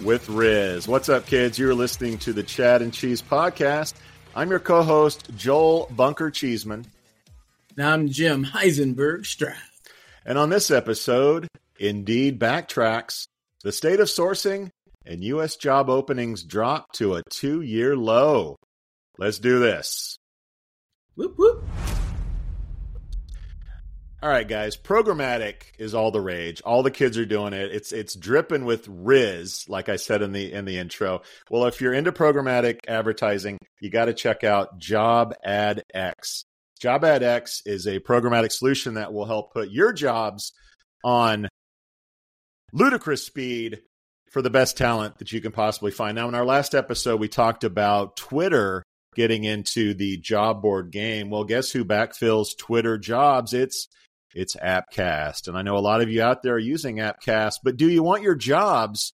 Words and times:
with 0.00 0.26
Rizz. 0.28 0.86
What's 0.88 1.08
up, 1.08 1.26
kids? 1.26 1.58
You're 1.58 1.74
listening 1.74 2.18
to 2.18 2.32
the 2.32 2.42
Chad 2.42 2.82
and 2.82 2.92
Cheese 2.92 3.22
podcast. 3.22 3.94
I'm 4.34 4.50
your 4.50 4.60
co 4.60 4.82
host, 4.82 5.28
Joel 5.36 5.88
Bunker 5.90 6.30
Cheeseman. 6.30 6.86
Now 7.76 7.92
I'm 7.92 8.08
Jim 8.08 8.44
Heisenberg 8.44 9.26
Stroud. 9.26 9.56
And 10.24 10.36
on 10.36 10.50
this 10.50 10.70
episode, 10.70 11.48
Indeed 11.78 12.40
backtracks. 12.40 13.26
The 13.62 13.72
state 13.72 14.00
of 14.00 14.08
sourcing 14.08 14.70
and 15.06 15.22
U.S. 15.24 15.56
job 15.56 15.88
openings 15.88 16.42
drop 16.42 16.92
to 16.94 17.14
a 17.14 17.22
two 17.30 17.60
year 17.60 17.96
low. 17.96 18.56
Let's 19.16 19.38
do 19.38 19.58
this. 19.58 20.16
Whoop 21.16 21.34
whoop. 21.36 21.64
All 24.20 24.28
right, 24.28 24.48
guys. 24.48 24.76
Programmatic 24.76 25.62
is 25.78 25.94
all 25.94 26.10
the 26.10 26.20
rage. 26.20 26.60
All 26.62 26.82
the 26.82 26.90
kids 26.90 27.16
are 27.18 27.24
doing 27.24 27.52
it. 27.52 27.70
It's 27.72 27.92
it's 27.92 28.16
dripping 28.16 28.64
with 28.64 28.88
Rizz, 28.88 29.68
like 29.68 29.88
I 29.88 29.94
said 29.94 30.22
in 30.22 30.32
the 30.32 30.52
in 30.52 30.64
the 30.64 30.78
intro. 30.78 31.22
Well, 31.50 31.66
if 31.66 31.80
you're 31.80 31.94
into 31.94 32.10
programmatic 32.10 32.80
advertising, 32.88 33.58
you 33.80 33.90
got 33.90 34.06
to 34.06 34.14
check 34.14 34.42
out 34.42 34.78
Job 34.78 35.34
Ad 35.44 35.84
X. 35.94 36.42
JobAdX 36.82 37.62
is 37.64 37.86
a 37.86 38.00
programmatic 38.00 38.50
solution 38.50 38.94
that 38.94 39.12
will 39.12 39.24
help 39.24 39.52
put 39.52 39.70
your 39.70 39.92
jobs 39.92 40.52
on 41.04 41.48
ludicrous 42.72 43.24
speed 43.24 43.82
for 44.32 44.42
the 44.42 44.50
best 44.50 44.76
talent 44.76 45.18
that 45.18 45.30
you 45.30 45.40
can 45.40 45.52
possibly 45.52 45.92
find. 45.92 46.16
Now, 46.16 46.28
in 46.28 46.34
our 46.34 46.44
last 46.44 46.74
episode, 46.74 47.20
we 47.20 47.28
talked 47.28 47.62
about 47.62 48.16
Twitter 48.16 48.82
getting 49.14 49.44
into 49.44 49.94
the 49.94 50.16
job 50.16 50.60
board 50.60 50.90
game. 50.90 51.30
Well, 51.30 51.44
guess 51.44 51.70
who 51.70 51.84
backfills 51.84 52.56
Twitter 52.56 52.98
jobs? 52.98 53.54
It's 53.54 53.88
it's 54.34 54.56
Appcast. 54.56 55.48
And 55.48 55.56
I 55.56 55.62
know 55.62 55.76
a 55.76 55.80
lot 55.80 56.00
of 56.00 56.10
you 56.10 56.22
out 56.22 56.42
there 56.42 56.54
are 56.54 56.58
using 56.58 56.96
Appcast, 56.96 57.54
but 57.62 57.76
do 57.76 57.88
you 57.88 58.02
want 58.02 58.22
your 58.22 58.34
jobs 58.34 59.12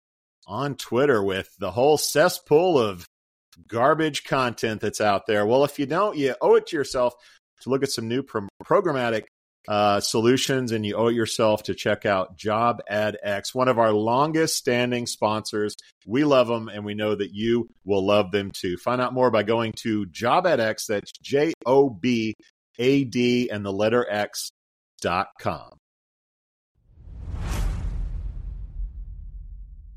on 0.46 0.74
Twitter 0.76 1.22
with 1.22 1.48
the 1.58 1.70
whole 1.70 1.98
cesspool 1.98 2.78
of 2.78 3.06
garbage 3.68 4.24
content 4.24 4.80
that's 4.80 5.00
out 5.00 5.26
there? 5.26 5.46
Well, 5.46 5.64
if 5.64 5.78
you 5.78 5.86
don't, 5.86 6.16
you 6.16 6.34
owe 6.40 6.54
it 6.54 6.68
to 6.68 6.76
yourself 6.76 7.14
to 7.62 7.70
look 7.70 7.82
at 7.82 7.90
some 7.90 8.08
new 8.08 8.22
pro- 8.22 8.48
programmatic 8.64 9.24
uh, 9.68 10.00
solutions, 10.00 10.72
and 10.72 10.86
you 10.86 10.94
owe 10.96 11.08
it 11.08 11.14
yourself 11.14 11.64
to 11.64 11.74
check 11.74 12.06
out 12.06 12.36
JobAdX, 12.38 13.54
one 13.54 13.68
of 13.68 13.78
our 13.78 13.92
longest 13.92 14.56
standing 14.56 15.06
sponsors. 15.06 15.76
We 16.06 16.24
love 16.24 16.48
them, 16.48 16.68
and 16.68 16.84
we 16.84 16.94
know 16.94 17.14
that 17.14 17.34
you 17.34 17.68
will 17.84 18.04
love 18.04 18.32
them 18.32 18.52
too. 18.52 18.76
Find 18.78 19.00
out 19.00 19.12
more 19.12 19.30
by 19.30 19.42
going 19.42 19.72
to 19.82 20.06
JobAdX. 20.06 20.86
That's 20.86 21.12
J 21.22 21.52
O 21.66 21.90
B 21.90 22.34
A 22.78 23.04
D 23.04 23.50
and 23.50 23.64
the 23.64 23.72
letter 23.72 24.06
X 24.10 24.50
com. 25.40 25.76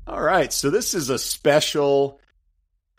All 0.06 0.20
right, 0.20 0.52
so 0.52 0.68
this 0.68 0.92
is 0.92 1.08
a 1.08 1.18
special 1.18 2.20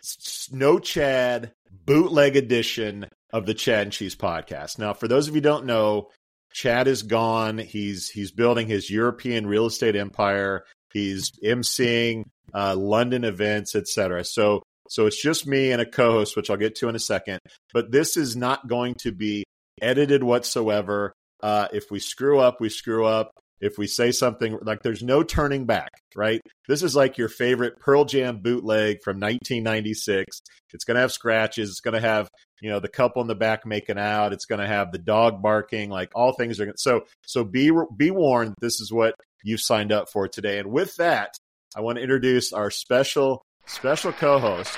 Snow 0.01 0.79
Chad 0.79 1.51
bootleg 1.85 2.35
edition 2.35 3.07
of 3.31 3.45
the 3.45 3.53
Chad 3.53 3.83
and 3.83 3.91
Cheese 3.91 4.15
podcast. 4.15 4.79
Now, 4.79 4.93
for 4.93 5.07
those 5.07 5.27
of 5.27 5.35
you 5.35 5.41
don't 5.41 5.65
know, 5.65 6.09
Chad 6.51 6.87
is 6.87 7.03
gone. 7.03 7.57
He's 7.57 8.09
he's 8.09 8.31
building 8.31 8.67
his 8.67 8.89
European 8.89 9.45
real 9.45 9.65
estate 9.65 9.95
empire. 9.95 10.63
He's 10.93 11.31
emceeing 11.43 12.23
uh, 12.53 12.75
London 12.75 13.23
events, 13.23 13.75
etc. 13.75 14.23
So 14.23 14.63
so 14.87 15.05
it's 15.05 15.21
just 15.21 15.45
me 15.47 15.71
and 15.71 15.81
a 15.81 15.85
co-host, 15.85 16.35
which 16.35 16.49
I'll 16.49 16.57
get 16.57 16.75
to 16.75 16.89
in 16.89 16.95
a 16.95 16.99
second. 16.99 17.39
But 17.73 17.91
this 17.91 18.17
is 18.17 18.35
not 18.35 18.67
going 18.67 18.95
to 18.99 19.11
be 19.11 19.43
edited 19.81 20.23
whatsoever. 20.23 21.13
Uh, 21.41 21.67
if 21.73 21.91
we 21.91 21.99
screw 21.99 22.39
up, 22.39 22.59
we 22.59 22.69
screw 22.69 23.05
up. 23.05 23.31
If 23.61 23.77
we 23.77 23.87
say 23.87 24.11
something 24.11 24.59
like 24.61 24.83
there's 24.83 25.01
no 25.01 25.23
turning 25.23 25.65
back, 25.65 25.89
right? 26.15 26.41
This 26.67 26.83
is 26.83 26.95
like 26.95 27.17
your 27.17 27.29
favorite 27.29 27.79
Pearl 27.79 28.03
Jam 28.03 28.41
bootleg 28.41 28.97
from 29.01 29.15
1996. 29.15 30.41
It's 30.73 30.83
going 30.83 30.95
to 30.95 31.01
have 31.01 31.13
scratches. 31.13 31.69
It's 31.69 31.79
going 31.79 31.93
to 31.93 32.01
have, 32.01 32.27
you 32.61 32.69
know, 32.69 32.81
the 32.81 32.89
couple 32.89 33.21
in 33.21 33.29
the 33.29 33.35
back 33.35 33.65
making 33.65 33.97
out. 33.97 34.33
It's 34.33 34.45
going 34.45 34.59
to 34.59 34.67
have 34.67 34.91
the 34.91 34.97
dog 34.97 35.41
barking. 35.41 35.89
Like 35.89 36.11
all 36.13 36.33
things 36.33 36.59
are 36.59 36.65
going 36.65 36.75
to. 36.75 36.81
So, 36.81 37.05
so 37.25 37.45
be 37.45 37.71
be 37.95 38.11
warned. 38.11 38.55
This 38.59 38.81
is 38.81 38.91
what 38.91 39.15
you've 39.43 39.61
signed 39.61 39.93
up 39.93 40.09
for 40.11 40.27
today. 40.27 40.59
And 40.59 40.69
with 40.69 40.95
that, 40.97 41.33
I 41.77 41.81
want 41.81 41.97
to 41.97 42.01
introduce 42.03 42.51
our 42.51 42.69
special 42.69 43.41
special 43.67 44.11
co-host, 44.11 44.77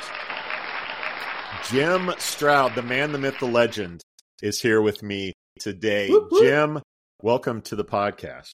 Jim 1.70 2.12
Stroud, 2.18 2.76
the 2.76 2.82
man, 2.82 3.12
the 3.12 3.18
myth, 3.18 3.40
the 3.40 3.46
legend, 3.46 4.02
is 4.42 4.62
here 4.62 4.82
with 4.82 5.04
me 5.04 5.34
today. 5.58 6.10
Whoop, 6.10 6.32
whoop. 6.32 6.44
Jim, 6.44 6.82
welcome 7.22 7.62
to 7.64 7.76
the 7.76 7.86
podcast. 7.86 8.54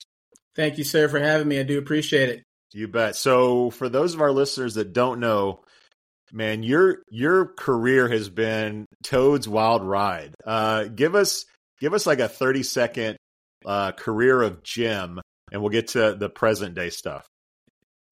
Thank 0.56 0.78
you, 0.78 0.84
sir, 0.84 1.08
for 1.08 1.20
having 1.20 1.48
me. 1.48 1.60
I 1.60 1.64
do 1.64 1.78
appreciate 1.78 2.30
it. 2.30 2.44
You 2.74 2.88
bet. 2.88 3.16
So, 3.16 3.70
for 3.70 3.90
those 3.90 4.14
of 4.14 4.22
our 4.22 4.32
listeners 4.32 4.76
that 4.76 4.94
don't 4.94 5.20
know, 5.20 5.64
man, 6.32 6.64
your 6.64 7.04
your 7.10 7.46
career 7.46 8.08
has 8.08 8.30
been 8.30 8.86
Toad's 9.04 9.48
wild 9.48 9.84
ride. 9.84 10.34
Uh, 10.46 10.86
give 10.86 11.16
us 11.16 11.46
give 11.80 11.94
us 11.94 12.08
like 12.08 12.20
a 12.20 12.28
thirty 12.28 12.64
second 12.64 13.18
uh, 13.66 13.92
career 13.92 14.42
of 14.42 14.64
Jim, 14.64 15.20
and 15.52 15.62
we'll 15.62 15.70
get 15.70 15.90
to 15.90 16.16
the 16.16 16.30
present 16.30 16.76
day 16.76 16.90
stuff. 16.90 17.28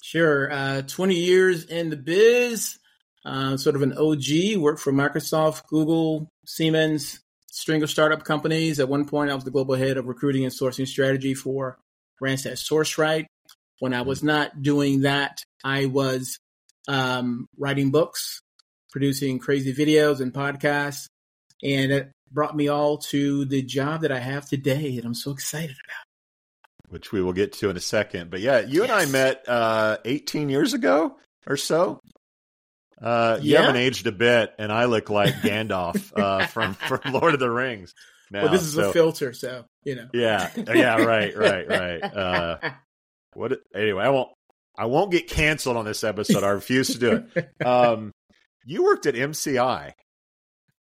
Sure. 0.02 0.52
Uh, 0.52 0.82
20 0.82 1.16
years 1.16 1.66
in 1.66 1.90
the 1.90 1.96
biz, 1.96 2.80
uh, 3.24 3.56
sort 3.58 3.76
of 3.76 3.84
an 3.84 3.94
OG, 3.94 4.58
worked 4.58 4.80
for 4.80 4.92
Microsoft, 4.92 5.68
Google, 5.68 6.28
Siemens, 6.46 7.20
string 7.52 7.84
of 7.84 7.90
startup 7.90 8.24
companies. 8.24 8.80
At 8.80 8.90
one 8.90 9.06
point, 9.06 9.30
I 9.30 9.36
was 9.36 9.44
the 9.44 9.52
global 9.52 9.76
head 9.76 9.98
of 9.98 10.08
recruiting 10.08 10.44
and 10.44 10.54
sourcing 10.54 10.88
strategy 10.88 11.36
for 11.36 11.78
Randstad 12.22 12.54
SourceRight. 12.54 13.26
When 13.80 13.94
I 13.94 14.02
was 14.02 14.24
not 14.24 14.62
doing 14.62 15.02
that, 15.02 15.44
I 15.64 15.86
was 15.86 16.40
um, 16.88 17.48
writing 17.58 17.92
books, 17.92 18.42
producing 18.92 19.40
crazy 19.40 19.74
videos 19.74 20.22
and 20.22 20.34
podcasts, 20.34 21.06
and 21.64 21.92
it 21.92 22.12
brought 22.32 22.56
me 22.56 22.68
all 22.68 22.98
to 22.98 23.46
the 23.46 23.62
job 23.62 24.02
that 24.02 24.12
I 24.12 24.20
have 24.20 24.48
today 24.48 24.96
that 24.96 25.06
I'm 25.06 25.14
so 25.14 25.32
excited 25.32 25.76
about. 25.86 26.92
which 26.92 27.12
we 27.12 27.22
will 27.22 27.34
get 27.34 27.54
to 27.54 27.70
in 27.70 27.78
a 27.78 27.82
second. 27.82 28.30
But 28.30 28.42
yeah, 28.42 28.60
you 28.60 28.84
and 28.84 28.92
I 28.92 29.06
met 29.06 29.48
uh, 29.48 29.98
18 30.06 30.50
years 30.50 30.74
ago 30.74 31.18
or 31.48 31.58
so. 31.58 32.00
Uh, 33.02 33.40
you 33.42 33.58
haven't 33.58 33.78
aged 33.78 34.06
a 34.08 34.12
bit, 34.12 34.54
and 34.60 34.72
I 34.72 34.86
look 34.86 35.10
like 35.10 35.34
Gandalf 35.36 36.12
uh, 36.20 36.46
from 36.48 36.76
from 36.76 37.00
Lord 37.12 37.34
of 37.34 37.40
the 37.40 37.50
Rings. 37.50 37.94
Now, 38.30 38.44
well, 38.44 38.52
this 38.52 38.62
is 38.64 38.74
so- 38.76 38.90
a 38.90 38.94
filter, 38.94 39.34
so 39.34 39.66
you 39.84 39.96
know. 39.96 40.08
Yeah, 40.14 40.50
yeah, 40.56 41.02
right, 41.04 41.36
right, 41.36 41.68
right. 41.68 42.04
Uh, 42.16 42.58
what? 43.34 43.60
Anyway, 43.76 44.04
I 44.04 44.10
won't. 44.10 44.30
I 44.78 44.86
won't 44.86 45.12
get 45.12 45.30
canceled 45.30 45.78
on 45.78 45.86
this 45.86 46.04
episode. 46.04 46.44
I 46.44 46.50
refuse 46.50 46.88
to 46.94 47.00
do 47.00 47.26
it. 47.36 47.66
Um, 47.66 48.12
you 48.66 48.84
worked 48.84 49.06
at 49.06 49.16
MCI, 49.16 49.92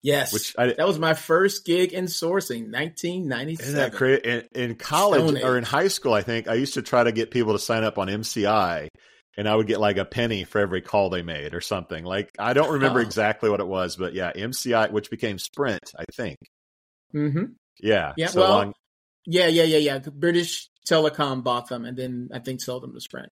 yes, 0.02 0.34
which 0.34 0.56
I, 0.58 0.68
that 0.74 0.88
was 0.88 0.98
my 0.98 1.14
first 1.14 1.66
gig 1.66 1.94
in 1.94 2.06
sourcing, 2.06 2.72
1997. 2.72 3.64
isn't 3.64 3.76
that 3.76 3.94
crazy? 3.94 4.22
In, 4.24 4.44
in 4.70 4.76
college 4.76 5.22
Stone 5.22 5.44
or 5.44 5.58
in 5.58 5.64
high 5.64 5.88
school, 5.90 6.14
I 6.14 6.22
think 6.24 6.48
I 6.48 6.56
used 6.56 6.74
to 6.76 6.82
try 6.82 7.04
to 7.04 7.12
get 7.12 7.32
people 7.32 7.54
to 7.54 7.60
sign 7.60 7.84
up 7.84 7.98
on 7.98 8.08
MCI, 8.08 8.88
and 9.38 9.48
I 9.50 9.56
would 9.56 9.68
get 9.68 9.80
like 9.80 9.98
a 9.98 10.06
penny 10.06 10.44
for 10.44 10.60
every 10.60 10.82
call 10.82 11.10
they 11.10 11.22
made 11.22 11.54
or 11.54 11.62
something. 11.62 12.04
Like 12.04 12.30
I 12.40 12.54
don't 12.54 12.74
remember 12.74 13.00
Oh. 13.00 13.04
exactly 13.04 13.50
what 13.50 13.60
it 13.60 13.68
was, 13.68 13.96
but 13.96 14.14
yeah, 14.14 14.32
MCI, 14.36 14.92
which 14.92 15.10
became 15.10 15.38
Sprint, 15.40 15.92
I 15.98 16.04
think. 16.14 16.38
hmm 17.12 17.44
Yeah, 17.80 18.14
Yeah, 18.18 18.28
so 18.28 18.42
well, 18.42 18.52
long- 18.52 18.74
Yeah, 19.26 19.48
yeah, 19.48 19.64
yeah, 19.64 19.78
yeah. 19.78 20.00
British 20.00 20.70
Telecom 20.88 21.44
bought 21.44 21.68
them, 21.70 21.84
and 21.86 21.98
then 21.98 22.30
I 22.34 22.40
think 22.40 22.62
sold 22.62 22.84
them 22.84 22.94
to 22.94 23.02
Sprint. 23.02 23.30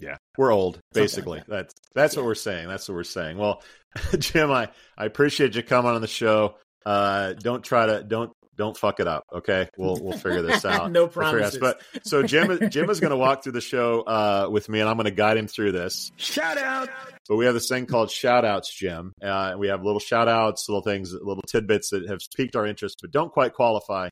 Yeah, 0.00 0.16
we're 0.36 0.52
old, 0.52 0.76
like 0.76 0.82
basically. 0.94 1.38
that. 1.40 1.48
That's 1.48 1.74
that's 1.94 2.16
what 2.16 2.24
we're 2.24 2.34
saying. 2.36 2.68
That's 2.68 2.88
what 2.88 2.94
we're 2.94 3.02
saying. 3.04 3.36
Well, 3.38 3.62
Jim, 4.18 4.50
I 4.50 4.68
I 4.96 5.04
appreciate 5.06 5.54
you 5.56 5.62
coming 5.62 5.90
on 5.92 6.00
the 6.00 6.06
show. 6.06 6.56
Uh, 6.86 7.32
don't 7.34 7.64
try 7.64 7.86
to 7.86 8.02
don't 8.04 8.32
don't 8.58 8.76
fuck 8.76 9.00
it 9.00 9.06
up. 9.06 9.24
Okay, 9.32 9.68
we'll 9.78 9.96
we'll 10.02 10.18
figure 10.18 10.42
this 10.42 10.64
out. 10.66 10.90
No 10.90 11.02
We'll 11.02 11.08
figure 11.08 11.30
promises. 11.30 11.58
But 11.60 11.80
so 12.02 12.22
Jim 12.22 12.58
Jim 12.70 12.90
is 12.90 13.00
going 13.00 13.12
to 13.12 13.16
walk 13.16 13.42
through 13.42 13.52
the 13.52 13.60
show 13.60 14.02
uh, 14.02 14.48
with 14.50 14.68
me, 14.68 14.80
and 14.80 14.88
I'm 14.88 14.96
going 14.96 15.06
to 15.06 15.10
guide 15.12 15.38
him 15.38 15.46
through 15.46 15.72
this. 15.72 16.12
Shout 16.16 16.58
out. 16.58 16.90
But 17.28 17.36
we 17.36 17.46
have 17.46 17.54
this 17.54 17.68
thing 17.68 17.86
called 17.86 18.10
shout 18.10 18.44
outs, 18.44 18.74
Jim. 18.74 19.12
Uh, 19.22 19.54
we 19.56 19.68
have 19.68 19.82
little 19.84 20.00
shout 20.00 20.28
outs, 20.28 20.68
little 20.68 20.82
things, 20.82 21.12
little 21.12 21.42
tidbits 21.42 21.90
that 21.90 22.08
have 22.08 22.20
piqued 22.36 22.56
our 22.56 22.66
interest, 22.66 22.98
but 23.00 23.12
don't 23.12 23.32
quite 23.32 23.54
qualify 23.54 24.08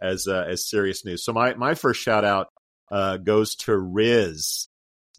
as 0.00 0.26
uh, 0.28 0.44
as 0.48 0.68
serious 0.68 1.04
news. 1.04 1.24
So 1.24 1.32
my 1.32 1.54
my 1.54 1.74
first 1.74 2.00
shout 2.00 2.24
out 2.24 2.48
uh, 2.90 3.16
goes 3.16 3.56
to 3.56 3.72
Rizz, 3.72 4.68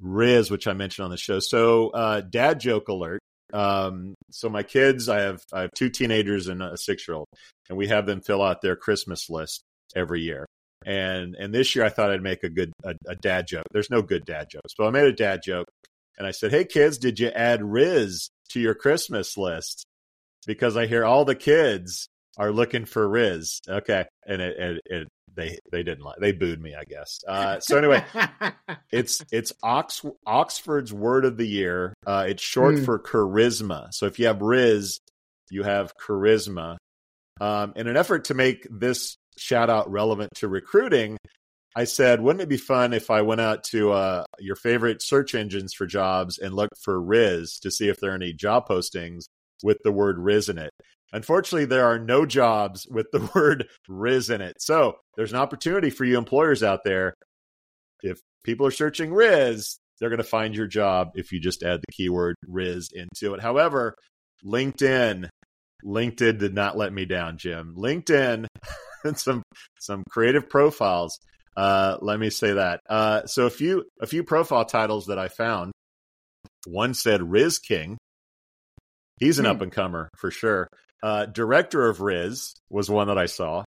Rizz, 0.01 0.49
which 0.49 0.67
I 0.67 0.73
mentioned 0.73 1.03
on 1.05 1.11
the 1.11 1.17
show. 1.17 1.39
So 1.39 1.89
uh, 1.89 2.21
dad 2.21 2.59
joke 2.59 2.87
alert. 2.87 3.19
Um, 3.51 4.13
so 4.31 4.49
my 4.49 4.63
kids, 4.63 5.09
I 5.09 5.19
have 5.19 5.41
I 5.53 5.61
have 5.61 5.71
two 5.75 5.89
teenagers 5.89 6.47
and 6.47 6.61
a 6.61 6.77
six 6.77 7.07
year 7.07 7.15
old, 7.15 7.27
and 7.69 7.77
we 7.77 7.87
have 7.87 8.05
them 8.05 8.21
fill 8.21 8.41
out 8.41 8.61
their 8.61 8.75
Christmas 8.75 9.29
list 9.29 9.63
every 9.95 10.21
year. 10.21 10.45
And 10.85 11.35
and 11.35 11.53
this 11.53 11.75
year 11.75 11.85
I 11.85 11.89
thought 11.89 12.11
I'd 12.11 12.23
make 12.23 12.43
a 12.43 12.49
good 12.49 12.71
a, 12.83 12.95
a 13.07 13.15
dad 13.15 13.47
joke. 13.47 13.65
There's 13.71 13.89
no 13.89 14.01
good 14.01 14.25
dad 14.25 14.47
jokes, 14.49 14.73
but 14.77 14.87
I 14.87 14.91
made 14.91 15.07
a 15.07 15.13
dad 15.13 15.41
joke 15.43 15.67
and 16.17 16.27
I 16.27 16.31
said, 16.31 16.51
"Hey 16.51 16.65
kids, 16.65 16.97
did 16.97 17.19
you 17.19 17.29
add 17.29 17.61
Rizz 17.61 18.29
to 18.49 18.59
your 18.59 18.75
Christmas 18.75 19.37
list?" 19.37 19.85
Because 20.47 20.77
I 20.77 20.87
hear 20.87 21.05
all 21.05 21.25
the 21.25 21.35
kids 21.35 22.07
are 22.37 22.51
looking 22.51 22.85
for 22.85 23.07
Rizz. 23.07 23.59
Okay, 23.67 24.05
and 24.25 24.41
it, 24.41 24.57
it, 24.57 24.81
it 24.85 25.07
they 25.35 25.59
they 25.71 25.83
didn't 25.83 26.03
like 26.03 26.17
they 26.19 26.31
booed 26.31 26.61
me, 26.61 26.75
I 26.75 26.83
guess. 26.83 27.19
Uh, 27.27 27.59
so 27.59 27.77
anyway, 27.81 28.03
it's 28.91 29.23
it's 29.31 29.53
Ox, 29.63 30.03
Oxford's 30.25 30.93
word 30.93 31.25
of 31.25 31.37
the 31.37 31.47
year. 31.47 31.93
Uh, 32.05 32.25
it's 32.27 32.43
short 32.43 32.77
Hmm. 32.79 32.83
for 32.85 32.99
charisma. 32.99 33.93
So 33.93 34.05
if 34.05 34.19
you 34.19 34.27
have 34.27 34.39
Rizz, 34.39 34.99
you 35.49 35.63
have 35.63 35.93
charisma. 35.97 36.77
Um, 37.41 37.73
in 37.75 37.87
an 37.87 37.95
effort 37.97 38.25
to 38.25 38.33
make 38.33 38.67
this 38.69 39.15
shout 39.37 39.69
out 39.69 39.89
relevant 39.89 40.29
to 40.35 40.47
recruiting, 40.49 41.17
I 41.75 41.85
said, 41.85 42.19
wouldn't 42.19 42.41
it 42.41 42.49
be 42.49 42.57
fun 42.57 42.93
if 42.93 43.09
I 43.09 43.21
went 43.21 43.39
out 43.41 43.63
to 43.65 43.91
uh, 43.93 44.23
your 44.39 44.55
favorite 44.57 45.01
search 45.01 45.35
engines 45.35 45.73
for 45.73 45.85
jobs 45.85 46.37
and 46.37 46.53
looked 46.53 46.77
for 46.81 46.99
Rizz 46.99 47.59
to 47.61 47.71
see 47.71 47.87
if 47.87 47.99
there 47.99 48.11
are 48.11 48.15
any 48.15 48.33
job 48.33 48.67
postings 48.67 49.25
with 49.63 49.77
the 49.83 49.91
word 49.91 50.17
Rizz 50.17 50.49
in 50.49 50.57
it? 50.57 50.71
Unfortunately, 51.11 51.65
there 51.65 51.85
are 51.85 51.99
no 51.99 52.25
jobs 52.25 52.87
with 52.89 53.07
the 53.11 53.29
word 53.35 53.67
Rizz 53.89 54.33
in 54.33 54.41
it. 54.41 54.55
So 54.59 54.97
there's 55.15 55.31
an 55.31 55.39
opportunity 55.39 55.89
for 55.89 56.05
you 56.05 56.17
employers 56.17 56.63
out 56.63 56.81
there. 56.83 57.13
If 58.01 58.19
people 58.43 58.65
are 58.67 58.71
searching 58.71 59.11
Rizz, 59.11 59.75
they're 59.99 60.09
going 60.09 60.17
to 60.17 60.23
find 60.23 60.55
your 60.55 60.67
job 60.67 61.09
if 61.15 61.31
you 61.31 61.39
just 61.39 61.63
add 61.63 61.81
the 61.81 61.93
keyword 61.93 62.35
Rizz 62.47 62.87
into 62.93 63.33
it. 63.33 63.41
However, 63.41 63.95
LinkedIn, 64.45 65.27
LinkedIn 65.83 66.37
did 66.39 66.53
not 66.53 66.77
let 66.77 66.93
me 66.93 67.05
down, 67.05 67.37
Jim. 67.37 67.75
LinkedIn, 67.77 68.45
and 69.03 69.17
some 69.17 69.41
some 69.79 70.03
creative 70.09 70.49
profiles. 70.49 71.17
Uh, 71.57 71.97
let 72.01 72.19
me 72.19 72.29
say 72.29 72.53
that. 72.53 72.79
Uh, 72.89 73.25
so 73.25 73.45
a 73.45 73.49
few 73.49 73.83
a 74.01 74.07
few 74.07 74.23
profile 74.23 74.63
titles 74.63 75.07
that 75.07 75.19
I 75.19 75.27
found. 75.27 75.71
One 76.67 76.93
said 76.93 77.19
Rizz 77.21 77.61
King. 77.61 77.97
He's 79.19 79.39
an 79.39 79.45
Hmm. 79.45 79.51
up 79.51 79.61
and 79.61 79.71
comer 79.71 80.09
for 80.17 80.31
sure. 80.31 80.67
Uh, 81.01 81.25
Director 81.25 81.87
of 81.87 81.99
Rizz 81.99 82.55
was 82.69 82.89
one 82.89 83.07
that 83.07 83.17
I 83.17 83.25
saw. 83.25 83.63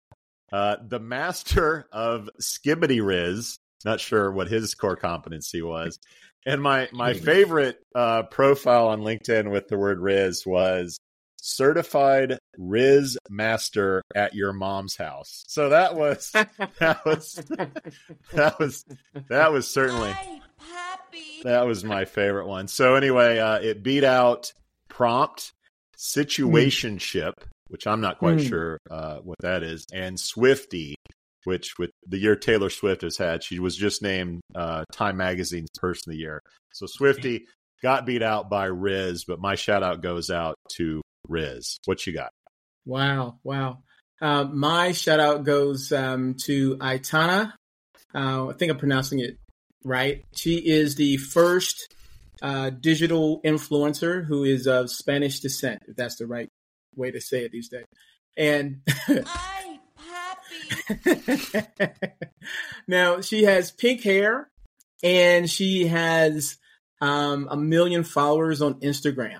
Uh, 0.53 0.77
the 0.87 1.01
Master 1.01 1.87
of 1.93 2.31
Skibidi 2.41 3.01
Rizz. 3.01 3.59
Not 3.85 4.01
sure 4.01 4.33
what 4.33 4.49
his 4.49 4.75
core 4.75 4.97
competency 4.97 5.63
was. 5.63 5.99
And 6.47 6.63
my 6.63 6.89
my 6.93 7.13
favorite 7.13 7.79
uh, 7.95 8.23
profile 8.25 8.89
on 8.89 9.01
LinkedIn 9.01 9.51
with 9.51 9.69
the 9.69 9.77
word 9.77 9.99
Rizz 9.99 10.47
was 10.47 10.99
certified 11.41 12.39
Rizz 12.59 13.17
master 13.29 14.03
at 14.15 14.35
your 14.35 14.53
mom's 14.53 14.97
house. 14.97 15.45
So 15.47 15.69
that 15.69 15.95
was 15.95 16.31
that 16.79 17.05
was 17.05 17.35
that 18.33 18.59
was 18.59 18.85
that 19.29 19.53
was 19.53 19.69
certainly 19.69 20.15
that 21.45 21.67
was 21.67 21.85
my 21.85 22.05
favorite 22.05 22.47
one. 22.47 22.69
So 22.69 22.95
anyway, 22.95 23.39
uh, 23.39 23.59
it 23.59 23.83
beat 23.83 24.05
out 24.05 24.53
prompt, 24.89 25.53
situationship, 25.99 27.33
which 27.69 27.87
I'm 27.87 28.01
not 28.01 28.19
quite 28.19 28.41
Hmm. 28.41 28.47
sure 28.47 28.79
uh, 28.91 29.19
what 29.19 29.39
that 29.41 29.63
is, 29.63 29.85
and 29.93 30.17
Swiftie, 30.17 30.95
which 31.45 31.79
with 31.79 31.91
the 32.07 32.19
year 32.19 32.37
Taylor 32.37 32.71
Swift 32.71 33.03
has 33.03 33.17
had, 33.17 33.43
she 33.43 33.59
was 33.59 33.77
just 33.77 34.03
named 34.03 34.41
uh, 34.55 34.85
Time 34.93 35.17
Magazine's 35.17 35.71
Person 35.81 36.11
of 36.11 36.13
the 36.15 36.19
Year. 36.19 36.41
So 36.73 36.87
Swiftie 36.87 37.43
got 37.83 38.07
beat 38.07 38.23
out 38.23 38.51
by 38.51 38.69
Rizz, 38.69 39.23
but 39.27 39.41
my 39.41 39.55
shout 39.55 39.83
out 39.83 40.03
goes 40.03 40.31
out 40.31 40.57
to 40.77 41.01
Rizz. 41.29 41.77
What 41.87 42.07
you 42.07 42.13
got? 42.13 42.31
Wow, 42.87 43.39
wow. 43.43 43.79
Uh, 44.21 44.45
my 44.45 44.93
shout 44.93 45.21
out 45.21 45.45
goes 45.45 45.93
um, 45.93 46.35
to 46.45 46.77
Aitana. 46.79 47.53
Uh, 48.15 48.49
I 48.49 48.53
think 48.55 48.73
I'm 48.73 48.79
pronouncing 48.79 49.21
it 49.21 49.37
right. 49.85 50.25
She 50.35 50.57
is 50.57 50.97
the 50.97 51.19
first 51.19 51.95
uh, 52.43 52.71
digital 52.71 53.41
influencer 53.45 54.25
who 54.25 54.45
is 54.45 54.67
of 54.67 54.91
Spanish 54.91 55.41
descent, 55.41 55.83
if 55.89 55.97
that's 55.97 56.17
the 56.17 56.27
right 56.27 56.49
way 56.95 57.11
to 57.11 57.21
say 57.21 57.45
it 57.45 57.53
these 57.53 57.69
days. 57.69 57.87
And 58.37 58.83
now 62.89 63.21
she 63.21 63.45
has 63.45 63.71
pink 63.71 64.03
hair 64.03 64.49
and 65.03 65.49
she 65.51 65.87
has 65.87 66.57
um, 67.01 67.49
a 67.51 67.57
million 67.57 68.05
followers 68.05 68.63
on 68.63 68.75
Instagram. 68.81 69.39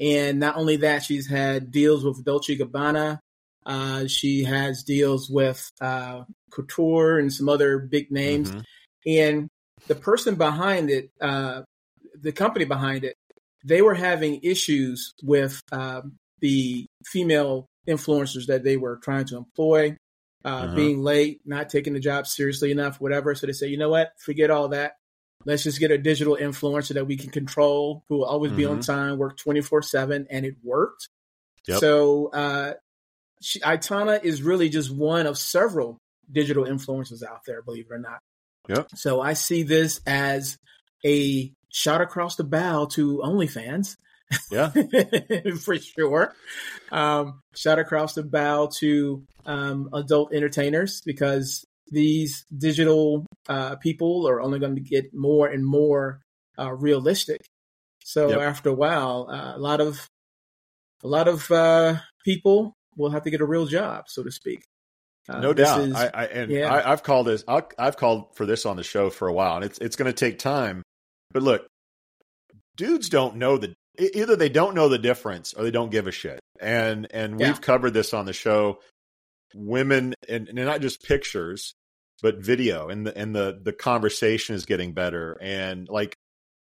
And 0.00 0.40
not 0.40 0.56
only 0.56 0.76
that, 0.78 1.02
she's 1.02 1.28
had 1.28 1.70
deals 1.70 2.04
with 2.04 2.24
Dolce 2.24 2.56
Gabbana. 2.56 3.18
Uh, 3.64 4.06
she 4.06 4.42
has 4.44 4.82
deals 4.82 5.30
with 5.30 5.70
uh, 5.80 6.24
Couture 6.50 7.18
and 7.18 7.32
some 7.32 7.48
other 7.48 7.78
big 7.78 8.10
names. 8.10 8.50
Mhm. 8.50 8.64
And 9.06 9.48
the 9.86 9.94
person 9.94 10.34
behind 10.34 10.90
it, 10.90 11.10
uh, 11.20 11.62
the 12.20 12.32
company 12.32 12.64
behind 12.64 13.04
it, 13.04 13.16
they 13.64 13.82
were 13.82 13.94
having 13.94 14.40
issues 14.42 15.14
with 15.22 15.60
um, 15.72 16.16
the 16.40 16.86
female 17.04 17.66
influencers 17.88 18.46
that 18.46 18.64
they 18.64 18.76
were 18.76 18.96
trying 19.02 19.24
to 19.26 19.36
employ, 19.36 19.96
uh, 20.44 20.48
Uh-huh. 20.48 20.74
being 20.74 21.02
late, 21.02 21.40
not 21.44 21.68
taking 21.68 21.92
the 21.92 22.00
job 22.00 22.26
seriously 22.26 22.70
enough, 22.70 23.00
whatever. 23.00 23.34
So 23.34 23.46
they 23.46 23.52
say, 23.52 23.68
you 23.68 23.78
know 23.78 23.88
what? 23.90 24.12
Forget 24.18 24.50
all 24.50 24.68
that. 24.68 24.92
Let's 25.44 25.64
just 25.64 25.80
get 25.80 25.90
a 25.90 25.98
digital 25.98 26.36
influencer 26.40 26.94
that 26.94 27.06
we 27.06 27.16
can 27.16 27.30
control, 27.30 28.04
who 28.08 28.18
will 28.18 28.24
always 28.24 28.52
be 28.52 28.64
on 28.64 28.80
time, 28.80 29.18
work 29.18 29.36
24 29.38 29.82
7. 29.82 30.26
And 30.30 30.46
it 30.46 30.54
worked. 30.62 31.08
Yep. 31.66 31.78
So 31.80 32.28
uh, 32.28 32.74
she, 33.40 33.58
Aitana 33.60 34.22
is 34.22 34.42
really 34.42 34.68
just 34.68 34.94
one 34.94 35.26
of 35.26 35.36
several 35.36 35.98
digital 36.30 36.64
influencers 36.64 37.24
out 37.24 37.40
there, 37.44 37.60
believe 37.62 37.86
it 37.90 37.94
or 37.94 37.98
not. 37.98 38.20
Yep. 38.68 38.88
So 38.94 39.20
I 39.20 39.32
see 39.32 39.64
this 39.64 40.00
as 40.06 40.56
a 41.04 41.52
shot 41.72 42.00
across 42.00 42.36
the 42.36 42.44
bow 42.44 42.86
to 42.92 43.18
OnlyFans. 43.24 43.96
Yeah. 44.50 44.70
for 45.60 45.76
sure. 45.78 46.32
Um, 46.90 47.40
shot 47.54 47.78
across 47.78 48.14
the 48.14 48.22
bow 48.22 48.70
to 48.78 49.24
um, 49.44 49.88
adult 49.92 50.32
entertainers 50.32 51.02
because 51.04 51.64
these 51.90 52.46
digital 52.56 53.26
uh, 53.48 53.76
people 53.76 54.28
are 54.28 54.40
only 54.40 54.58
going 54.58 54.76
to 54.76 54.80
get 54.80 55.12
more 55.12 55.48
and 55.48 55.66
more 55.66 56.20
uh, 56.58 56.72
realistic. 56.72 57.40
So 58.04 58.30
Yep. 58.30 58.40
after 58.40 58.70
a 58.70 58.74
while, 58.74 59.28
uh, 59.30 59.56
a 59.56 59.58
lot 59.58 59.80
of 59.80 60.06
a 61.04 61.08
lot 61.08 61.28
of 61.28 61.50
uh, 61.50 61.96
people 62.24 62.74
will 62.96 63.10
have 63.10 63.24
to 63.24 63.30
get 63.30 63.40
a 63.40 63.46
real 63.46 63.66
job, 63.66 64.04
so 64.08 64.22
to 64.22 64.30
speak. 64.30 64.64
Uh, 65.28 65.40
no 65.40 65.52
doubt. 65.52 65.80
is- 65.80 65.94
I, 65.94 66.06
I 66.06 66.24
and 66.26 66.50
yeah. 66.50 66.72
I, 66.72 66.92
I've 66.92 67.02
called 67.02 67.26
this. 67.26 67.44
i 67.46 67.62
I've 67.78 67.96
called 67.96 68.34
for 68.36 68.46
this 68.46 68.66
on 68.66 68.76
the 68.76 68.82
show 68.82 69.10
for 69.10 69.28
a 69.28 69.32
while, 69.32 69.56
and 69.56 69.64
it's 69.64 69.78
it's 69.78 69.96
going 69.96 70.10
to 70.10 70.12
take 70.12 70.38
time. 70.38 70.82
But 71.32 71.42
look, 71.42 71.66
dudes 72.76 73.08
don't 73.08 73.36
know 73.36 73.58
the 73.58 73.74
either 73.98 74.36
they 74.36 74.48
don't 74.48 74.74
know 74.74 74.88
the 74.88 74.98
difference 74.98 75.52
or 75.54 75.64
they 75.64 75.70
don't 75.70 75.90
give 75.90 76.06
a 76.06 76.12
shit. 76.12 76.40
And 76.60 77.06
and 77.12 77.38
Yeah. 77.40 77.48
we've 77.48 77.60
covered 77.60 77.92
this 77.94 78.14
on 78.14 78.26
the 78.26 78.32
show. 78.32 78.80
Women 79.54 80.14
and, 80.28 80.48
and 80.48 80.56
not 80.56 80.80
just 80.80 81.02
pictures, 81.02 81.74
but 82.22 82.38
video 82.38 82.88
and 82.88 83.06
the 83.06 83.16
and 83.16 83.34
the 83.34 83.60
the 83.62 83.72
conversation 83.72 84.54
is 84.54 84.64
getting 84.64 84.94
better. 84.94 85.36
And 85.42 85.88
like 85.90 86.14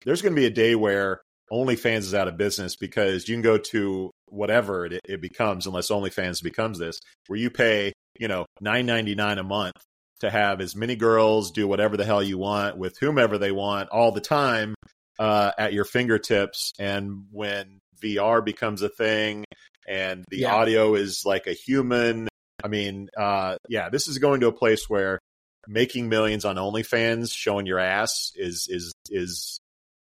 there's 0.06 0.22
going 0.22 0.34
to 0.34 0.40
be 0.40 0.46
a 0.46 0.52
day 0.52 0.76
where 0.76 1.22
OnlyFans 1.52 2.00
is 2.00 2.14
out 2.14 2.28
of 2.30 2.38
business 2.38 2.76
because 2.78 3.28
you 3.28 3.36
can 3.36 3.42
go 3.42 3.58
to 3.58 4.12
whatever 4.28 4.86
it, 4.86 5.02
it 5.06 5.22
becomes, 5.22 5.66
unless 5.66 5.90
OnlyFans 5.90 6.42
becomes 6.44 6.78
this, 6.80 7.00
where 7.28 7.40
you 7.40 7.50
pay 7.50 7.92
you 8.20 8.28
know 8.30 8.46
nine 8.62 8.86
ninety 8.86 9.16
nine 9.16 9.38
a 9.38 9.44
month 9.44 9.76
to 10.20 10.30
have 10.30 10.62
as 10.62 10.76
many 10.76 10.96
girls 10.96 11.52
do 11.52 11.68
whatever 11.68 11.98
the 11.98 12.06
hell 12.06 12.24
you 12.24 12.38
want 12.38 12.78
with 12.78 12.98
whomever 13.00 13.38
they 13.38 13.52
want 13.52 13.90
all 13.90 14.12
the 14.12 14.22
time 14.22 14.76
uh, 15.20 15.52
at 15.58 15.74
your 15.74 15.86
fingertips. 15.86 16.74
And 16.80 17.26
when 17.32 17.80
VR 18.02 18.44
becomes 18.44 18.82
a 18.82 18.90
thing 18.90 19.46
and 19.88 20.24
the 20.30 20.40
Yeah. 20.40 20.54
audio 20.56 20.96
is 20.96 21.24
like 21.26 21.48
a 21.48 21.54
human, 21.54 22.28
I 22.64 22.68
mean, 22.68 23.10
uh, 23.18 23.58
yeah, 23.70 23.90
this 23.90 24.08
is 24.08 24.18
going 24.18 24.42
to 24.42 24.48
a 24.48 24.52
place 24.54 24.90
where 24.90 25.20
making 25.68 26.10
millions 26.10 26.46
on 26.46 26.56
OnlyFans, 26.56 27.32
showing 27.34 27.66
your 27.66 27.80
ass 27.80 28.32
is 28.36 28.68
is 28.70 28.94
is 29.10 29.60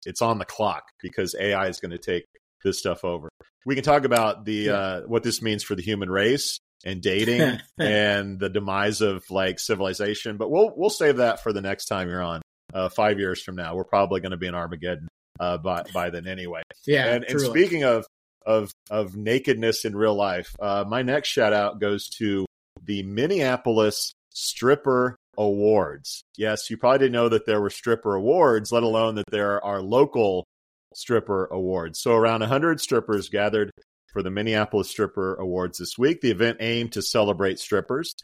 it's 0.04 0.20
on 0.20 0.38
the 0.38 0.44
clock 0.44 0.82
because 1.00 1.34
AI 1.38 1.68
is 1.68 1.78
going 1.80 1.92
to 1.92 1.98
take 1.98 2.24
this 2.64 2.78
stuff 2.78 3.04
over. 3.04 3.28
We 3.64 3.74
can 3.74 3.84
talk 3.84 4.04
about 4.04 4.44
the 4.44 4.52
Yeah. 4.54 4.72
uh, 4.72 5.00
what 5.02 5.22
this 5.22 5.40
means 5.40 5.62
for 5.62 5.74
the 5.74 5.82
human 5.82 6.10
race 6.10 6.58
and 6.84 7.00
dating 7.02 7.58
and 7.78 8.38
the 8.38 8.48
demise 8.48 9.00
of 9.00 9.24
like 9.30 9.58
civilization, 9.58 10.36
but 10.36 10.50
we'll 10.50 10.72
we'll 10.76 10.90
save 10.90 11.18
that 11.18 11.42
for 11.42 11.52
the 11.52 11.60
next 11.60 11.86
time 11.86 12.08
you're 12.08 12.22
on. 12.22 12.42
Uh, 12.72 12.88
five 12.88 13.18
years 13.18 13.42
from 13.42 13.56
now, 13.56 13.74
we're 13.74 13.84
probably 13.84 14.20
going 14.20 14.30
to 14.30 14.38
be 14.38 14.46
in 14.46 14.54
Armageddon 14.54 15.08
uh, 15.40 15.58
by 15.58 15.82
by 15.92 16.10
then 16.10 16.26
anyway. 16.26 16.62
Yeah, 16.86 17.06
and, 17.06 17.24
and 17.24 17.40
speaking 17.40 17.84
of 17.84 18.06
of 18.46 18.72
of 18.90 19.16
nakedness 19.16 19.84
in 19.84 19.96
real 19.96 20.14
life, 20.14 20.54
uh, 20.60 20.84
my 20.86 21.02
next 21.02 21.28
shout 21.28 21.52
out 21.52 21.80
goes 21.80 22.08
to 22.18 22.46
the 22.84 23.02
Minneapolis 23.02 24.14
Stripper 24.34 25.16
Awards. 25.36 26.22
Yes, 26.36 26.70
you 26.70 26.76
probably 26.76 26.98
didn't 26.98 27.12
know 27.12 27.28
that 27.28 27.46
there 27.46 27.60
were 27.60 27.70
stripper 27.70 28.14
awards, 28.14 28.72
let 28.72 28.82
alone 28.82 29.16
that 29.16 29.30
there 29.30 29.64
are 29.64 29.80
local 29.80 30.44
stripper 30.94 31.46
awards. 31.46 32.00
So 32.00 32.14
around 32.14 32.40
100 32.40 32.80
strippers 32.80 33.28
gathered 33.28 33.70
for 34.12 34.22
the 34.22 34.30
Minneapolis 34.30 34.90
Stripper 34.90 35.34
Awards 35.36 35.78
this 35.78 35.96
week. 35.98 36.20
The 36.20 36.30
event 36.30 36.58
aimed 36.60 36.92
to 36.92 37.02
celebrate 37.02 37.58
strippers 37.58 38.14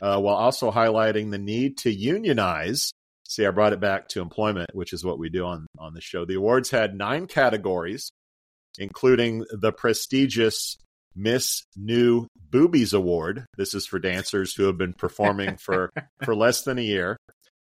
uh, 0.00 0.20
while 0.20 0.36
also 0.36 0.70
highlighting 0.70 1.30
the 1.30 1.38
need 1.38 1.78
to 1.78 1.92
unionize. 1.92 2.92
See, 3.28 3.46
I 3.46 3.50
brought 3.50 3.72
it 3.72 3.80
back 3.80 4.08
to 4.08 4.20
employment, 4.20 4.70
which 4.74 4.92
is 4.92 5.04
what 5.04 5.18
we 5.18 5.28
do 5.28 5.44
on, 5.44 5.66
on 5.78 5.94
the 5.94 6.00
show. 6.00 6.24
The 6.24 6.34
awards 6.34 6.70
had 6.70 6.94
nine 6.94 7.26
categories, 7.26 8.10
including 8.78 9.44
the 9.50 9.72
prestigious 9.72 10.76
Miss 11.16 11.62
New 11.76 12.26
Boobies 12.50 12.92
Award. 12.92 13.46
This 13.56 13.74
is 13.74 13.86
for 13.86 13.98
dancers 13.98 14.54
who 14.54 14.64
have 14.64 14.78
been 14.78 14.94
performing 14.94 15.56
for, 15.60 15.90
for 16.22 16.34
less 16.34 16.62
than 16.62 16.78
a 16.78 16.82
year. 16.82 17.16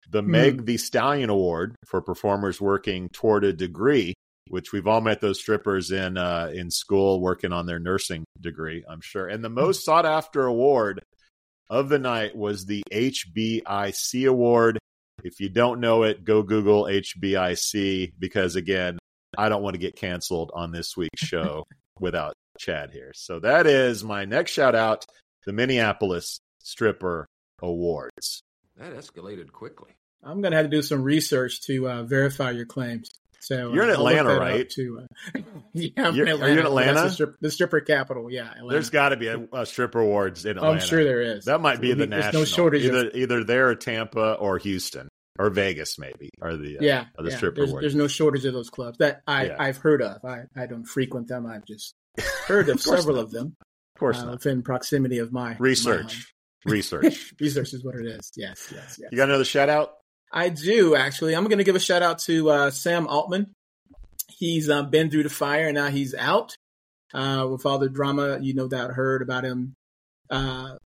The 0.10 0.22
Meg 0.22 0.66
the 0.66 0.78
Stallion 0.78 1.30
Award 1.30 1.76
for 1.86 2.02
performers 2.02 2.60
working 2.60 3.10
toward 3.10 3.46
a 3.46 3.54
degree, 3.54 4.14
which 4.50 4.72
we've 4.72 4.88
all 4.88 5.02
met 5.02 5.22
those 5.22 5.40
strippers 5.40 5.92
in 5.92 6.18
uh, 6.18 6.52
in 6.54 6.70
school 6.70 7.22
working 7.22 7.52
on 7.54 7.66
their 7.66 7.80
nursing 7.80 8.26
degree, 8.40 8.84
I'm 8.88 9.02
sure. 9.02 9.28
And 9.28 9.44
the 9.44 9.50
most 9.50 9.86
sought 9.86 10.06
after 10.06 10.46
award 10.46 11.02
of 11.70 11.90
the 11.90 12.00
night 12.00 12.36
was 12.36 12.66
the 12.66 12.84
HBIC 12.92 14.30
Award. 14.30 14.78
If 15.24 15.40
you 15.40 15.50
don't 15.50 15.80
know 15.80 16.04
it, 16.04 16.24
go 16.24 16.44
Google 16.44 16.84
HBIC 16.84 18.14
because 18.20 18.56
again, 18.56 19.00
I 19.38 19.50
don't 19.50 19.64
want 19.64 19.76
to 19.76 19.80
get 19.80 19.96
canceled 19.96 20.52
on 20.54 20.72
this 20.72 20.96
week's 20.98 21.10
show 21.24 21.64
without 22.00 22.34
Chad 22.60 22.92
here. 22.92 23.12
So 23.16 23.40
that 23.40 23.66
is 23.66 24.04
my 24.04 24.26
next 24.26 24.52
shout 24.52 24.76
out, 24.76 25.06
the 25.46 25.54
Minneapolis 25.54 26.40
Stripper 26.60 27.26
Awards. 27.62 28.42
That 28.78 28.96
escalated 28.96 29.52
quickly. 29.52 29.92
I'm 30.24 30.42
going 30.42 30.52
to 30.52 30.58
have 30.58 30.66
to 30.66 30.70
do 30.70 30.82
some 30.82 31.04
research 31.04 31.62
to 31.64 31.90
uh, 31.90 32.04
verify 32.04 32.52
your 32.52 32.66
claims. 32.66 33.10
So 33.44 33.74
You're 33.74 33.84
in 33.84 33.90
uh, 33.90 33.94
Atlanta, 33.94 34.38
right? 34.40 34.70
To, 34.70 35.02
uh, 35.36 35.40
yeah, 35.74 35.90
I'm 35.98 36.16
You're- 36.16 36.32
in 36.32 36.42
are 36.42 36.48
you 36.48 36.60
in 36.62 36.66
Atlanta. 36.66 37.02
The, 37.04 37.10
strip, 37.10 37.36
the 37.42 37.52
stripper 37.52 37.82
capital. 37.82 38.32
Yeah, 38.32 38.50
Atlanta. 38.50 38.70
There's 38.72 38.90
got 38.90 39.10
to 39.10 39.18
be 39.18 39.28
a, 39.28 39.46
a 39.52 39.66
stripper 39.66 40.00
awards 40.00 40.46
in 40.46 40.58
Atlanta. 40.58 40.76
I'm 40.76 40.80
sure 40.80 41.04
there 41.04 41.22
is. 41.22 41.46
That 41.46 41.60
might 41.60 41.82
be 41.82 41.94
the 41.94 42.08
national. 42.08 42.42
no 42.44 42.46
shortage 42.46 42.86
either 42.86 43.08
of 43.10 43.16
either 43.16 43.44
there 43.44 43.68
or 43.70 43.76
Tampa 43.76 44.34
or 44.36 44.58
Houston 44.60 45.10
or 45.40 45.50
Vegas 45.50 46.00
maybe 46.00 46.30
are 46.42 46.56
the 46.56 46.78
uh, 46.78 46.82
yeah, 46.82 47.06
are 47.18 47.24
the 47.24 47.32
yeah. 47.32 47.38
stripper 47.38 47.56
There's, 47.58 47.70
awards. 47.72 47.84
there's 47.84 47.96
no 47.96 48.08
shortage 48.08 48.46
of 48.46 48.54
those 48.54 48.70
clubs 48.70 49.00
that 49.00 49.22
I 49.28 49.48
Yeah. 49.48 49.56
I've 49.60 49.78
heard 49.78 50.02
of. 50.02 50.24
I 50.24 50.44
I 50.56 50.66
don't 50.68 50.86
frequent 50.86 51.28
them. 51.28 51.46
I've 51.46 51.66
just 51.66 51.94
heard 52.48 52.70
of, 52.70 52.76
Of 52.76 52.82
several 52.82 53.18
not. 53.18 53.24
of 53.26 53.32
them 53.32 53.56
of 53.60 54.00
course 54.00 54.20
uh, 54.20 54.26
not. 54.26 54.32
within 54.36 54.62
proximity 54.64 55.18
of 55.20 55.34
my 55.34 55.50
my. 55.50 55.56
Research, 55.60 56.34
research. 56.66 57.34
Research 57.42 57.74
is 57.74 57.84
what 57.84 57.96
it 57.96 58.06
is. 58.06 58.32
Yes, 58.38 58.70
yes, 58.74 58.98
yes. 59.02 59.10
You 59.12 59.18
got 59.18 59.28
another 59.28 59.44
shout 59.46 59.68
out? 59.70 59.96
I 60.34 60.50
do 60.50 60.96
actually. 60.96 61.36
I'm 61.36 61.44
going 61.46 61.60
to 61.60 61.64
give 61.64 61.76
a 61.76 61.80
shout 61.80 62.02
out 62.02 62.20
to 62.20 62.50
uh, 62.50 62.72
Sam 62.72 63.08
Altman. 63.08 63.54
He's 64.28 64.70
uh, 64.70 64.84
been 64.84 65.10
through 65.12 65.24
the 65.24 65.30
fire 65.30 65.68
and 65.68 65.76
now 65.76 65.88
he's 65.88 66.16
out 66.16 66.58
uh, 67.14 67.48
with 67.50 67.66
all 67.66 67.78
the 67.78 67.88
drama. 67.90 68.40
You 68.42 68.54
no 68.56 68.68
doubt 68.68 68.92
heard 68.92 69.22
about 69.22 69.46
him 69.46 69.76
uh, 70.30 70.78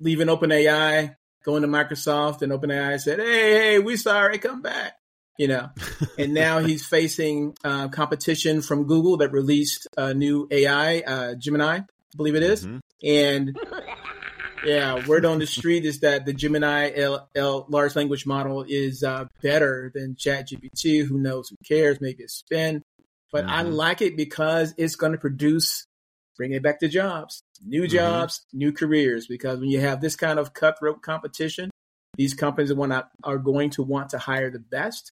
leaving 0.00 0.26
OpenAI, 0.26 1.14
going 1.44 1.62
to 1.62 1.68
Microsoft, 1.68 2.42
and 2.42 2.52
OpenAI 2.52 3.00
said, 3.00 3.20
"Hey, 3.20 3.52
hey, 3.52 3.78
we 3.78 3.96
sorry, 3.96 4.38
come 4.38 4.60
back." 4.62 4.94
You 5.38 5.48
know, 5.48 5.68
and 6.18 6.34
now 6.34 6.58
he's 6.58 6.84
facing 6.84 7.54
uh, 7.62 7.88
competition 7.88 8.60
from 8.62 8.86
Google 8.86 9.18
that 9.18 9.32
released 9.32 9.86
a 9.96 10.12
new 10.14 10.48
AI, 10.50 10.98
uh, 11.00 11.34
Gemini, 11.34 11.78
I 11.78 11.84
believe 12.16 12.34
it 12.34 12.42
is. 12.42 12.66
Mhm. 12.66 12.80
And 13.04 13.56
yeah, 14.64 15.06
word 15.06 15.24
on 15.24 15.38
the 15.38 15.46
street 15.46 15.84
is 15.84 16.00
that 16.00 16.26
the 16.26 16.32
Gemini 16.32 16.92
L, 16.94 17.28
L 17.34 17.66
large 17.68 17.94
language 17.96 18.26
model 18.26 18.64
is 18.68 19.02
uh, 19.02 19.26
better 19.42 19.90
than 19.94 20.14
ChatGPT. 20.14 21.04
Who 21.04 21.18
knows? 21.18 21.48
Who 21.50 21.56
cares? 21.66 22.00
Maybe 22.00 22.24
a 22.24 22.28
spin. 22.28 22.82
But 23.32 23.44
I 23.46 23.62
Mhm. 23.64 23.74
like 23.74 24.02
it 24.02 24.16
because 24.16 24.72
it's 24.76 24.96
going 24.96 25.12
to 25.12 25.18
produce, 25.18 25.86
bring 26.36 26.52
it 26.52 26.62
back 26.62 26.80
to 26.80 26.88
jobs, 26.88 27.42
new 27.64 27.82
Mhm. 27.82 27.88
jobs, 27.90 28.46
new 28.52 28.72
careers. 28.72 29.26
Because 29.26 29.58
when 29.60 29.68
you 29.68 29.80
have 29.80 30.00
this 30.00 30.16
kind 30.16 30.38
of 30.38 30.54
cutthroat 30.54 31.02
competition, 31.02 31.70
these 32.16 32.34
companies 32.34 32.70
are, 33.22 33.38
going 33.38 33.70
to 33.70 33.82
want 33.82 34.10
to 34.10 34.18
hire 34.18 34.50
the 34.50 34.58
best, 34.58 35.12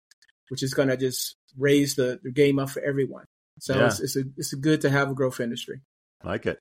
which 0.51 0.63
is 0.63 0.73
going 0.75 0.89
to 0.89 0.97
just 0.97 1.37
raise 1.59 1.95
the, 1.97 2.21
the 2.23 2.31
game 2.31 2.59
up 2.59 2.71
for 2.71 2.81
everyone. 2.83 3.25
So 3.59 3.77
Yeah. 3.77 3.87
it's, 3.87 4.01
it's 4.01 4.17
a 4.17 4.25
it's 4.37 4.53
a 4.53 4.57
good 4.57 4.81
to 4.83 4.91
have 4.91 5.11
a 5.11 5.15
growth 5.15 5.41
industry. 5.41 5.81
Like 6.23 6.47
it. 6.47 6.59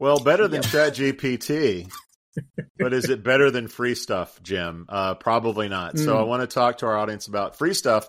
Well, 0.00 0.18
better 0.18 0.48
than. 0.48 0.62
ChatGPT, 0.62 1.90
but 2.78 2.92
is 2.92 3.08
it 3.08 3.22
better 3.22 3.50
than 3.50 3.68
free 3.68 3.94
stuff, 3.94 4.40
Jim? 4.42 4.86
Uh, 4.88 5.14
probably 5.14 5.68
not. 5.68 5.98
So 5.98 6.14
Mm. 6.16 6.20
I 6.20 6.22
want 6.22 6.40
to 6.42 6.52
talk 6.52 6.78
to 6.78 6.86
our 6.86 6.96
audience 6.96 7.26
about 7.26 7.56
free 7.56 7.74
stuff 7.74 8.08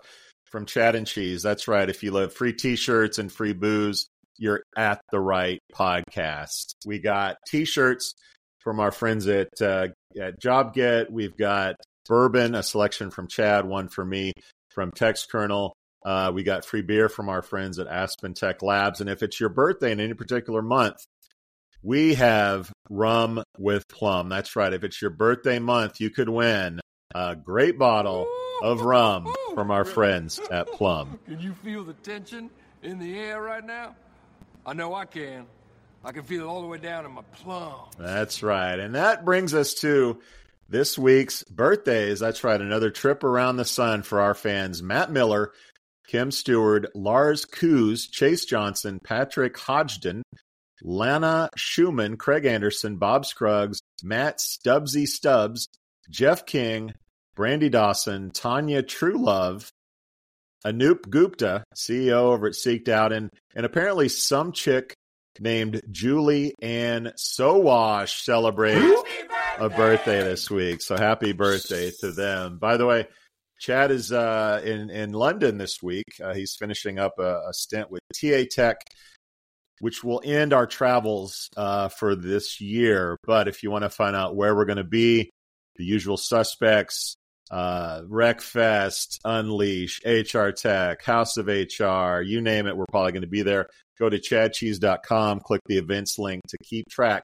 from 0.51 0.65
Chad 0.65 0.95
and 0.95 1.05
Cheese. 1.05 1.43
That's 1.43 1.67
right. 1.67 1.89
If 1.89 2.01
you 2.03 2.11
love 2.11 2.33
free 2.33 2.53
T-shirts 2.53 3.19
and 3.19 3.31
free 3.31 3.53
booze, 3.53 4.07
you're 4.37 4.63
at 4.75 4.99
the 5.11 5.19
right 5.19 5.59
podcast. 5.73 6.75
We 6.85 6.99
got 6.99 7.37
T-shirts 7.47 8.13
from 8.59 8.79
our 8.79 8.91
friends 8.91 9.27
at 9.27 9.49
uh, 9.61 9.87
at 10.19 10.41
JobGet. 10.41 11.11
We've 11.11 11.37
got 11.37 11.75
bourbon, 12.07 12.55
a 12.55 12.63
selection 12.63 13.11
from 13.11 13.27
Chad, 13.27 13.65
one 13.65 13.89
for 13.89 14.03
me 14.03 14.33
from 14.71 14.91
Textkernel. 14.91 15.71
Uh, 16.05 16.31
we 16.33 16.43
got 16.43 16.65
free 16.65 16.81
beer 16.81 17.09
from 17.09 17.29
our 17.29 17.41
friends 17.41 17.79
at 17.79 17.87
Aspen 17.87 18.33
Tech 18.33 18.61
Labs. 18.61 19.01
And 19.01 19.09
if 19.09 19.23
it's 19.23 19.39
your 19.39 19.49
birthday 19.49 19.91
in 19.91 19.99
any 19.99 20.13
particular 20.13 20.61
month, 20.61 20.97
we 21.85 22.15
have 22.15 22.73
rum 22.89 23.43
with 23.59 23.87
plum. 23.87 24.27
That's 24.27 24.55
right. 24.55 24.73
If 24.73 24.83
it's 24.83 24.99
your 24.99 25.11
birthday 25.11 25.59
month, 25.59 26.01
you 26.01 26.09
could 26.09 26.27
win 26.27 26.81
a 27.13 27.35
great 27.35 27.77
bottle 27.77 28.27
of 28.63 28.81
rum 28.81 29.31
from 29.53 29.69
our 29.69 29.85
friends 29.85 30.39
at 30.51 30.67
Plum. 30.67 31.19
Can 31.27 31.39
you 31.39 31.53
feel 31.53 31.83
the 31.83 31.93
tension 31.93 32.49
in 32.81 32.97
the 32.97 33.19
air 33.19 33.39
right 33.39 33.63
now? 33.63 33.95
I 34.65 34.73
know 34.73 34.95
I 34.95 35.05
can. 35.05 35.45
I 36.03 36.11
can 36.11 36.23
feel 36.23 36.41
it 36.41 36.47
all 36.47 36.61
the 36.61 36.67
way 36.67 36.79
down 36.79 37.05
in 37.05 37.11
my 37.11 37.21
plums. 37.33 37.93
That's 37.99 38.41
right. 38.41 38.79
And 38.79 38.95
that 38.95 39.25
brings 39.25 39.53
us 39.53 39.75
to 39.75 40.19
this 40.67 40.97
week's 40.97 41.43
birthdays. 41.43 42.19
That's 42.19 42.43
right. 42.43 42.59
Another 42.59 42.89
trip 42.89 43.23
around 43.23 43.57
the 43.57 43.65
sun 43.65 44.01
for 44.01 44.21
our 44.21 44.33
fans 44.33 44.81
Matt 44.81 45.11
Miller, 45.11 45.51
Kim 46.07 46.31
Stewart, 46.31 46.95
Lars 46.95 47.45
Coos, 47.45 48.07
Chase 48.07 48.45
Johnson, 48.45 48.99
Patrick 49.03 49.57
Hodgden, 49.57 50.23
Lana 50.83 51.49
Schumann, 51.55 52.17
Craig 52.17 52.45
Anderson, 52.45 52.97
Bob 52.97 53.25
Scruggs, 53.25 53.81
Matt 54.03 54.39
Stubbsy 54.39 55.07
Stubbs, 55.07 55.67
Jeff 56.09 56.45
King, 56.45 56.93
Brandy 57.35 57.69
Dawson, 57.69 58.31
Tanya 58.31 58.83
Truelove, 58.83 59.69
Anoop 60.65 61.09
Gupta, 61.09 61.63
CEO 61.75 62.33
over 62.33 62.47
at 62.47 62.53
Seeked 62.53 62.89
Out, 62.89 63.13
and, 63.13 63.29
and 63.55 63.65
apparently 63.65 64.09
some 64.09 64.51
chick 64.51 64.95
named 65.39 65.81
Julie 65.91 66.53
Ann 66.61 67.11
Sowash 67.17 68.23
celebrates 68.23 69.03
a 69.59 69.69
birthday 69.69 70.23
this 70.23 70.49
week. 70.49 70.81
So 70.81 70.97
happy 70.97 71.33
birthday 71.33 71.91
to 71.99 72.11
them. 72.11 72.57
By 72.57 72.77
the 72.77 72.85
way, 72.85 73.07
Chad 73.59 73.91
is 73.91 74.11
uh, 74.11 74.61
in 74.63 74.89
in 74.89 75.13
London 75.13 75.57
this 75.57 75.81
week. 75.81 76.05
Uh, 76.23 76.33
he's 76.33 76.55
finishing 76.55 76.99
up 76.99 77.13
a, 77.19 77.41
a, 77.47 77.53
stint 77.53 77.89
with 77.89 78.01
TAtech, 78.13 78.75
which 79.79 80.03
will 80.03 80.21
end 80.23 80.53
our 80.53 80.65
travels 80.65 81.49
uh, 81.57 81.89
for 81.89 82.15
this 82.15 82.61
year. 82.61 83.17
But 83.25 83.47
if 83.47 83.63
you 83.63 83.71
want 83.71 83.83
to 83.83 83.89
find 83.89 84.15
out 84.15 84.35
where 84.35 84.55
we're 84.55 84.65
going 84.65 84.77
to 84.77 84.83
be, 84.83 85.29
the 85.75 85.83
usual 85.83 86.17
suspects, 86.17 87.15
uh, 87.51 88.01
RecFest, 88.01 89.19
Unleash, 89.25 90.01
HR 90.05 90.49
Tech, 90.49 91.03
House 91.03 91.37
of 91.37 91.47
HR, 91.47 92.21
you 92.21 92.41
name 92.41 92.67
it, 92.67 92.75
we're 92.75 92.85
probably 92.89 93.11
going 93.11 93.21
to 93.21 93.27
be 93.27 93.43
there. 93.43 93.67
Go 93.99 94.09
to 94.09 94.19
chadcheese.com, 94.19 95.41
click 95.41 95.61
the 95.67 95.77
events 95.77 96.17
link 96.17 96.41
to 96.49 96.57
keep 96.63 96.89
track 96.89 97.23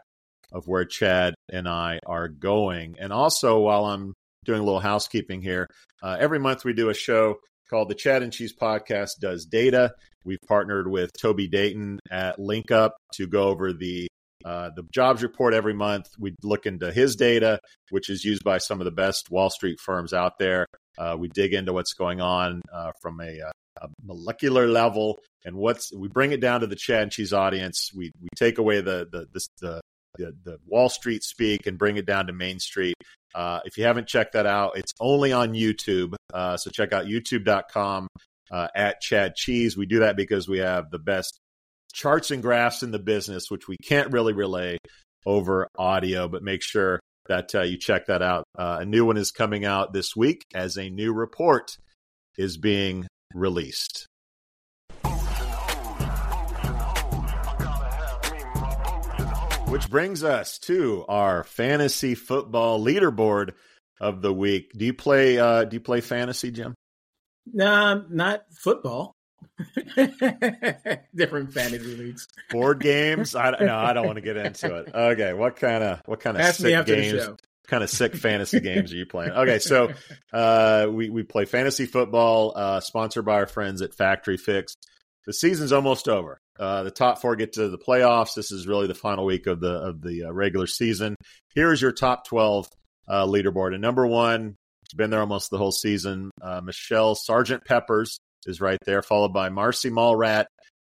of 0.52 0.68
where 0.68 0.86
Chad 0.86 1.34
and 1.52 1.68
I 1.68 2.00
are 2.06 2.28
going. 2.28 2.96
And 3.00 3.12
also, 3.14 3.60
while 3.60 3.86
I'm 3.86 4.14
doing 4.46 4.60
a 4.60 4.64
little 4.64 4.80
housekeeping 4.80 5.42
here, 5.42 5.68
uh, 6.04 6.18
every 6.20 6.40
month 6.40 6.66
we 6.66 6.74
do 6.74 6.90
a 6.90 6.94
show 6.94 7.38
called 7.72 7.90
the 7.90 7.96
Chad 7.96 8.22
and 8.22 8.34
Cheese 8.34 8.54
Podcast 8.54 9.20
Does 9.20 9.46
Data. 9.46 9.94
We've 10.26 10.42
partnered 10.48 10.88
with 10.88 11.10
Toby 11.20 11.48
Dayton 11.48 12.00
at 12.12 12.38
LinkUp 12.38 12.92
to 13.14 13.28
go 13.28 13.46
over 13.46 13.74
the 13.74 14.08
uh, 14.44 14.72
the 14.76 14.84
jobs 14.92 15.24
report 15.24 15.54
every 15.54 15.74
month. 15.74 16.08
We 16.20 16.36
look 16.44 16.66
into 16.66 16.92
his 16.92 17.16
data, 17.16 17.60
which 17.92 18.10
is 18.10 18.26
used 18.26 18.44
by 18.44 18.58
some 18.58 18.82
of 18.82 18.86
the 18.86 18.92
best 18.92 19.30
Wall 19.30 19.50
Street 19.50 19.80
firms 19.80 20.14
out 20.14 20.40
there. 20.40 20.66
Uh, 20.98 21.16
we 21.18 21.28
dig 21.30 21.54
into 21.54 21.74
what's 21.74 21.94
going 21.94 22.22
on 22.22 22.62
uh, 22.74 22.92
from 23.02 23.22
a, 23.22 23.40
uh, 23.40 23.52
a, 23.84 23.88
molecular 24.04 24.68
level, 24.68 25.20
and 25.46 25.56
what's 25.56 25.94
we 25.96 26.08
bring 26.08 26.32
it 26.32 26.42
down 26.42 26.62
to 26.62 26.68
the 26.68 26.76
Chad 26.76 27.04
and 27.04 27.12
Cheese 27.12 27.34
audience. 27.34 27.92
We 27.96 28.12
we 28.20 28.30
take 28.36 28.58
away 28.58 28.82
the 28.82 29.08
the, 29.12 29.28
the 29.62 29.82
the, 30.18 30.36
the 30.44 30.58
Wall 30.68 30.90
Street 30.90 31.24
speak 31.24 31.68
and 31.68 31.78
bring 31.78 31.98
it 31.98 32.06
down 32.06 32.28
to 32.28 32.34
Main 32.34 32.60
Street. 32.60 32.96
Uh, 33.34 33.60
if 33.66 33.78
you 33.78 33.84
haven't 33.86 34.08
checked 34.08 34.34
that 34.34 34.46
out, 34.46 34.78
it's 34.78 34.94
only 35.00 35.32
on 35.32 35.54
YouTube. 35.54 36.16
Uh, 36.34 36.58
so 36.58 36.70
check 36.70 36.94
out 36.94 37.06
youtube.com 37.06 38.08
uh, 38.52 38.68
at 38.76 39.02
Chad 39.02 39.36
Cheese. 39.36 39.78
We 39.78 39.86
do 39.86 40.00
that 40.00 40.16
because 40.16 40.48
we 40.48 40.60
have 40.60 40.92
the 40.92 41.00
best 41.00 41.40
charts 41.94 42.32
and 42.32 42.42
graphs 42.42 42.84
in 42.84 42.92
the 42.92 43.00
business, 43.00 43.50
which 43.50 43.68
we 43.68 43.78
can't 43.78 44.12
really 44.12 44.34
relay 44.34 44.78
over 45.26 45.68
audio, 45.78 46.28
but 46.28 46.44
make 46.44 46.64
sure 46.64 47.00
that 47.28 47.54
uh, 47.54 47.62
you 47.62 47.78
check 47.78 48.08
that 48.08 48.22
out. 48.22 48.44
Uh, 48.58 48.80
a 48.82 48.86
new 48.86 49.06
one 49.06 49.18
is 49.18 49.32
coming 49.32 49.66
out 49.66 49.94
this 49.94 50.16
week 50.16 50.44
as 50.54 50.78
a 50.78 50.90
new 50.90 51.14
report 51.14 51.78
is 52.38 52.58
being 52.58 53.08
released. 53.34 54.08
Which 59.72 59.90
brings 59.90 60.22
us 60.22 60.60
to 60.60 61.06
our 61.08 61.46
fantasy 61.46 62.14
football 62.14 62.84
leaderboard 62.84 63.54
of 64.02 64.22
the 64.22 64.34
week. 64.34 64.74
Do 64.76 64.84
you 64.84 64.94
play? 64.94 65.40
Uh, 65.40 65.64
do 65.64 65.78
you 65.78 65.80
play 65.80 66.02
fantasy, 66.02 66.52
Jim? 66.52 66.76
No, 67.54 68.04
not 68.10 68.44
football. 68.52 69.16
Different 71.16 71.54
fantasy 71.54 71.96
leagues. 71.96 72.28
Board 72.50 72.82
games? 72.82 73.34
I 73.34 73.52
no, 73.62 73.78
I 73.78 73.94
don't 73.94 74.06
want 74.06 74.18
to 74.18 74.22
get 74.22 74.36
into 74.46 74.76
it. 74.76 74.94
Okay, 74.94 75.32
what 75.32 75.56
kind 75.56 75.86
of 75.86 76.02
what 76.06 76.20
kind 76.20 76.36
of 76.36 76.42
Ask 76.42 76.60
sick 76.60 76.86
games? 76.86 77.30
Kind 77.68 77.82
of 77.82 77.90
sick 77.90 78.14
fantasy 78.14 78.60
games 78.60 78.92
are 78.92 78.98
you 78.98 79.06
playing? 79.06 79.32
Okay, 79.32 79.60
so 79.60 79.94
uh, 80.34 80.88
we 80.92 81.10
we 81.10 81.24
play 81.24 81.46
fantasy 81.46 81.86
football, 81.86 82.52
uh, 82.58 82.82
sponsored 82.82 83.24
by 83.24 83.36
our 83.36 83.48
friends 83.48 83.82
at 83.82 83.96
FactoryFix. 83.96 84.76
The 85.26 85.32
season's 85.32 85.72
almost 85.72 86.10
over. 86.10 86.41
Uh, 86.62 86.84
the 86.84 86.92
top 86.92 87.20
four 87.20 87.36
get 87.36 87.54
to 87.54 87.70
the 87.70 87.78
playoffs. 87.78 88.36
This 88.36 88.52
is 88.52 88.68
really 88.68 88.86
the 88.86 88.94
final 88.94 89.26
week 89.26 89.48
of 89.48 89.60
the 89.60 89.74
of 89.74 90.02
the 90.02 90.26
uh, 90.26 90.32
regular 90.32 90.68
season. 90.68 91.16
Here's 91.56 91.82
your 91.82 91.92
top 91.92 92.28
twelve 92.28 92.68
uh, 93.08 93.26
leaderboard. 93.26 93.74
And 93.74 93.82
number 93.82 94.06
one, 94.06 94.56
been 94.96 95.10
there 95.10 95.22
almost 95.22 95.50
the 95.50 95.58
whole 95.58 95.72
season. 95.72 96.30
Uh, 96.40 96.62
Michelle 96.62 97.16
Sergeant 97.16 97.66
Peppers 97.66 98.20
is 98.46 98.62
right 98.62 98.78
there, 98.86 99.02
followed 99.02 99.34
by 99.34 99.50
Marcy 99.50 99.90
Mallrat, 99.90 100.46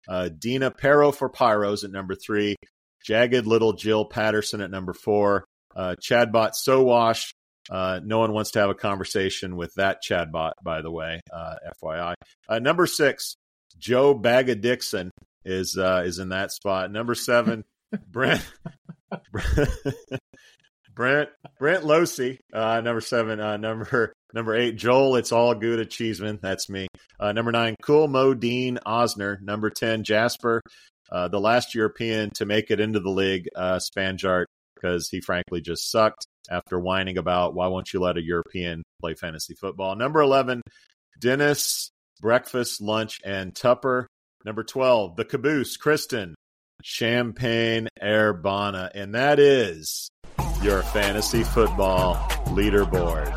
uh, 0.07 0.29
Dina 0.29 0.69
Pero 0.69 1.11
for 1.11 1.31
Pyros 1.31 1.83
at 1.83 1.89
number 1.91 2.13
three, 2.13 2.55
Jagged 3.03 3.47
Little 3.47 3.73
Jill 3.73 4.05
Patterson 4.05 4.61
at 4.61 4.69
number 4.69 4.93
four, 4.93 5.45
Chadbot 5.75 6.51
Sowash. 6.53 7.31
no 7.71 8.19
one 8.19 8.33
wants 8.33 8.51
to 8.51 8.59
have 8.59 8.69
a 8.69 8.75
conversation 8.75 9.55
with 9.55 9.73
that 9.77 9.99
Chadbot, 10.07 10.51
by 10.61 10.83
the 10.83 10.91
way, 10.91 11.21
FYI. 11.83 12.13
number 12.61 12.85
six, 12.85 13.35
Joe 13.79 14.13
Baga 14.13 14.55
Dixon 14.55 15.09
is 15.45 15.77
uh, 15.77 16.03
is 16.05 16.19
in 16.19 16.29
that 16.29 16.51
spot. 16.51 16.91
Number 16.91 17.15
seven, 17.15 17.63
Brent 18.07 18.41
Brent 20.95 21.29
Brent 21.59 21.83
Losey, 21.83 22.39
uh, 22.53 22.81
number 22.81 23.01
seven. 23.01 23.39
Uh, 23.39 23.57
number 23.57 24.13
number 24.33 24.55
eight, 24.55 24.77
Joel. 24.77 25.17
It's 25.17 25.31
all 25.31 25.53
good 25.53 25.79
at 25.79 25.89
Cheeseman. 25.89 26.39
That's 26.41 26.69
me. 26.69 26.87
Uh, 27.19 27.31
number 27.31 27.51
nine, 27.51 27.75
Cool 27.81 28.07
Mo 28.07 28.33
Dean 28.33 28.79
Osner. 28.85 29.41
Number 29.41 29.69
ten, 29.69 30.03
Jasper, 30.03 30.61
uh, 31.11 31.27
the 31.27 31.39
last 31.39 31.75
European 31.75 32.31
to 32.35 32.45
make 32.45 32.71
it 32.71 32.79
into 32.79 32.99
the 32.99 33.09
league, 33.09 33.47
uh, 33.55 33.79
Spanjaart, 33.79 34.45
because 34.75 35.09
he 35.09 35.21
frankly 35.21 35.61
just 35.61 35.91
sucked 35.91 36.25
after 36.49 36.79
whining 36.79 37.17
about 37.17 37.53
why 37.53 37.67
won't 37.67 37.91
you 37.93 37.99
let 37.99 38.17
a 38.17 38.23
European 38.23 38.83
play 39.01 39.15
fantasy 39.15 39.53
football. 39.53 39.95
Number 39.95 40.21
eleven, 40.21 40.61
Dennis 41.19 41.89
Breakfast, 42.21 42.81
Lunch, 42.81 43.19
and 43.23 43.53
Tupper. 43.53 44.07
Number 44.45 44.63
12, 44.63 45.15
The 45.15 45.25
Caboose, 45.25 45.75
Kristen, 45.75 46.35
Champaign 46.83 47.87
Urbana. 48.01 48.91
And 48.93 49.15
that 49.15 49.39
is 49.39 50.07
your 50.61 50.83
fantasy 50.83 51.43
football 51.43 52.13
leaderboard. 52.49 53.33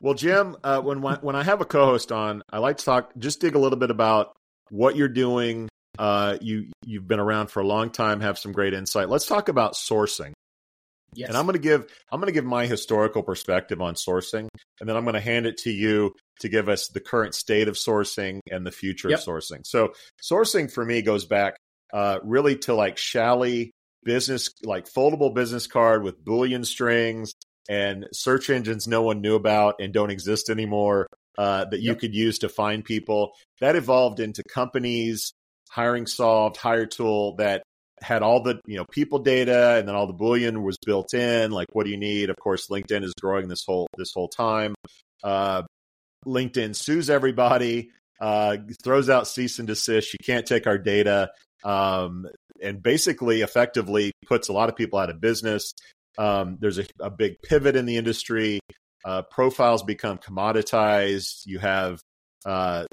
Well, 0.00 0.14
Jim, 0.14 0.56
uh, 0.62 0.80
when 0.80 1.02
when 1.02 1.34
I 1.34 1.42
have 1.42 1.60
a 1.60 1.64
co-host 1.64 2.12
on, 2.12 2.42
I 2.50 2.58
like 2.58 2.78
to 2.78 2.84
talk, 2.84 3.12
just 3.18 3.40
dig 3.40 3.56
a 3.56 3.58
little 3.58 3.78
bit 3.78 3.90
about 3.90 4.36
what 4.70 4.94
you're 4.94 5.08
doing. 5.08 5.68
Uh, 5.98 6.38
you 6.40 6.70
you've 6.86 7.08
been 7.08 7.20
around 7.20 7.48
for 7.48 7.60
a 7.60 7.66
long 7.66 7.90
time, 7.90 8.20
have 8.20 8.38
some 8.38 8.52
great 8.52 8.74
insight. 8.74 9.10
Let's 9.10 9.26
talk 9.26 9.48
about 9.48 9.74
sourcing. 9.74 10.32
Yes. 11.14 11.28
And 11.28 11.36
I'm 11.36 11.44
going 11.44 11.54
to 11.54 11.60
give 11.60 11.86
I'm 12.10 12.20
going 12.20 12.28
to 12.28 12.32
give 12.32 12.44
my 12.44 12.66
historical 12.66 13.22
perspective 13.22 13.80
on 13.80 13.94
sourcing, 13.94 14.48
and 14.80 14.88
then 14.88 14.96
I'm 14.96 15.04
going 15.04 15.14
to 15.14 15.20
hand 15.20 15.46
it 15.46 15.58
to 15.58 15.70
you 15.70 16.14
to 16.40 16.48
give 16.48 16.68
us 16.68 16.88
the 16.88 17.00
current 17.00 17.34
state 17.34 17.68
of 17.68 17.74
sourcing 17.74 18.40
and 18.50 18.66
the 18.66 18.70
future 18.70 19.10
yep. 19.10 19.18
of 19.18 19.24
sourcing. 19.24 19.60
So 19.64 19.92
sourcing 20.22 20.70
for 20.72 20.84
me 20.84 21.02
goes 21.02 21.24
back 21.26 21.56
uh, 21.92 22.18
really 22.22 22.56
to 22.58 22.74
like 22.74 22.96
Shally 22.96 23.72
business, 24.04 24.50
like 24.64 24.88
foldable 24.88 25.34
business 25.34 25.66
card 25.66 26.02
with 26.02 26.24
Boolean 26.24 26.64
strings 26.64 27.32
and 27.68 28.06
search 28.12 28.50
engines 28.50 28.86
no 28.88 29.02
one 29.02 29.20
knew 29.20 29.34
about 29.34 29.76
and 29.80 29.92
don't 29.92 30.10
exist 30.10 30.48
anymore 30.48 31.06
uh, 31.38 31.64
that 31.66 31.80
you 31.80 31.90
yep. 31.90 32.00
could 32.00 32.14
use 32.14 32.38
to 32.38 32.48
find 32.48 32.84
people. 32.84 33.32
That 33.60 33.76
evolved 33.76 34.20
into 34.20 34.42
companies, 34.52 35.32
HiringSolved, 35.74 36.56
hire 36.56 36.86
tool 36.86 37.36
that 37.36 37.62
had 38.02 38.22
all 38.22 38.42
the 38.42 38.60
you 38.66 38.76
know 38.76 38.84
people 38.90 39.18
data 39.18 39.76
and 39.78 39.86
then 39.86 39.94
all 39.94 40.06
the 40.06 40.14
boolean 40.14 40.62
was 40.62 40.76
built 40.84 41.12
in 41.14 41.50
like 41.50 41.68
what 41.72 41.84
do 41.84 41.90
you 41.90 41.96
need 41.96 42.30
of 42.30 42.36
course 42.36 42.68
linkedin 42.68 43.04
is 43.04 43.12
growing 43.20 43.48
this 43.48 43.64
whole 43.66 43.86
this 43.96 44.12
whole 44.14 44.28
time 44.28 44.74
uh, 45.22 45.62
LinkedIn 46.26 46.76
sues 46.76 47.08
everybody, 47.10 47.90
uh, 48.20 48.58
throws 48.82 49.08
out 49.08 49.26
cease 49.26 49.58
and 49.58 49.68
desist. 49.68 50.12
You 50.12 50.18
can't 50.24 50.46
take 50.46 50.66
our 50.66 50.78
data, 50.78 51.30
um, 51.64 52.26
and 52.62 52.82
basically, 52.82 53.40
effectively 53.42 54.12
puts 54.26 54.48
a 54.48 54.52
lot 54.52 54.68
of 54.68 54.76
people 54.76 54.98
out 54.98 55.10
of 55.10 55.20
business. 55.20 55.72
Um, 56.18 56.58
there's 56.60 56.78
a, 56.78 56.84
a, 57.00 57.10
big 57.10 57.40
pivot 57.42 57.76
in 57.76 57.86
the 57.86 57.96
industry. 57.96 58.60
Uh, 59.04 59.22
profiles 59.22 59.82
become 59.82 60.18
commoditized. 60.18 61.46
You 61.46 61.58
have, 61.60 62.00
uh, 62.44 62.84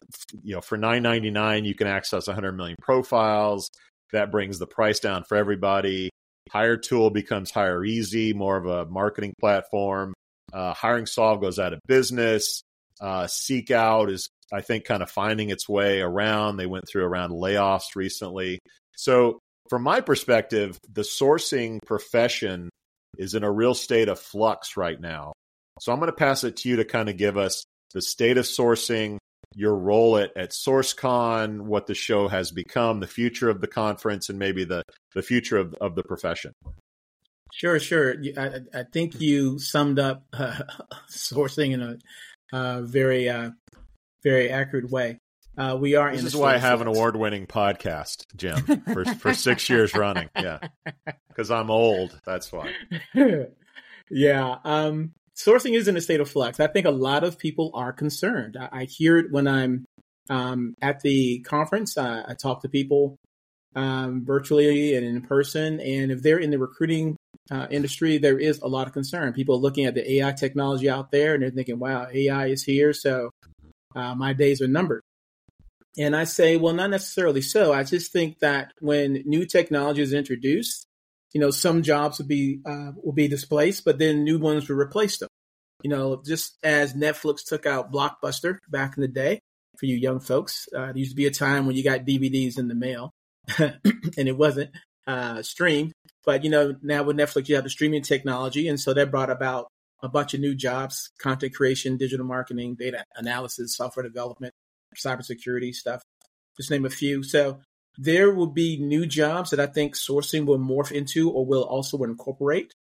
you 0.44 0.56
know, 0.56 0.62
for 0.62 0.78
nine 0.78 1.04
ninety 1.04 1.32
nine, 1.32 1.66
you 1.66 1.76
can 1.76 1.88
access 1.88 2.28
100 2.28 2.54
million 2.54 2.78
profiles. 2.82 3.70
That 4.14 4.32
brings 4.32 4.60
the 4.60 4.68
price 4.68 5.00
down 5.00 5.24
for 5.24 5.36
everybody. 5.36 6.10
Hiretual 6.52 7.10
becomes 7.10 7.52
hireEZ, 7.52 8.34
more 8.36 8.58
of 8.58 8.66
a 8.66 8.86
marketing 8.86 9.34
platform. 9.40 10.14
Uh, 10.54 10.74
HiringSolved 10.74 11.42
goes 11.42 11.60
out 11.60 11.74
of 11.74 11.80
business. 11.88 12.62
Uh, 13.00 13.26
SeekOut 13.26 14.10
is, 14.10 14.30
I 14.52 14.62
think, 14.62 14.86
kind 14.86 15.04
of 15.04 15.12
finding 15.12 15.50
its 15.50 15.68
way 15.68 16.02
around. 16.02 16.58
They 16.58 16.66
went 16.66 16.86
through 16.88 17.04
around 17.04 17.32
layoffs 17.32 17.96
recently. 17.96 18.60
So, 18.96 19.40
from 19.70 19.84
my 19.84 20.00
perspective, 20.02 20.80
the 20.92 21.02
sourcing 21.02 21.80
profession 21.86 22.70
is 23.18 23.36
in 23.36 23.44
a 23.44 23.52
real 23.52 23.74
state 23.74 24.08
of 24.08 24.20
flux 24.20 24.78
right 24.78 25.00
now. 25.00 25.34
So, 25.82 25.92
I'm 25.92 26.00
going 26.00 26.08
to 26.08 26.16
pass 26.16 26.44
it 26.44 26.58
to 26.58 26.70
you 26.70 26.78
to 26.78 26.86
kind 26.86 27.10
of 27.10 27.18
give 27.18 27.38
us 27.38 27.66
the 27.94 28.02
state 28.02 28.38
of 28.38 28.46
sourcing, 28.46 29.18
your 29.58 29.76
role 29.76 30.18
at, 30.18 30.32
at 30.38 30.52
SourceCon, 30.52 31.62
what 31.62 31.88
the 31.88 31.96
show 31.96 32.28
has 32.28 32.52
become, 32.52 33.00
the 33.00 33.08
future 33.08 33.50
of 33.50 33.60
the 33.60 33.68
conference, 33.68 34.30
and 34.30 34.38
maybe 34.38 34.64
the, 34.64 34.84
the 35.16 35.24
future 35.24 35.58
of, 35.58 35.74
of 35.82 35.96
the 35.96 36.04
profession. 36.04 36.54
Sure, 37.54 37.80
sure. 37.80 38.16
I, 38.38 38.60
I 38.74 38.84
think 38.94 39.20
you 39.20 39.58
summed 39.58 39.98
up 39.98 40.24
uh, 40.32 40.60
sourcing 41.10 41.72
in 41.72 41.82
a 41.82 41.98
uh, 42.54 42.82
very 42.84 43.30
uh, 43.30 43.50
very 44.24 44.50
accurate 44.50 44.92
way. 44.92 45.18
Uh, 45.58 45.76
we 45.80 45.96
are. 45.96 46.12
This 46.12 46.24
is 46.24 46.36
why 46.36 46.54
I 46.54 46.58
have 46.60 46.82
an 46.82 46.88
award-winning 46.88 47.48
podcast, 47.48 48.26
Jim, 48.36 48.84
for 48.94 49.06
for 49.06 49.34
six 49.34 49.70
years 49.70 49.96
running. 49.96 50.30
Yeah, 50.36 50.60
because 51.30 51.50
I'm 51.50 51.72
old. 51.72 52.20
That's 52.26 52.52
why. 52.52 52.74
yeah. 54.12 54.58
Um, 54.64 55.14
sourcing 55.38 55.76
is 55.76 55.88
in 55.88 55.96
a 55.96 56.02
state 56.02 56.20
of 56.20 56.30
flux. 56.30 56.60
I 56.60 56.68
think 56.68 56.86
a 56.86 56.92
lot 56.92 57.24
of 57.24 57.38
people 57.38 57.72
are 57.74 57.94
concerned. 57.94 58.58
I, 58.60 58.70
I 58.72 58.84
hear 58.86 59.18
it 59.18 59.32
when 59.32 59.48
I'm 59.48 59.86
um, 60.30 60.76
at 60.82 61.02
the 61.02 61.40
conference. 61.40 61.98
I, 61.98 62.24
I 62.28 62.34
talk 62.34 62.62
to 62.64 62.70
people 62.70 63.18
um, 63.76 64.26
virtually 64.26 64.96
and 64.96 65.06
in 65.06 65.22
person, 65.22 65.80
and 65.80 66.12
if 66.12 66.24
they're 66.24 66.40
in 66.40 66.50
the 66.50 66.60
recruiting 66.60 67.16
uh, 67.52 67.68
industry, 67.70 68.18
there 68.18 68.40
is 68.40 68.60
a 68.62 68.68
lot 68.68 68.88
of 68.88 68.94
concern. 68.94 69.34
People 69.34 69.56
are 69.56 69.60
looking 69.60 69.86
at 69.86 69.94
the 69.94 70.14
AI 70.14 70.32
technology 70.32 70.90
out 70.90 71.12
there, 71.12 71.34
and 71.34 71.44
they're 71.44 71.52
thinking, 71.52 71.80
"Wow, 71.80 72.08
AI 72.12 72.48
is 72.48 72.64
here, 72.64 72.92
so 72.94 73.30
uh, 73.96 74.16
my 74.16 74.34
days 74.34 74.62
are 74.62 74.68
numbered." 74.68 75.02
And 75.98 76.16
I 76.16 76.26
say, 76.26 76.58
well, 76.58 76.74
not 76.74 76.92
necessarily 76.92 77.42
so. 77.42 77.74
I 77.74 77.84
just 77.84 78.12
think 78.12 78.40
that 78.40 78.72
when 78.80 79.24
new 79.26 79.46
technology 79.46 80.04
is 80.04 80.14
introduced, 80.14 80.86
you 81.34 81.42
know, 81.42 81.50
some 81.50 81.82
jobs 81.82 82.20
will 82.20 82.28
be 82.28 82.60
uh, 82.66 82.92
will 83.04 83.14
be 83.14 83.28
displaced, 83.28 83.84
but 83.84 83.98
then 83.98 84.24
new 84.24 84.40
ones 84.40 84.70
will 84.70 84.78
replace 84.78 85.18
them. 85.18 85.27
You 85.84 85.90
know, 85.90 86.22
just 86.26 86.58
as 86.64 86.94
Netflix 86.94 87.46
took 87.46 87.66
out 87.66 87.92
Blockbuster 87.92 88.58
back 88.70 88.98
in 88.98 89.02
the 89.02 89.08
day 89.08 89.40
for 89.78 89.86
you 89.86 89.96
young 89.96 90.20
folks, 90.20 90.68
uh, 90.76 90.88
there 90.88 90.98
used 90.98 91.12
to 91.12 91.16
be 91.16 91.28
a 91.28 91.32
time 91.32 91.68
when 91.68 91.76
you 91.76 91.84
got 91.84 92.06
DVDs 92.06 92.58
in 92.58 92.68
the 92.68 92.76
mail 92.76 93.12
and 93.60 93.80
it 94.16 94.38
wasn't 94.38 94.72
uh, 95.06 95.42
streamed. 95.44 95.94
But 96.26 96.44
you 96.44 96.50
know, 96.50 96.76
now 96.82 97.04
with 97.04 97.18
Netflix, 97.18 97.48
you 97.48 97.56
have 97.56 97.64
the 97.64 97.70
streaming 97.70 98.02
technology, 98.02 98.68
and 98.68 98.80
so 98.80 98.94
that 98.94 99.12
brought 99.12 99.30
about 99.30 99.68
a 100.02 100.10
bunch 100.10 100.34
of 100.34 100.42
new 100.42 100.56
jobs: 100.56 101.10
content 101.20 101.56
creation, 101.56 101.98
digital 101.98 102.26
marketing, 102.26 102.76
data 102.76 103.06
analysis, 103.16 103.78
software 103.78 104.04
development, 104.04 104.54
cybersecurity 104.96 105.74
stuff. 105.74 106.02
Just 106.58 106.72
name 106.72 106.86
a 106.86 106.90
few. 106.90 107.24
So 107.24 107.60
there 107.98 108.32
will 108.32 108.48
be 108.48 108.78
new 108.78 109.06
jobs 109.06 109.52
that 109.52 109.60
I 109.60 109.68
think 109.68 109.96
sourcing 109.96 110.46
will 110.46 110.60
morph 110.60 110.92
into 110.92 111.32
or 111.32 111.46
will 111.46 111.64
also 111.64 112.04
incorporate. 112.04 112.74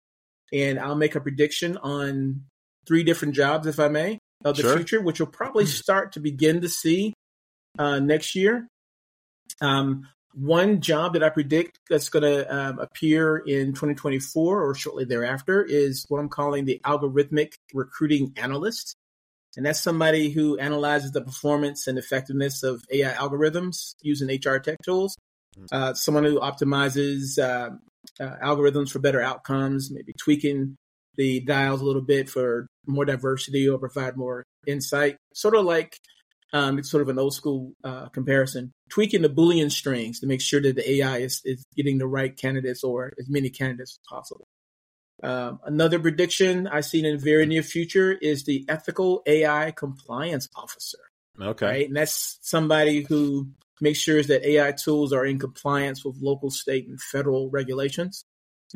And 0.51 0.79
I'll 0.79 0.95
make 0.95 1.15
a 1.15 1.21
prediction 1.21 1.77
on 1.77 2.45
three 2.87 3.03
different 3.03 3.35
jobs, 3.35 3.67
if 3.67 3.79
I 3.79 3.87
may, 3.87 4.19
of 4.43 4.55
the 4.55 4.63
sure. 4.63 4.75
future, 4.75 5.01
which 5.01 5.19
we'll 5.19 5.27
probably 5.27 5.65
start 5.65 6.13
to 6.13 6.19
begin 6.19 6.61
to 6.61 6.69
see 6.69 7.13
uh, 7.77 7.99
next 7.99 8.35
year. 8.35 8.67
Um, 9.61 10.07
one 10.33 10.81
job 10.81 11.13
that 11.13 11.23
I 11.23 11.29
predict 11.29 11.79
that's 11.89 12.09
going 12.09 12.23
to 12.23 12.53
um, 12.53 12.79
appear 12.79 13.37
in 13.37 13.67
2024 13.67 14.61
or 14.61 14.75
shortly 14.75 15.05
thereafter 15.05 15.63
is 15.63 16.05
what 16.09 16.19
I'm 16.19 16.29
calling 16.29 16.65
the 16.65 16.81
algorithmic 16.83 17.53
recruiting 17.73 18.33
analyst. 18.35 18.95
And 19.55 19.65
that's 19.65 19.79
somebody 19.79 20.31
who 20.31 20.57
analyzes 20.57 21.11
the 21.11 21.21
performance 21.21 21.87
and 21.87 21.97
effectiveness 21.97 22.63
of 22.63 22.83
AI 22.91 23.13
algorithms 23.13 23.95
using 24.01 24.27
HR 24.27 24.57
tech 24.57 24.75
tools. 24.83 25.15
Mm-hmm. 25.57 25.67
Uh, 25.71 25.93
someone 25.93 26.25
who 26.25 26.41
optimizes 26.41 27.39
uh, 27.39 27.69
uh, 28.19 28.35
algorithms 28.43 28.89
for 28.89 28.99
better 28.99 29.21
outcomes, 29.21 29.89
maybe 29.89 30.11
tweaking 30.19 30.75
the 31.17 31.39
dials 31.41 31.81
a 31.81 31.85
little 31.85 32.01
bit 32.01 32.29
for 32.29 32.67
more 32.85 33.05
diversity 33.05 33.67
or 33.67 33.79
provide 33.79 34.17
more 34.17 34.43
insight. 34.67 35.17
Sort 35.33 35.55
of 35.55 35.65
like 35.65 35.97
um, 36.53 36.79
it's 36.79 36.89
sort 36.89 37.01
of 37.01 37.09
an 37.09 37.19
old 37.19 37.33
school 37.33 37.73
uh, 37.83 38.07
comparison. 38.09 38.71
Tweaking 38.89 39.21
the 39.21 39.29
Boolean 39.29 39.71
strings 39.71 40.19
to 40.19 40.27
make 40.27 40.41
sure 40.41 40.61
that 40.61 40.75
the 40.75 40.91
AI 40.97 41.17
is, 41.17 41.41
is 41.43 41.65
getting 41.75 41.97
the 41.97 42.07
right 42.07 42.35
candidates 42.35 42.83
or 42.83 43.13
as 43.19 43.29
many 43.29 43.49
candidates 43.49 43.99
as 43.99 43.99
possible. 44.07 44.47
Um, 45.23 45.59
another 45.65 45.99
prediction 45.99 46.67
I 46.67 46.81
see 46.81 47.05
in 47.05 47.17
the 47.17 47.23
very 47.23 47.45
near 47.45 47.63
future 47.63 48.11
is 48.11 48.43
the 48.43 48.65
ethical 48.69 49.21
AI 49.25 49.71
compliance 49.71 50.47
officer. 50.55 50.99
Okay. 51.41 51.65
Right? 51.65 51.87
And 51.87 51.97
that's 51.97 52.37
somebody 52.41 53.03
who 53.03 53.49
makes 53.81 53.99
sure 53.99 54.21
that 54.23 54.47
AI 54.47 54.71
tools 54.71 55.13
are 55.13 55.25
in 55.25 55.39
compliance 55.39 56.05
with 56.05 56.17
local, 56.21 56.49
state, 56.49 56.87
and 56.87 57.01
federal 57.01 57.49
regulations. 57.49 58.23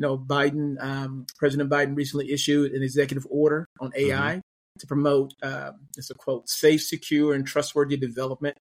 You 0.00 0.06
know, 0.06 0.16
Biden, 0.16 0.82
um, 0.82 1.26
President 1.36 1.68
Biden 1.68 1.94
recently 1.94 2.32
issued 2.32 2.72
an 2.72 2.82
executive 2.82 3.26
order 3.28 3.68
on 3.80 3.92
AI 3.94 4.16
mm-hmm. 4.16 4.38
to 4.78 4.86
promote, 4.86 5.34
uh, 5.42 5.72
it's 5.98 6.08
a 6.08 6.14
quote, 6.14 6.48
safe, 6.48 6.82
secure, 6.82 7.34
and 7.34 7.46
trustworthy 7.46 7.98
development 7.98 8.56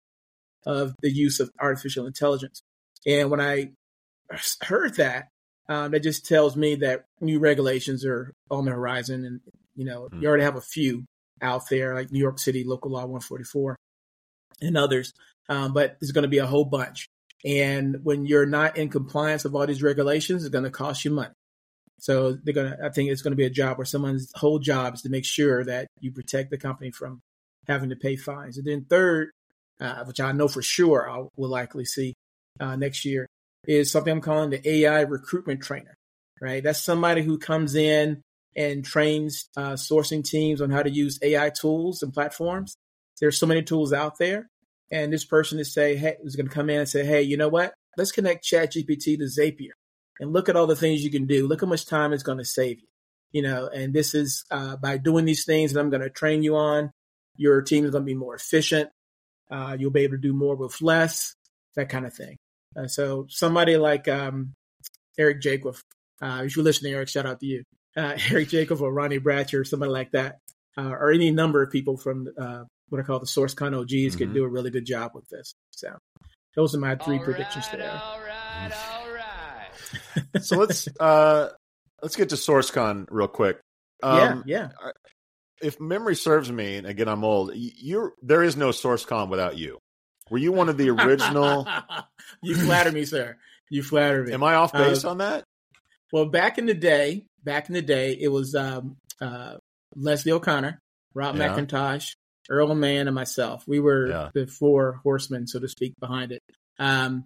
of 0.66 0.94
the 1.02 1.10
use 1.10 1.40
of 1.40 1.50
artificial 1.58 2.06
intelligence. 2.06 2.62
And 3.08 3.32
when 3.32 3.40
I 3.40 3.72
heard 4.62 4.96
that, 4.96 5.30
um, 5.70 5.92
that 5.92 6.04
just 6.04 6.26
tells 6.26 6.58
me 6.58 6.76
that 6.76 7.06
new 7.22 7.40
regulations 7.40 8.04
are 8.04 8.34
on 8.52 8.66
the 8.66 8.72
horizon, 8.72 9.24
and 9.24 9.40
you 9.76 9.86
know 9.86 10.10
mm. 10.12 10.22
you 10.22 10.28
already 10.28 10.44
have 10.44 10.58
a 10.58 10.62
few 10.62 11.06
out 11.42 11.70
there, 11.70 11.96
like 11.96 12.12
New 12.12 12.20
York 12.20 12.40
City 12.40 12.66
Local 12.66 12.92
Law 12.92 13.06
144 13.06 13.78
and 14.60 14.76
others. 14.76 15.14
Um, 15.48 15.72
but 15.72 15.96
there's 16.02 16.12
going 16.12 16.24
to 16.24 16.28
be 16.28 16.40
a 16.40 16.46
whole 16.46 16.66
bunch, 16.66 17.08
and 17.46 17.98
when 18.04 18.26
you're 18.26 18.46
not 18.46 18.78
in 18.78 18.90
compliance 18.90 19.44
with 19.44 19.54
all 19.54 19.66
these 19.66 19.84
regulations, 19.84 20.44
it's 20.44 20.52
going 20.52 20.66
to 20.66 20.70
cost 20.70 21.06
you 21.06 21.12
money. 21.12 21.34
So 22.00 22.38
they're 22.44 22.54
gonna. 22.54 22.78
I 22.84 22.90
think 22.90 23.10
it's 23.10 23.22
going 23.22 23.32
to 23.32 23.38
be 23.38 23.46
a 23.46 23.50
job 23.50 23.78
where 23.78 23.86
someone's 23.86 24.32
whole 24.36 24.60
job 24.60 24.94
is 24.94 25.02
to 25.02 25.10
make 25.10 25.26
sure 25.26 25.64
that 25.66 25.88
you 26.00 26.12
protect 26.12 26.50
the 26.50 26.58
company 26.58 26.92
from 26.92 27.22
having 27.68 27.90
to 27.90 27.96
pay 27.96 28.16
fines. 28.16 28.58
And 28.58 28.66
then 28.66 28.86
third, 28.90 29.32
uh, 29.80 30.06
which 30.06 30.20
I 30.20 30.32
know 30.32 30.48
for 30.48 30.62
sure 30.62 31.10
I 31.10 31.26
will 31.36 31.50
likely 31.50 31.86
see 31.86 32.14
uh, 32.60 32.76
next 32.76 33.04
year, 33.06 33.28
is 33.68 33.92
something 33.92 34.12
I'm 34.12 34.22
calling 34.22 34.50
the 34.50 34.68
AI 34.68 35.02
recruitment 35.02 35.62
trainer, 35.62 35.96
right? 36.42 36.64
That's 36.64 36.82
somebody 36.82 37.22
who 37.22 37.38
comes 37.38 37.76
in 37.76 38.22
and 38.56 38.84
trains 38.84 39.50
uh, 39.58 39.74
sourcing 39.74 40.24
teams 40.24 40.62
on 40.62 40.70
how 40.70 40.84
to 40.84 40.90
use 40.90 41.20
AI 41.22 41.50
tools 41.50 42.02
and 42.02 42.14
platforms. 42.14 42.76
There's 43.20 43.38
so 43.38 43.46
many 43.46 43.62
tools 43.62 43.94
out 43.94 44.18
there. 44.18 44.48
And 44.92 45.14
this 45.14 45.26
person 45.26 45.60
is 45.60 45.74
say, 45.74 45.96
hey, 45.96 46.18
is 46.24 46.36
going 46.36 46.48
to 46.48 46.54
come 46.54 46.70
in 46.70 46.80
and 46.80 46.90
say, 46.90 47.06
hey, 47.06 47.22
you 47.22 47.38
know 47.38 47.50
what? 47.50 47.74
Let's 47.98 48.12
connect 48.12 48.46
ChatGPT 48.46 49.18
to 49.18 49.26
Zapier 49.26 49.72
and 50.20 50.34
look 50.34 50.50
at 50.50 50.56
all 50.56 50.68
the 50.68 50.76
things 50.76 51.04
you 51.04 51.12
can 51.12 51.28
do. 51.28 51.48
Look 51.48 51.62
how 51.62 51.68
much 51.68 51.86
time 51.86 52.14
it's 52.14 52.24
going 52.24 52.38
to 52.38 52.46
save 52.46 52.80
you. 52.80 52.88
You 53.32 53.44
know, 53.44 53.68
and 53.68 53.94
this 53.94 54.16
is 54.16 54.44
uh, 54.50 54.76
by 54.78 54.98
doing 54.98 55.26
these 55.26 55.46
things 55.46 55.74
that 55.74 55.80
I'm 55.80 55.92
going 55.92 56.02
to 56.02 56.10
train 56.10 56.42
you 56.42 56.56
on. 56.56 56.92
Your 57.38 57.62
team 57.62 57.86
is 57.86 57.92
going 57.92 58.04
to 58.04 58.06
be 58.06 58.16
more 58.16 58.36
efficient. 58.36 58.90
Uh, 59.52 59.78
you'll 59.80 59.92
be 59.92 60.02
able 60.02 60.16
to 60.16 60.22
do 60.22 60.34
more 60.34 60.56
with 60.56 60.82
less, 60.82 61.36
that 61.76 61.90
kind 61.90 62.06
of 62.06 62.14
thing. 62.14 62.38
Uh, 62.76 62.88
so 62.88 63.28
somebody 63.30 63.78
like 63.78 64.08
um, 64.08 64.54
Eric 65.18 65.42
Jacob, 65.42 65.76
uh, 66.22 66.42
if 66.44 66.56
you're 66.56 66.66
listening, 66.66 66.94
Eric, 66.94 67.10
shout 67.10 67.26
out 67.26 67.40
to 67.40 67.46
you. 67.46 67.64
Uh, 67.96 68.18
Eric 68.32 68.50
Jacob 68.50 68.82
or 68.82 68.92
Ronnie 68.92 69.20
Bratcher, 69.20 69.66
somebody 69.66 69.92
like 69.92 70.12
that, 70.12 70.40
uh, 70.78 70.90
or 70.90 71.12
any 71.12 71.32
number 71.32 71.62
of 71.62 71.72
people 71.72 71.98
from 71.98 72.28
what 72.90 73.00
I 73.00 73.04
call 73.04 73.20
the 73.20 73.26
SourceCon 73.26 73.80
OGs 73.80 73.92
mm-hmm. 73.92 74.18
could 74.18 74.34
do 74.34 74.44
a 74.44 74.48
really 74.48 74.70
good 74.70 74.86
job 74.86 75.12
with 75.14 75.28
this. 75.30 75.54
So 75.72 75.90
those 76.56 76.76
are 76.76 76.80
my 76.80 76.96
three 76.96 77.18
all 77.18 77.24
predictions 77.24 77.66
right, 77.68 77.80
there. 77.80 77.92
All 77.92 78.20
right, 78.20 78.72
all 78.94 79.12
right. 79.14 80.42
so 80.44 80.58
let's 80.58 80.88
uh, 81.00 81.50
let's 82.02 82.16
get 82.16 82.30
to 82.30 82.36
SourceCon 82.36 83.08
real 83.10 83.28
quick. 83.28 83.60
Um, 84.02 84.44
yeah, 84.46 84.70
yeah. 84.84 84.92
If 85.62 85.80
memory 85.80 86.16
serves 86.16 86.52
me, 86.52 86.78
and 86.78 86.88
again 86.88 87.08
I'm 87.08 87.24
old, 87.24 87.52
you're 87.56 88.14
there 88.22 88.44
is 88.44 88.56
no 88.56 88.70
SourceCon 88.70 89.30
without 89.30 89.58
you. 89.58 89.80
Were 90.30 90.38
you 90.38 90.52
one 90.52 90.70
of 90.70 90.78
the 90.78 90.90
original? 90.90 91.68
you 92.44 92.56
flatter 92.56 92.92
me, 92.92 93.06
sir. 93.06 93.38
You 93.70 93.84
flatter 93.84 94.24
me. 94.24 94.34
Am 94.34 94.44
I 94.44 94.56
off 94.56 94.72
base 94.72 95.04
uh, 95.04 95.12
on 95.12 95.18
that? 95.20 95.44
Well, 96.12 96.26
back 96.26 96.58
in 96.58 96.66
the 96.66 96.74
day, 96.74 97.26
back 97.44 97.68
in 97.68 97.74
the 97.74 97.82
day, 97.82 98.18
it 98.20 98.30
was 98.30 98.56
um, 98.56 98.98
uh, 99.22 99.56
Leslie 99.96 100.32
O'Connor, 100.32 100.80
Rob 101.14 101.36
yeah. 101.36 101.50
McIntosh, 101.50 102.16
Earl 102.50 102.74
Mann, 102.76 103.08
and 103.08 103.16
myself. 103.16 103.64
We 103.68 103.80
were 103.80 104.08
yeah. 104.08 104.30
the 104.34 104.48
four 104.48 105.00
horsemen, 105.04 105.48
so 105.48 105.60
to 105.60 105.68
speak, 105.68 105.94
behind 106.00 106.32
it. 106.32 106.42
Um, 106.78 107.26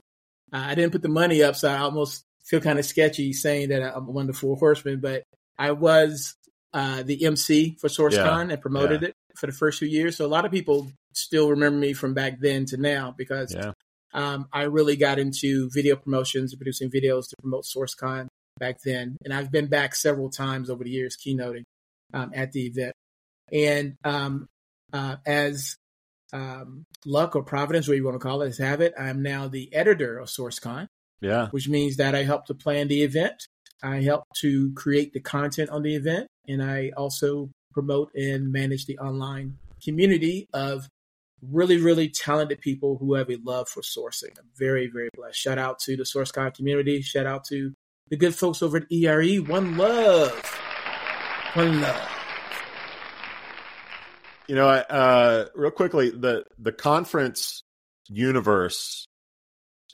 I 0.52 0.76
didn't 0.76 0.92
put 0.92 1.02
the 1.02 1.10
money 1.10 1.42
up, 1.42 1.56
so 1.56 1.70
I 1.70 1.78
almost 1.78 2.24
feel 2.44 2.60
kind 2.60 2.80
of 2.80 2.86
sketchy 2.86 3.34
saying 3.34 3.70
that 3.70 3.82
I'm 3.82 4.08
one 4.08 4.30
of 4.30 4.36
the 4.36 4.40
four 4.40 4.56
horsemen, 4.58 5.00
but 5.00 5.24
I 5.58 5.72
was 5.72 6.36
uh, 6.74 7.04
the 7.04 7.26
MC 7.26 7.78
for 7.80 7.88
SourceCon 7.88 8.48
yeah. 8.48 8.54
and 8.54 8.62
promoted 8.62 9.02
yeah. 9.02 9.10
it 9.10 9.16
for 9.36 9.48
the 9.48 9.54
first 9.54 9.80
few 9.80 9.88
years. 9.88 10.18
So 10.18 10.26
a 10.26 10.28
lot 10.28 10.46
of 10.46 10.52
people 10.52 10.92
still 11.14 11.50
remember 11.50 11.80
me 11.80 11.94
from 11.94 12.14
back 12.14 12.40
then 12.40 12.66
to 12.66 12.78
now 12.78 13.14
because 13.18 13.54
yeah. 13.54 13.72
um, 14.14 14.48
I 14.52 14.64
really 14.64 14.96
got 14.96 15.20
into 15.20 15.70
video 15.70 15.96
promotions 15.96 16.52
and 16.52 16.60
producing 16.60 16.90
videos 16.90 17.30
to 17.30 17.36
promote 17.42 17.64
SourceCon 17.64 18.28
back 18.60 18.82
then. 18.84 19.18
And 19.24 19.34
I've 19.34 19.52
been 19.52 19.68
back 19.68 19.96
several 19.96 20.30
times 20.30 20.70
over 20.70 20.84
the 20.84 20.90
years 20.90 21.16
keynoting 21.16 21.64
um, 22.14 22.32
at 22.34 22.52
the 22.52 22.66
event. 22.66 22.94
And 23.52 23.96
um, 24.04 24.48
uh, 24.94 25.18
as 25.26 25.76
um, 26.32 26.86
luck 27.06 27.36
or 27.36 27.44
providence, 27.44 27.88
whatever 27.88 27.98
you 27.98 28.06
want 28.06 28.16
to 28.16 28.26
call 28.26 28.42
it, 28.42 28.58
have 28.58 28.82
it, 28.82 28.94
I'm 28.98 29.22
now 29.22 29.48
the 29.48 29.74
editor 29.74 30.18
of 30.18 30.30
SourceCon. 30.30 30.88
Yeah. 31.22 31.48
Which 31.52 31.70
means 31.70 31.98
that 31.98 32.16
I 32.16 32.24
help 32.24 32.46
to 32.48 32.54
plan 32.54 32.90
the 32.90 33.04
event. 33.04 33.48
I 33.82 34.02
help 34.02 34.24
to 34.42 34.74
create 34.74 35.14
the 35.14 35.22
content 35.22 35.70
on 35.70 35.82
the 35.82 35.96
event. 35.96 36.28
And 36.48 36.62
I 36.62 36.92
also 36.98 37.50
promote 37.72 38.14
and 38.14 38.52
manage 38.52 38.86
the 38.86 38.98
online 39.00 39.58
community 39.84 40.48
of 40.54 40.88
really, 41.42 41.78
really 41.78 42.10
talented 42.10 42.60
people 42.60 42.98
who 42.98 43.14
have 43.14 43.30
a 43.30 43.38
love 43.44 43.70
for 43.70 43.82
sourcing. 43.82 44.38
I'm 44.38 44.50
very, 44.58 44.88
very 44.88 45.10
blessed. 45.16 45.38
Shout 45.38 45.58
out 45.58 45.80
to 45.80 45.96
the 45.96 46.04
SourceCon 46.04 46.54
community. 46.54 47.02
Shout 47.02 47.26
out 47.26 47.46
to 47.46 47.74
the 48.10 48.18
good 48.18 48.36
folks 48.36 48.62
over 48.62 48.78
at 48.78 48.92
ERE. 48.92 49.38
One 49.38 49.78
love. 49.78 50.60
One 51.54 51.82
love. 51.82 52.23
You 54.48 54.56
know, 54.56 54.68
uh, 54.68 55.46
real 55.56 55.72
quickly, 55.72 56.10
the 56.10 56.44
the 56.60 56.72
conference 56.72 57.62
universe 58.10 59.06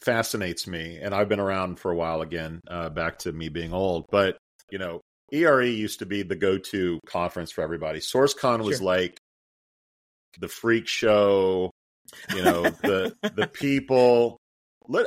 fascinates 0.04 0.66
me, 0.68 0.98
and 1.02 1.14
I've 1.14 1.30
been 1.30 1.40
around 1.40 1.80
for 1.80 1.92
a 1.92 1.96
while 1.96 2.22
again, 2.22 2.62
uh, 2.70 2.90
back 2.90 3.20
to 3.20 3.32
me 3.32 3.50
being 3.50 3.74
old. 3.74 4.06
But 4.10 4.38
you 4.72 4.80
know, 4.80 5.02
ERE 5.32 5.62
used 5.64 6.00
to 6.00 6.06
be 6.06 6.24
the 6.24 6.36
go-to 6.36 7.00
conference 7.06 7.52
for 7.52 7.62
everybody. 7.64 8.00
SourceCon 8.00 8.64
was 8.64 8.78
Sure. 8.78 8.86
like 8.86 9.18
the 10.40 10.48
freak 10.48 10.88
show, 10.88 11.72
you 12.36 12.44
know, 12.44 12.64
the 12.64 13.14
the 13.36 13.48
people. 13.48 14.38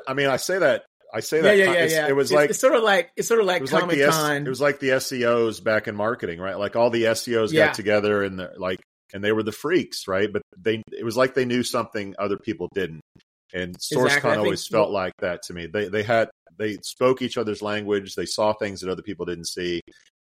I 0.07 0.15
mean, 0.15 0.29
I 0.29 0.37
say 0.37 0.59
that 0.61 0.85
I 1.13 1.21
say 1.21 1.41
that 1.41 1.59
yeah, 1.59 1.65
con- 1.67 1.75
yeah, 1.75 1.85
yeah. 1.87 2.09
it 2.09 2.15
was 2.17 2.31
It's- 2.31 2.41
like 2.43 2.51
it's 2.51 2.61
sort 2.61 2.75
of 2.75 2.83
like 2.85 3.11
it's 3.17 3.27
sort 3.29 3.41
of 3.41 3.47
like 3.47 3.59
it 3.59 3.63
was 3.63 3.73
like 3.73 3.91
the 3.91 4.03
S, 4.05 4.31
it 4.31 4.49
was 4.49 4.61
like 4.61 4.79
the 4.79 4.89
SEOs 4.91 5.63
back 5.63 5.89
in 5.89 5.97
marketing, 5.97 6.39
right? 6.39 6.57
Like 6.59 6.77
all 6.77 6.91
the 6.91 7.05
SEOs 7.05 7.53
Yeah. 7.53 7.67
got 7.67 7.75
together 7.75 8.23
and 8.23 8.39
they're 8.39 8.55
like 8.57 8.81
and 9.13 9.23
they 9.23 9.33
were 9.33 9.43
the 9.43 9.53
freaks, 9.53 10.09
right? 10.09 10.33
But 10.33 10.43
they 10.57 10.83
it 10.93 11.05
was 11.05 11.17
like 11.17 11.35
they 11.35 11.45
knew 11.45 11.63
something 11.63 12.15
other 12.19 12.37
people 12.39 12.69
didn't. 12.75 13.01
And 13.55 13.77
SourceCon 13.79 14.07
Exactly. 14.07 14.37
Always 14.37 14.67
felt 14.67 14.91
like 14.91 15.13
that 15.21 15.43
to 15.45 15.53
me. 15.55 15.67
They 15.67 15.89
they 15.89 16.03
had 16.03 16.31
they 16.59 16.79
spoke 16.83 17.23
each 17.23 17.37
other's 17.39 17.63
language. 17.63 18.15
They 18.15 18.27
saw 18.27 18.53
things 18.53 18.81
that 18.81 18.91
other 18.91 19.03
people 19.03 19.27
didn't 19.27 19.47
see, 19.49 19.81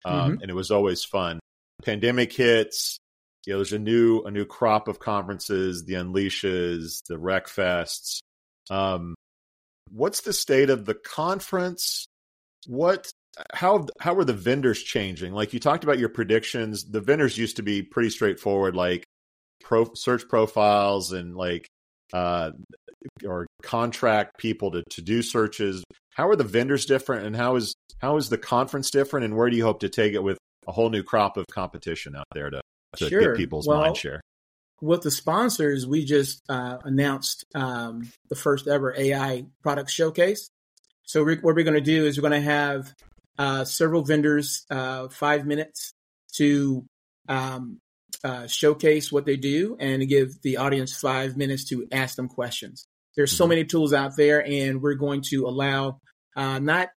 um, 0.06 0.34
Mm-hmm. 0.34 0.42
and 0.42 0.50
it 0.52 0.56
was 0.56 0.72
always 0.72 1.04
fun. 1.04 1.40
Pandemic 1.84 2.34
hits. 2.34 2.98
You 3.46 3.54
know, 3.54 3.60
there's 3.60 3.74
a 3.74 3.80
new 3.80 4.22
a 4.24 4.32
new 4.32 4.46
crop 4.46 4.88
of 4.88 5.00
conferences, 5.00 5.84
the 5.86 5.94
Unleashes, 5.94 7.02
the 7.08 7.18
Rec 7.18 7.48
Fests. 7.48 8.20
Um, 8.70 9.16
what's 9.92 10.22
the 10.22 10.34
state 10.34 10.70
of 10.70 10.86
the 10.86 10.94
conference? 10.94 12.06
What 12.68 13.10
how 13.54 13.88
how 14.00 14.16
are 14.16 14.26
the 14.26 14.34
vendors 14.34 14.82
changing? 14.82 15.34
Like 15.34 15.54
you 15.54 15.60
talked 15.60 15.84
about 15.84 16.00
your 16.00 16.10
predictions. 16.10 16.84
The 16.84 17.02
vendors 17.02 17.38
used 17.38 17.58
to 17.58 17.64
be 17.64 17.82
pretty 17.82 18.10
straightforward, 18.10 18.76
like 18.76 19.06
pro 19.64 19.94
search 19.94 20.28
profiles 20.28 21.12
and 21.12 21.36
like 21.36 21.68
uh 22.14 22.52
or 23.26 23.48
contract 23.64 24.38
people 24.38 24.72
to, 24.72 24.84
to 24.92 25.02
do 25.02 25.22
searches. 25.22 25.84
How 26.14 26.28
are 26.30 26.36
the 26.36 26.44
vendors 26.44 26.86
different 26.86 27.26
and 27.26 27.36
how 27.36 27.56
is 27.56 27.74
how 28.00 28.18
is 28.18 28.30
the 28.30 28.38
conference 28.38 28.92
different 28.92 29.26
and 29.26 29.36
where 29.38 29.50
do 29.50 29.56
you 29.56 29.64
hope 29.64 29.80
to 29.82 29.90
take 29.90 30.14
it 30.14 30.22
with 30.24 30.38
a 30.68 30.72
whole 30.72 30.90
new 30.90 31.04
crop 31.04 31.38
of 31.38 31.46
competition 31.52 32.16
out 32.16 32.26
there 32.34 32.50
to, 32.50 32.62
to 32.98 33.10
Sure. 33.10 33.30
get 33.30 33.38
people's 33.38 33.68
Well, 33.68 33.80
mind 33.80 33.98
share? 33.98 34.22
with 34.82 35.04
the 35.04 35.12
sponsors, 35.12 35.86
we 35.86 36.04
just 36.04 36.42
uh, 36.50 36.78
announced 36.84 37.46
um, 37.54 38.12
the 38.30 38.36
first 38.36 38.68
ever 38.68 38.94
AI 38.98 39.46
product 39.62 39.92
showcase. 39.92 40.50
So 41.04 41.24
we, 41.24 41.36
what 41.36 41.56
we're 41.56 41.64
going 41.64 41.76
to 41.76 41.82
do 41.82 42.06
is 42.06 42.18
we're 42.18 42.28
going 42.28 42.42
to 42.42 42.50
have 42.50 42.94
uh, 43.42 43.66
several 43.66 44.04
vendors 44.04 44.66
uh, 44.70 45.08
five 45.10 45.48
minutes 45.48 45.94
to 46.38 46.86
um, 47.28 47.80
uh, 48.24 48.46
showcase 48.46 49.12
what 49.12 49.26
they 49.26 49.36
do 49.36 49.76
and 49.80 50.08
give 50.08 50.30
the 50.44 50.58
audience 50.58 50.92
five 50.96 51.36
minutes 51.36 51.64
to 51.70 51.88
ask 51.92 52.16
them 52.16 52.28
questions. 52.28 52.86
There's 53.16 53.32
so 53.32 53.46
Mhm. 53.46 53.50
many 53.50 53.66
tools 53.66 53.94
out 53.94 54.16
there, 54.16 54.46
and 54.46 54.82
we're 54.82 55.00
going 55.06 55.22
to 55.32 55.48
allow 55.48 56.00
uh, 56.36 56.60
not. 56.60 56.90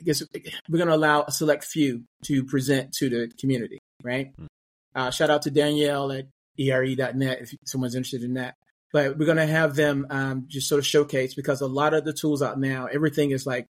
I 0.00 0.02
guess 0.04 0.22
we're 0.68 0.78
going 0.78 0.88
to 0.88 0.94
allow 0.94 1.24
a 1.24 1.32
select 1.32 1.64
few 1.64 2.04
to 2.24 2.44
present 2.44 2.92
to 2.98 3.10
the 3.10 3.30
community, 3.38 3.78
right? 4.02 4.28
Mm. 4.40 4.46
Uh, 4.94 5.10
shout 5.10 5.28
out 5.30 5.42
to 5.42 5.50
Danielle 5.50 6.10
at 6.12 6.26
ere.net 6.58 7.42
if 7.42 7.54
someone's 7.66 7.94
interested 7.94 8.22
in 8.22 8.34
that. 8.34 8.54
But 8.92 9.18
we're 9.18 9.26
going 9.26 9.36
to 9.46 9.46
have 9.46 9.74
them 9.76 10.06
um, 10.08 10.44
just 10.48 10.68
sort 10.68 10.78
of 10.78 10.86
showcase 10.86 11.34
because 11.34 11.60
a 11.60 11.66
lot 11.66 11.92
of 11.92 12.04
the 12.04 12.14
tools 12.14 12.40
out 12.40 12.58
now, 12.58 12.86
everything 12.86 13.30
is 13.32 13.44
like 13.46 13.66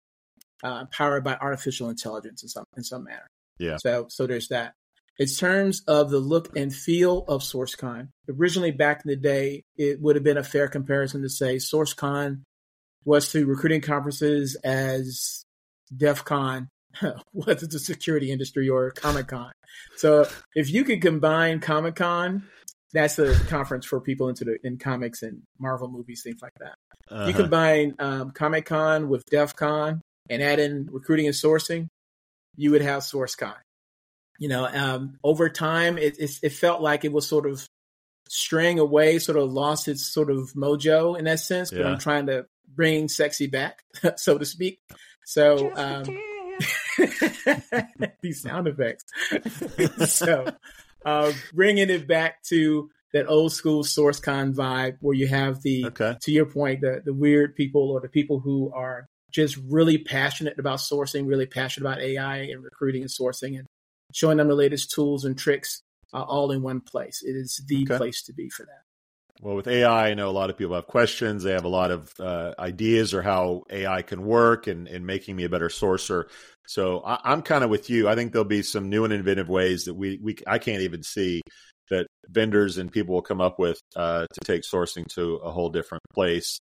uh, 0.63 0.85
powered 0.87 1.25
by 1.25 1.37
artificial 1.37 1.89
intelligence 1.89 2.43
in 2.43 2.49
some 2.49 2.65
in 2.77 2.83
some 2.85 3.05
manner. 3.05 3.27
Yeah. 3.59 3.77
So 3.79 4.07
so 4.09 4.27
there's 4.27 4.49
that. 4.49 4.75
In 5.19 5.27
terms 5.27 5.83
of 5.87 6.11
the 6.11 6.19
look 6.19 6.57
and 6.57 6.75
feel 6.75 7.25
of 7.29 7.43
SourceCon, 7.43 8.09
originally 8.39 8.71
back 8.71 9.03
in 9.05 9.11
the 9.11 9.17
day, 9.17 9.65
it 9.77 10.01
would 10.01 10.17
have 10.17 10.25
been 10.25 10.39
a 10.39 10.43
fair 10.43 10.67
comparison 10.69 11.21
to 11.23 11.29
say 11.29 11.57
SourceCon 11.57 12.41
was 13.05 13.31
to 13.33 13.45
recruiting 13.45 13.83
conferences 13.83 14.55
as 14.65 15.45
DEF 15.95 16.25
CON 16.25 16.69
was 17.35 17.57
to 17.57 17.67
the 17.67 17.79
security 17.79 18.31
industry 18.31 18.69
or 18.69 18.91
Comic 18.93 19.29
Con. 19.29 19.53
So 19.97 20.27
if 20.55 20.71
you 20.71 20.85
could 20.85 21.03
combine 21.03 21.61
Comic 21.61 21.97
Con, 21.97 22.45
that's 22.95 23.17
the 23.17 23.39
conference 23.49 23.85
for 23.87 24.01
people 24.01 24.29
into 24.29 24.45
the 24.45 24.59
in 24.65 24.79
comics 24.79 25.23
and 25.23 25.43
Marvel 25.59 25.89
movies, 25.89 26.23
things 26.25 26.41
like 26.41 26.55
that. 26.61 26.75
You 27.11 27.17
Uh-huh. 27.17 27.33
combine 27.33 27.95
um, 27.99 28.31
Comic 28.31 28.65
Con 28.67 29.09
with 29.09 29.25
DEF 29.27 29.55
CON 29.55 30.01
and 30.31 30.43
add 30.43 30.59
in 30.61 30.89
recruiting 30.91 31.27
and 31.27 31.35
sourcing, 31.35 31.89
you 32.57 32.71
would 32.71 32.83
have 32.83 33.03
SourceCon. 33.03 33.57
You 34.39 34.49
know, 34.49 34.67
um, 34.67 35.19
over 35.23 35.51
time, 35.51 35.99
it, 35.99 36.19
it, 36.19 36.31
it 36.43 36.53
felt 36.53 36.81
like 36.81 37.05
it 37.05 37.13
was 37.13 37.29
sort 37.29 37.47
of 37.47 37.67
straying 38.29 38.79
away, 38.79 39.19
sort 39.19 39.37
of 39.37 39.53
lost 39.53 39.89
its 39.89 40.07
sort 40.11 40.31
of 40.31 40.53
mojo 40.55 41.19
in 41.19 41.27
that 41.27 41.41
sense. 41.41 41.71
But 41.71 41.81
Yeah. 41.81 41.89
I'm 41.89 41.99
trying 41.99 42.27
to 42.27 42.47
bring 42.75 43.09
sexy 43.09 43.49
back, 43.49 43.83
so 44.17 44.39
to 44.39 44.47
speak. 44.47 44.81
So 45.27 45.73
um, 45.77 46.05
these 48.23 48.41
sound 48.43 48.69
effects. 48.69 49.05
so 50.19 50.47
uh, 51.05 51.33
bringing 51.53 51.91
it 51.91 52.07
back 52.07 52.43
to 52.45 52.91
that 53.13 53.27
old 53.29 53.53
school 53.53 53.83
SourceCon 53.83 54.55
vibe, 54.55 54.97
where 55.01 55.15
you 55.15 55.27
have 55.27 55.61
the 55.63 55.87
Okay. 55.87 56.17
to 56.23 56.33
your 56.33 56.47
point, 56.47 56.81
the 56.81 57.03
the 57.05 57.13
weird 57.13 57.57
people 57.57 57.91
or 57.91 58.01
the 58.01 58.09
people 58.09 58.39
who 58.41 58.73
are 58.73 59.07
just 59.31 59.57
really 59.69 59.99
passionate 59.99 60.59
about 60.59 60.79
sourcing, 60.79 61.27
really 61.27 61.47
passionate 61.47 61.87
about 61.87 62.01
AI 62.01 62.39
and 62.39 62.63
recruiting 62.63 63.03
and 63.03 63.11
sourcing, 63.11 63.59
and 63.59 63.67
showing 64.13 64.39
them 64.39 64.49
the 64.49 64.55
latest 64.55 64.91
tools 64.91 65.25
and 65.25 65.39
tricks 65.39 65.83
uh, 66.13 66.23
all 66.23 66.51
in 66.51 66.63
one 66.63 66.81
place. 66.81 67.23
It 67.23 67.37
is 67.37 67.63
the 67.67 67.85
Okay. 67.85 67.97
place 67.97 68.23
to 68.23 68.33
be 68.33 68.49
for 68.49 68.65
that. 68.65 68.83
Well, 69.43 69.57
with 69.57 69.69
AI, 69.69 70.11
I 70.11 70.15
know 70.15 70.29
a 70.29 70.33
lot 70.33 70.51
of 70.51 70.59
people 70.59 70.75
have 70.75 70.87
questions. 70.87 71.43
They 71.43 71.53
have 71.53 71.65
a 71.65 71.69
lot 71.69 71.91
of 71.91 72.13
uh, 72.21 72.53
ideas 72.59 73.15
or 73.15 73.23
how 73.23 73.63
AI 73.71 74.03
can 74.03 74.23
work 74.23 74.67
and, 74.67 74.87
and 74.87 75.07
making 75.07 75.35
me 75.35 75.45
a 75.45 75.49
better 75.49 75.69
sourcer. 75.69 76.25
So 76.67 77.01
I, 77.07 77.19
I'm 77.25 77.41
kind 77.41 77.65
of 77.65 77.71
with 77.71 77.89
you. 77.89 78.07
I 78.07 78.15
think 78.15 78.33
there'll 78.33 78.45
be 78.45 78.63
some 78.63 78.91
new 78.91 79.05
and 79.05 79.13
inventive 79.15 79.49
ways 79.49 79.87
that 79.87 79.95
we, 79.95 80.19
we 80.23 80.37
I 80.47 80.59
can't 80.59 80.83
even 80.83 81.03
see 81.03 81.41
that 81.89 82.07
vendors 82.29 82.77
and 82.77 82.93
people 82.93 83.15
will 83.15 83.23
come 83.23 83.41
up 83.41 83.59
with 83.59 83.81
uh, 83.97 84.27
to 84.33 84.41
take 84.45 84.63
sourcing 84.63 85.07
to 85.15 85.37
a 85.37 85.51
whole 85.51 85.71
different 85.71 86.03
place. 86.13 86.61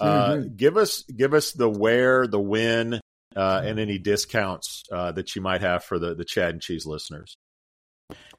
Uh. 0.00 0.40
Give 0.54 0.76
us 0.76 1.02
give 1.02 1.34
us 1.34 1.52
the 1.52 1.68
where, 1.68 2.26
the 2.26 2.40
when, 2.40 3.00
uh, 3.36 3.62
and 3.64 3.78
any 3.78 3.98
discounts 3.98 4.84
uh, 4.92 5.12
that 5.12 5.36
you 5.36 5.42
might 5.42 5.60
have 5.60 5.84
for 5.84 5.98
the 5.98 6.14
the 6.14 6.24
Chad 6.24 6.50
and 6.50 6.62
Cheese 6.62 6.86
listeners. 6.86 7.36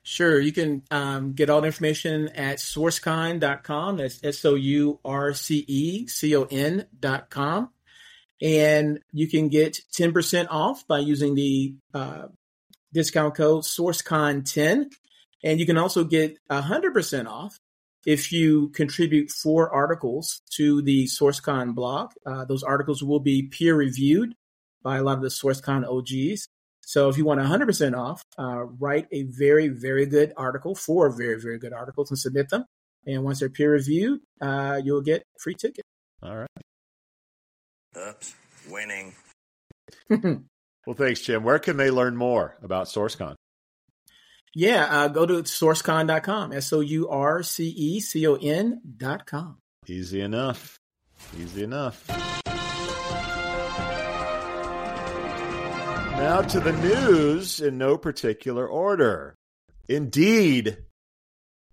Sure, 0.03 0.39
you 0.39 0.51
can 0.51 0.83
um, 0.91 1.31
get 1.33 1.49
all 1.49 1.61
the 1.61 1.67
information 1.67 2.27
at 2.29 2.57
sourcecon.com. 2.57 3.97
That's 3.97 4.19
S 4.23 4.43
O 4.43 4.55
U 4.55 4.99
R 5.05 5.33
C 5.33 5.63
E 5.67 6.07
C 6.07 6.35
O 6.35 6.43
N 6.43 6.85
dot 6.99 7.29
com. 7.29 7.69
And 8.41 8.99
you 9.13 9.29
can 9.29 9.47
get 9.47 9.79
10% 9.97 10.47
off 10.49 10.85
by 10.85 10.99
using 10.99 11.33
the 11.33 11.75
uh, 11.93 12.23
discount 12.93 13.35
code 13.35 13.63
SourceCon10. 13.63 14.91
And 15.45 15.59
you 15.59 15.65
can 15.65 15.77
also 15.77 16.03
get 16.03 16.37
100% 16.51 17.27
off 17.27 17.57
if 18.05 18.31
you 18.31 18.69
contribute 18.69 19.31
four 19.31 19.73
articles 19.73 20.41
to 20.55 20.81
the 20.81 21.05
SourceCon 21.05 21.73
blog. 21.75 22.11
Uh, 22.25 22.45
those 22.45 22.63
articles 22.63 23.03
will 23.03 23.19
be 23.19 23.43
peer 23.43 23.75
reviewed 23.75 24.35
by 24.81 24.97
a 24.97 25.03
lot 25.03 25.17
of 25.17 25.23
the 25.23 25.29
SourceCon 25.29 25.87
OGs. 25.87 26.47
So 26.81 27.07
if 27.07 27.17
you 27.17 27.23
want 27.23 27.39
100% 27.39 27.97
off, 27.97 28.21
uh, 28.37 28.65
write 28.65 29.07
a 29.11 29.23
very, 29.23 29.69
very 29.69 30.05
good 30.05 30.33
article, 30.35 30.75
four 30.75 31.09
very, 31.09 31.39
very 31.39 31.57
good 31.57 31.71
articles, 31.71 32.09
and 32.11 32.19
submit 32.19 32.49
them. 32.49 32.65
And 33.05 33.23
once 33.23 33.39
they're 33.39 33.49
peer 33.49 33.71
reviewed, 33.71 34.19
uh, 34.41 34.81
you'll 34.83 35.01
get 35.01 35.23
free 35.39 35.55
ticket. 35.55 35.85
All 36.21 36.37
right. 36.37 36.47
Oops, 37.97 38.35
winning. 38.69 39.13
Well, 40.85 40.95
thanks, 40.95 41.21
Jim. 41.21 41.43
Where 41.43 41.59
can 41.59 41.77
they 41.77 41.89
learn 41.89 42.17
more 42.17 42.57
about 42.61 42.87
SourceCon? 42.87 43.35
Yeah, 44.55 44.85
uh, 44.85 45.07
go 45.07 45.25
to 45.25 45.43
sourcecon.com, 45.43 46.53
S 46.53 46.71
O 46.73 46.79
U 46.79 47.09
R 47.09 47.43
C 47.43 47.67
E 47.69 47.99
C 47.99 48.27
O 48.27 48.35
N.com. 48.35 49.57
Easy 49.87 50.21
enough. 50.21 50.79
Easy 51.39 51.63
enough. 51.63 52.07
Now 56.23 56.41
to 56.41 56.59
the 56.59 56.71
news 56.71 57.59
in 57.59 57.77
no 57.77 57.97
particular 57.97 58.67
order. 58.67 59.35
Indeed. 59.89 60.77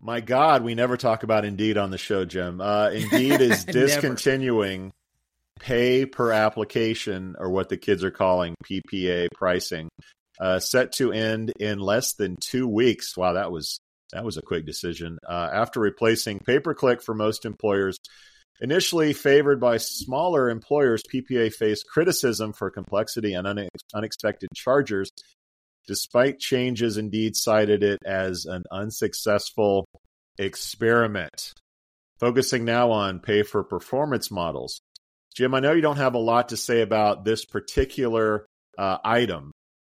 My 0.00 0.20
God, 0.20 0.64
we 0.64 0.74
never 0.74 0.96
talk 0.96 1.22
about 1.22 1.44
Indeed 1.44 1.76
on 1.76 1.90
the 1.90 1.98
show, 1.98 2.24
Jim. 2.24 2.60
Uh, 2.60 2.88
Indeed 2.90 3.40
is 3.42 3.64
discontinuing 3.66 4.92
pay 5.60 6.06
per 6.06 6.32
application, 6.32 7.36
or 7.38 7.50
what 7.50 7.68
the 7.68 7.76
kids 7.76 8.02
are 8.02 8.10
calling 8.10 8.54
PPA 8.64 9.28
pricing, 9.34 9.90
uh, 10.40 10.58
set 10.58 10.92
to 10.92 11.12
end 11.12 11.52
in 11.60 11.78
less 11.78 12.14
than 12.14 12.36
two 12.40 12.66
weeks. 12.66 13.16
Wow, 13.16 13.34
that 13.34 13.52
was 13.52 13.80
that 14.12 14.24
was 14.24 14.36
a 14.36 14.42
quick 14.42 14.66
decision. 14.66 15.18
Uh, 15.28 15.48
after 15.52 15.80
replacing 15.80 16.40
pay 16.40 16.58
per 16.58 16.74
click 16.74 17.02
for 17.02 17.14
most 17.14 17.44
employers, 17.44 17.98
initially 18.60 19.12
favored 19.12 19.60
by 19.60 19.76
smaller 19.76 20.48
employers, 20.48 21.02
PPA 21.12 21.52
faced 21.52 21.86
criticism 21.86 22.52
for 22.52 22.70
complexity 22.70 23.34
and 23.34 23.46
une- 23.46 23.68
unexpected 23.94 24.48
charges. 24.54 25.10
Despite 25.86 26.38
changes, 26.38 26.96
Indeed 26.96 27.36
cited 27.36 27.82
it 27.82 27.98
as 28.04 28.46
an 28.46 28.64
unsuccessful 28.70 29.86
experiment. 30.38 31.52
Focusing 32.18 32.64
now 32.64 32.90
on 32.90 33.20
pay 33.20 33.42
for 33.42 33.64
performance 33.64 34.30
models. 34.30 34.80
Jim, 35.34 35.54
I 35.54 35.60
know 35.60 35.72
you 35.72 35.80
don't 35.80 35.96
have 35.96 36.14
a 36.14 36.18
lot 36.18 36.50
to 36.50 36.56
say 36.56 36.82
about 36.82 37.24
this 37.24 37.44
particular 37.44 38.46
uh, 38.76 38.98
item, 39.04 39.52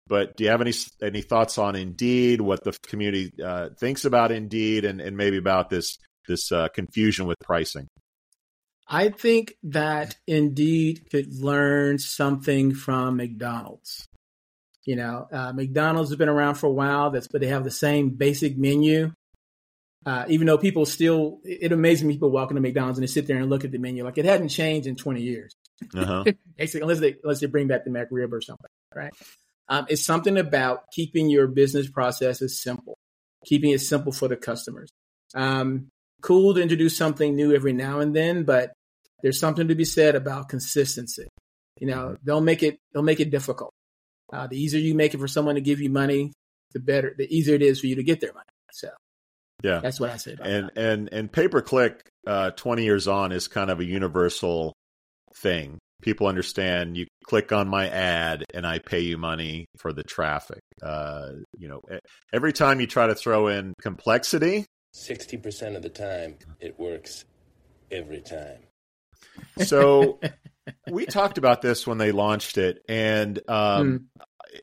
But 0.07 0.37
do 0.37 0.43
you 0.43 0.51
have 0.51 0.61
any 0.61 0.73
any 1.01 1.21
thoughts 1.21 1.57
on 1.57 1.75
Indeed? 1.75 2.41
What 2.41 2.63
the 2.63 2.73
community 2.87 3.31
uh, 3.43 3.69
thinks 3.77 4.05
about 4.05 4.31
Indeed, 4.31 4.85
and, 4.85 5.01
and 5.01 5.17
maybe 5.17 5.37
about 5.37 5.69
this 5.69 5.97
this 6.27 6.51
uh, 6.51 6.67
confusion 6.69 7.25
with 7.25 7.39
pricing? 7.39 7.87
I 8.87 9.09
think 9.09 9.55
that 9.63 10.15
Indeed 10.27 11.07
could 11.09 11.33
learn 11.33 11.97
something 11.97 12.75
from 12.75 13.17
McDonald's. 13.17 14.07
You 14.85 14.95
know, 14.95 15.27
uh, 15.31 15.51
McDonald's 15.53 16.11
has 16.11 16.17
been 16.17 16.29
around 16.29 16.55
for 16.55 16.67
a 16.67 16.71
while. 16.71 17.09
That's 17.09 17.27
but 17.27 17.41
they 17.41 17.47
have 17.47 17.63
the 17.63 17.71
same 17.71 18.09
basic 18.11 18.57
menu. 18.57 19.11
Uh, 20.05 20.25
even 20.27 20.45
though 20.45 20.59
people 20.59 20.85
still, 20.85 21.39
it 21.43 21.71
amazes 21.71 22.03
me 22.03 22.13
people 22.13 22.29
walk 22.29 22.51
into 22.51 22.61
McDonald's 22.61 22.99
and 22.99 23.03
they 23.07 23.11
sit 23.11 23.25
there 23.25 23.37
and 23.37 23.49
look 23.49 23.65
at 23.65 23.71
the 23.71 23.79
menu 23.79 24.03
like 24.03 24.19
it 24.19 24.25
hadn't 24.25 24.49
changed 24.49 24.87
in 24.87 24.95
20 24.95 25.23
years. 25.23 25.55
Uh-huh. 25.95 26.23
Basically, 26.57 26.81
unless 26.81 26.99
they 26.99 27.15
unless 27.23 27.39
they 27.39 27.47
bring 27.47 27.67
back 27.67 27.85
the 27.85 27.89
McRib 27.89 28.31
or 28.31 28.41
something, 28.41 28.69
right? 28.93 29.11
Um, 29.67 29.85
it's 29.89 30.05
something 30.05 30.37
about 30.37 30.91
keeping 30.91 31.29
your 31.29 31.47
business 31.47 31.89
processes 31.89 32.61
simple, 32.61 32.97
keeping 33.45 33.71
it 33.71 33.81
simple 33.81 34.11
for 34.11 34.27
the 34.27 34.35
customers. 34.35 34.89
Um, 35.33 35.87
cool 36.21 36.53
to 36.53 36.61
introduce 36.61 36.97
something 36.97 37.35
new 37.35 37.53
every 37.53 37.73
now 37.73 37.99
and 37.99 38.15
then, 38.15 38.43
but 38.43 38.73
there's 39.21 39.39
something 39.39 39.67
to 39.67 39.75
be 39.75 39.85
said 39.85 40.15
about 40.15 40.49
consistency. 40.49 41.27
You 41.79 41.87
know, 41.87 42.15
don't 42.23 42.45
make 42.45 42.63
it 42.63 42.77
don't 42.93 43.05
make 43.05 43.19
it 43.19 43.31
difficult. 43.31 43.71
Uh, 44.31 44.47
the 44.47 44.57
easier 44.57 44.79
you 44.79 44.95
make 44.95 45.13
it 45.13 45.19
for 45.19 45.27
someone 45.27 45.55
to 45.55 45.61
give 45.61 45.81
you 45.81 45.89
money, 45.89 46.31
the 46.73 46.79
better, 46.79 47.13
the 47.17 47.27
easier 47.35 47.55
it 47.55 47.61
is 47.61 47.79
for 47.79 47.87
you 47.87 47.95
to 47.95 48.03
get 48.03 48.21
their 48.21 48.33
money. 48.33 48.45
So, 48.71 48.89
yeah, 49.63 49.79
that's 49.79 49.99
what 49.99 50.09
I 50.09 50.17
say. 50.17 50.35
and 50.41 50.67
that. 50.67 50.77
and 50.77 51.09
and 51.11 51.31
pay 51.31 51.47
per 51.47 51.61
click, 51.61 52.07
uh, 52.25 52.51
twenty 52.51 52.83
years 52.83 53.07
on, 53.07 53.31
is 53.31 53.47
kind 53.47 53.69
of 53.69 53.79
a 53.79 53.85
universal 53.85 54.73
thing. 55.35 55.79
People 56.05 56.27
understand 56.27 56.95
you 56.95 57.07
click 57.23 57.51
on 57.51 57.67
my 57.67 57.89
ad 57.89 58.45
and 58.53 58.63
I 58.65 58.77
pay 58.77 58.99
you 58.99 59.17
money 59.17 59.65
for 59.79 59.91
the 59.91 60.03
traffic. 60.03 60.59
Uh, 60.83 61.31
you 61.57 61.67
know, 61.67 61.81
every 62.31 62.53
time 62.53 62.79
you 62.79 62.85
try 62.85 63.07
to 63.07 63.15
throw 63.15 63.47
in 63.47 63.73
complexity, 63.81 64.67
sixty 64.93 65.35
percent 65.35 65.75
of 65.75 65.81
the 65.81 65.89
time 65.89 66.35
it 66.59 66.79
works 66.79 67.25
every 67.89 68.21
time. 68.21 68.59
So 69.65 70.19
we 70.91 71.07
talked 71.07 71.39
about 71.39 71.63
this 71.63 71.87
when 71.87 71.97
they 71.97 72.11
launched 72.11 72.59
it, 72.59 72.83
and 72.87 73.39
um, 73.47 74.07
mm. 74.15 74.61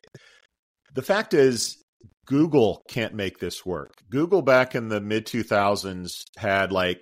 the 0.93 1.01
fact 1.01 1.33
is, 1.33 1.83
Google 2.25 2.83
can't 2.87 3.15
make 3.15 3.39
this 3.39 3.65
work. 3.65 3.95
Google 4.09 4.41
back 4.41 4.75
in 4.75 4.87
the 4.87 5.01
mid 5.01 5.25
2000s 5.25 6.23
had 6.37 6.71
like, 6.71 7.01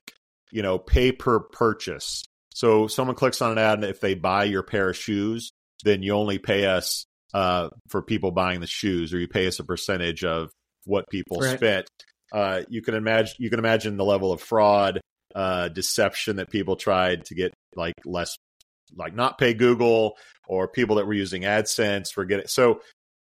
you 0.51 0.63
know, 0.63 0.79
pay 0.79 1.11
per 1.11 1.39
purchase. 1.39 2.23
So 2.53 2.87
someone 2.87 3.15
clicks 3.15 3.41
on 3.41 3.51
an 3.51 3.57
ad, 3.57 3.75
and 3.75 3.85
if 3.85 3.99
they 3.99 4.13
buy 4.13 4.45
your 4.45 4.63
pair 4.63 4.89
of 4.89 4.97
shoes, 4.97 5.51
then 5.83 6.03
you 6.03 6.13
only 6.13 6.37
pay 6.37 6.65
us 6.65 7.05
uh, 7.33 7.69
for 7.89 8.01
people 8.01 8.31
buying 8.31 8.59
the 8.59 8.67
shoes, 8.67 9.13
or 9.13 9.19
you 9.19 9.27
pay 9.27 9.47
us 9.47 9.59
a 9.59 9.63
percentage 9.63 10.23
of 10.23 10.49
what 10.85 11.09
people 11.09 11.39
right. 11.39 11.57
spent. 11.57 11.87
Uh, 12.31 12.61
you 12.69 12.81
can 12.81 12.95
imagine 12.95 13.35
you 13.39 13.49
can 13.49 13.59
imagine 13.59 13.97
the 13.97 14.05
level 14.05 14.31
of 14.31 14.41
fraud, 14.41 15.01
uh, 15.35 15.69
deception 15.69 16.37
that 16.37 16.49
people 16.49 16.75
tried 16.75 17.25
to 17.25 17.35
get 17.35 17.53
like 17.75 17.95
less 18.05 18.35
like 18.95 19.15
not 19.15 19.37
pay 19.37 19.53
Google 19.53 20.17
or 20.47 20.67
people 20.67 20.97
that 20.97 21.07
were 21.07 21.13
using 21.13 21.43
AdSense 21.43 22.11
for 22.11 22.25
getting 22.25 22.47
so 22.47 22.81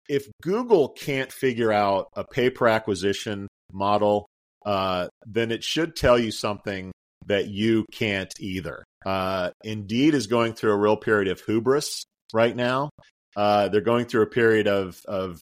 if 0.10 0.28
Google 0.42 0.90
can't 0.90 1.32
figure 1.32 1.72
out 1.72 2.08
a 2.16 2.24
pay 2.24 2.50
per 2.50 2.68
acquisition 2.68 3.48
model, 3.72 4.28
uh, 4.66 5.08
then 5.26 5.52
it 5.52 5.64
should 5.64 5.96
tell 5.96 6.20
you 6.20 6.32
something 6.32 6.92
that 7.28 7.48
you 7.48 7.86
can't 7.92 8.34
either. 8.40 8.84
Uh, 9.06 9.52
Indeed 9.64 10.14
is 10.14 10.28
going 10.28 10.54
through 10.54 10.72
a 10.72 10.78
real 10.78 10.98
period 10.98 11.28
of 11.28 11.42
hubris 11.42 12.06
right 12.34 12.56
now. 12.56 12.90
Uh, 13.36 13.70
they're 13.70 13.82
going 13.82 14.06
through 14.06 14.24
a 14.24 14.28
period 14.28 14.68
of 14.68 15.00
of 15.08 15.42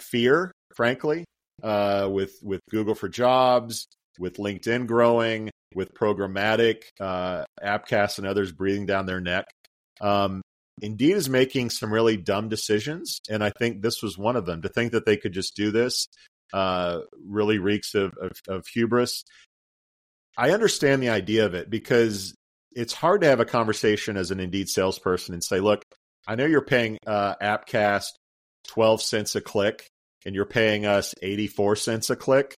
fear, 0.00 0.52
frankly, 0.74 1.24
uh, 1.62 2.08
with 2.10 2.38
with 2.42 2.60
Google 2.70 2.94
for 2.94 3.08
Jobs, 3.08 3.86
with 4.18 4.36
LinkedIn 4.36 4.86
growing, 4.86 5.50
with 5.74 5.94
programmatic, 5.94 6.82
uh, 7.00 7.44
Appcast 7.62 8.18
and 8.18 8.26
others 8.26 8.52
breathing 8.52 8.86
down 8.86 9.06
their 9.06 9.20
neck. 9.20 9.46
Um, 10.00 10.42
Indeed 10.82 11.16
is 11.16 11.28
making 11.28 11.70
some 11.70 11.92
really 11.92 12.18
dumb 12.18 12.50
decisions, 12.50 13.18
and 13.30 13.42
I 13.42 13.50
think 13.58 13.80
this 13.80 14.02
was 14.02 14.18
one 14.18 14.36
of 14.36 14.44
them. 14.44 14.62
To 14.62 14.68
think 14.68 14.92
that 14.92 15.06
they 15.06 15.16
could 15.16 15.32
just 15.32 15.56
do 15.56 15.70
this 15.70 16.06
uh, 16.52 17.00
really 17.26 17.58
reeks 17.58 17.94
of, 17.94 18.12
of, 18.20 18.32
of 18.48 18.66
hubris. 18.66 19.24
I 20.36 20.50
understand 20.50 21.02
the 21.02 21.08
idea 21.08 21.46
of 21.46 21.54
it 21.54 21.70
because 21.70 22.34
it's 22.72 22.92
hard 22.92 23.22
to 23.22 23.26
have 23.26 23.40
a 23.40 23.46
conversation 23.46 24.16
as 24.16 24.30
an 24.30 24.40
Indeed 24.40 24.68
salesperson 24.68 25.34
and 25.34 25.42
say, 25.42 25.60
"Look, 25.60 25.82
I 26.26 26.34
know 26.34 26.46
you're 26.46 26.64
paying 26.64 26.98
uh, 27.06 27.36
Appcast 27.36 28.10
twelve 28.68 29.00
cents 29.00 29.34
a 29.34 29.40
click, 29.40 29.88
and 30.26 30.34
you're 30.34 30.44
paying 30.44 30.84
us 30.84 31.14
eighty 31.22 31.46
four 31.46 31.76
cents 31.76 32.10
a 32.10 32.16
click, 32.16 32.54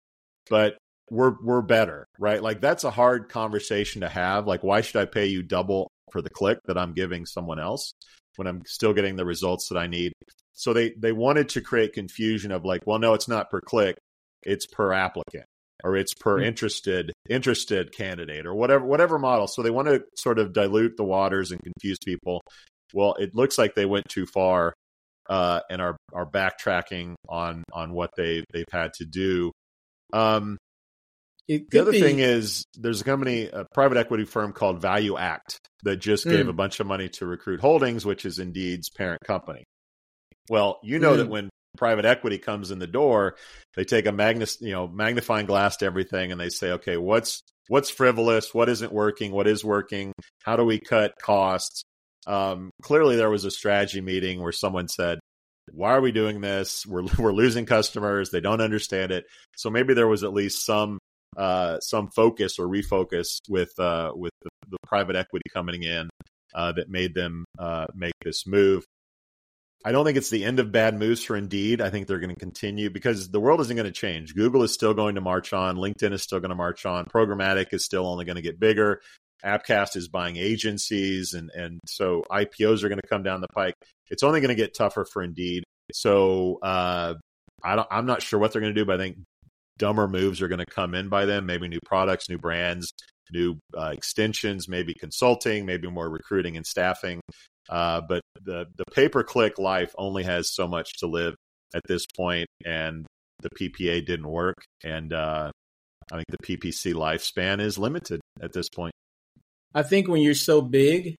but 0.49 0.79
we're 1.11 1.35
we're 1.43 1.63
better, 1.63 2.07
right? 2.19 2.43
Like 2.43 2.61
that's 2.61 2.85
a 2.85 2.91
hard 2.91 3.29
conversation 3.29 4.01
to 4.01 4.09
have. 4.09 4.47
Like, 4.47 4.63
why 4.63 4.81
should 4.81 5.01
I 5.01 5.05
pay 5.05 5.27
you 5.27 5.43
double 5.43 5.91
for 6.13 6.23
the 6.23 6.31
click 6.31 6.59
that 6.67 6.79
I'm 6.79 6.95
giving 6.95 7.27
someone 7.27 7.61
else 7.61 7.93
when 8.37 8.47
I'm 8.47 8.63
still 8.67 8.95
getting 8.95 9.17
the 9.17 9.27
results 9.27 9.69
that 9.69 9.79
I 9.79 9.87
need? 9.87 10.13
So 10.55 10.73
they 10.73 10.95
they 10.99 11.13
wanted 11.13 11.51
to 11.51 11.61
create 11.61 11.93
confusion 11.93 12.53
of 12.53 12.65
like, 12.65 12.87
well, 12.87 12.99
no, 12.99 13.13
it's 13.13 13.29
not 13.29 13.51
per 13.51 13.61
click, 13.61 13.97
it's 14.43 14.67
per 14.67 14.95
applicant 14.95 15.45
or 15.87 15.97
it's 15.97 16.15
per 16.15 16.37
mm-hmm. 16.37 16.47
interested 16.47 17.13
interested 17.31 17.93
candidate 17.93 18.45
or 18.45 18.55
whatever 18.55 18.85
whatever 18.85 19.19
model. 19.21 19.47
So 19.47 19.63
they 19.63 19.71
want 19.71 19.87
to 19.87 20.03
sort 20.17 20.41
of 20.41 20.53
dilute 20.53 20.97
the 20.97 21.05
waters 21.05 21.53
and 21.53 21.61
confuse 21.63 21.99
people. 22.05 22.43
Well, 22.93 23.15
it 23.15 23.35
looks 23.35 23.57
like 23.57 23.77
they 23.77 23.87
went 23.87 24.09
too 24.09 24.27
far 24.27 24.75
uh, 25.29 25.61
and 25.71 25.81
are 25.81 25.97
are 26.13 26.29
backtracking 26.29 27.15
on 27.29 27.63
on 27.73 27.93
what 27.93 28.11
they 28.17 28.45
they've 28.53 28.65
had 28.73 28.95
to 28.95 29.05
do. 29.05 29.53
Um, 30.13 30.59
the 31.47 31.79
other 31.81 31.93
be... 31.93 32.01
thing 32.01 32.19
is, 32.19 32.65
there's 32.75 33.01
a 33.01 33.05
company, 33.05 33.47
a 33.47 33.65
private 33.73 33.97
equity 33.97 34.25
firm 34.25 34.53
called 34.53 34.83
ValueAct 34.83 35.59
that 35.85 35.99
just 35.99 36.27
mm. 36.27 36.33
gave 36.33 36.49
a 36.49 36.53
bunch 36.53 36.81
of 36.81 36.89
money 36.89 37.09
to 37.11 37.27
Recruit 37.27 37.61
Holdings, 37.61 38.05
which 38.05 38.25
is 38.25 38.41
Indeed's 38.41 38.91
parent 38.91 39.21
company. 39.25 39.63
Well, 40.51 40.81
you 40.83 40.99
know 40.99 41.15
mm. 41.15 41.19
that 41.19 41.29
when 41.29 41.49
private 41.77 42.05
equity 42.05 42.39
comes 42.39 42.71
in 42.71 42.79
the 42.79 42.87
door, 42.87 43.37
they 43.75 43.85
take 43.85 44.07
a 44.07 44.13
magnus, 44.13 44.61
you 44.61 44.73
know, 44.73 44.89
magnifying 44.89 45.47
glass 45.47 45.77
to 45.79 45.87
everything, 45.87 46.33
and 46.33 46.41
they 46.41 46.49
say, 46.49 46.73
okay, 46.73 46.97
what's 46.97 47.43
what's 47.69 47.91
frivolous, 47.91 48.55
what 48.55 48.69
isn't 48.69 48.93
working, 48.93 49.33
what 49.33 49.47
is 49.47 49.65
working, 49.65 50.13
how 50.45 50.57
do 50.57 50.65
we 50.65 50.79
cut 50.79 51.13
costs? 51.21 51.83
Um, 52.27 52.71
clearly, 52.83 53.17
there 53.17 53.31
was 53.31 53.45
a 53.45 53.51
strategy 53.51 54.01
meeting 54.01 54.43
where 54.43 54.53
someone 54.53 54.89
said, 54.89 55.19
why 55.73 55.93
are 55.93 56.01
we 56.01 56.13
doing 56.13 56.41
this? 56.41 56.87
We're 56.87 57.05
we're 57.19 57.33
losing 57.33 57.67
customers. 57.67 58.31
They 58.31 58.41
don't 58.41 58.61
understand 58.61 59.13
it. 59.13 59.25
So 59.57 59.71
maybe 59.71 59.95
there 59.95 60.09
was 60.09 60.25
at 60.25 60.33
least 60.33 60.65
some 60.65 60.99
uh, 61.37 61.81
some 61.81 62.09
focus 62.15 62.59
or 62.59 62.67
refocus 62.67 63.39
with 63.49 63.71
uh, 63.79 64.13
with 64.15 64.33
the, 64.43 64.51
the, 64.71 64.79
private 64.87 65.17
equity 65.17 65.45
coming 65.53 65.83
in 65.83 66.09
uh, 66.55 66.73
that 66.73 66.89
made 66.89 67.15
them 67.15 67.45
uh, 67.59 67.87
make 67.95 68.15
this 68.25 68.47
move. 68.47 68.85
I 69.87 69.93
don't 69.93 70.05
think 70.05 70.19
it's 70.19 70.31
the 70.31 70.45
end 70.45 70.59
of 70.59 70.73
bad 70.73 70.99
moves 70.99 71.23
for 71.23 71.37
Indeed. 71.37 71.81
I 71.81 71.91
think 71.91 72.09
they're 72.09 72.19
going 72.19 72.35
to 72.35 72.41
continue 72.41 72.91
because 72.91 73.31
the 73.31 73.39
world 73.39 73.61
isn't 73.61 73.77
going 73.77 73.87
to 73.87 73.93
change. 73.93 74.35
Google 74.35 74.65
is 74.65 74.75
still 74.75 74.95
going 74.95 75.15
to 75.15 75.21
march 75.21 75.53
on. 75.53 75.77
LinkedIn 75.77 76.13
is 76.13 76.25
still 76.25 76.41
going 76.41 76.49
to 76.49 76.57
march 76.57 76.85
on. 76.85 77.05
Programmatic 77.05 77.73
is 77.73 77.85
still 77.85 78.05
only 78.05 78.25
going 78.25 78.35
to 78.35 78.43
get 78.43 78.59
bigger. 78.59 79.01
Appcast 79.45 79.95
is 79.95 80.09
buying 80.09 80.39
agencies, 80.39 81.35
and 81.35 81.53
and 81.55 81.79
so 81.87 82.25
IPOs 82.33 82.83
are 82.83 82.89
going 82.89 83.01
to 83.01 83.07
come 83.07 83.23
down 83.23 83.41
the 83.41 83.47
pike. 83.55 83.75
It's 84.11 84.25
only 84.25 84.41
going 84.41 84.49
to 84.49 84.57
get 84.57 84.75
tougher 84.75 85.05
for 85.05 85.23
Indeed. 85.23 85.63
So 85.93 86.59
uh, 86.63 87.15
I 87.63 87.77
don't, 87.77 87.89
I'm 87.89 88.07
not 88.07 88.23
sure 88.23 88.41
what 88.41 88.53
they're 88.53 88.63
going 88.63 88.75
to 88.75 88.81
do, 88.81 88.85
but 88.85 89.01
I 89.01 89.05
think 89.05 89.19
dumber 89.79 90.09
moves 90.09 90.43
are 90.43 90.49
going 90.49 90.59
to 90.59 90.67
come 90.67 90.97
in 90.97 91.09
by 91.09 91.27
them. 91.27 91.47
Maybe 91.47 91.69
new 91.69 91.79
products, 91.85 92.29
new 92.29 92.39
brands, 92.39 92.93
new 93.33 93.59
uh, 93.77 93.91
extensions, 93.93 94.69
maybe 94.69 94.95
consulting, 94.95 95.67
maybe 95.67 95.89
more 95.89 96.09
recruiting 96.09 96.57
and 96.57 96.67
staffing. 96.67 97.21
Uh, 97.69 98.01
but 98.09 98.21
the 98.43 98.67
the 98.77 98.85
pay 98.93 99.09
per 99.09 99.25
click 99.25 99.59
life 99.59 99.93
only 99.99 100.23
has 100.23 100.55
so 100.55 100.69
much 100.69 100.99
to 100.99 101.07
live 101.07 101.35
at 101.75 101.83
this 101.89 102.07
point, 102.17 102.47
and 102.65 103.07
the 103.41 103.51
PPA 103.51 104.07
didn't 104.07 104.29
work, 104.29 104.57
and 104.85 105.13
uh, 105.13 105.51
I 106.13 106.15
think 106.15 106.27
the 106.29 106.57
PPC 106.57 106.95
lifespan 106.95 107.61
is 107.61 107.79
limited 107.79 108.21
at 108.41 108.53
this 108.53 108.69
point. 108.69 108.93
I 109.75 109.83
think 109.83 110.09
when 110.09 110.23
you're 110.23 110.35
so 110.35 110.63
big, 110.63 111.17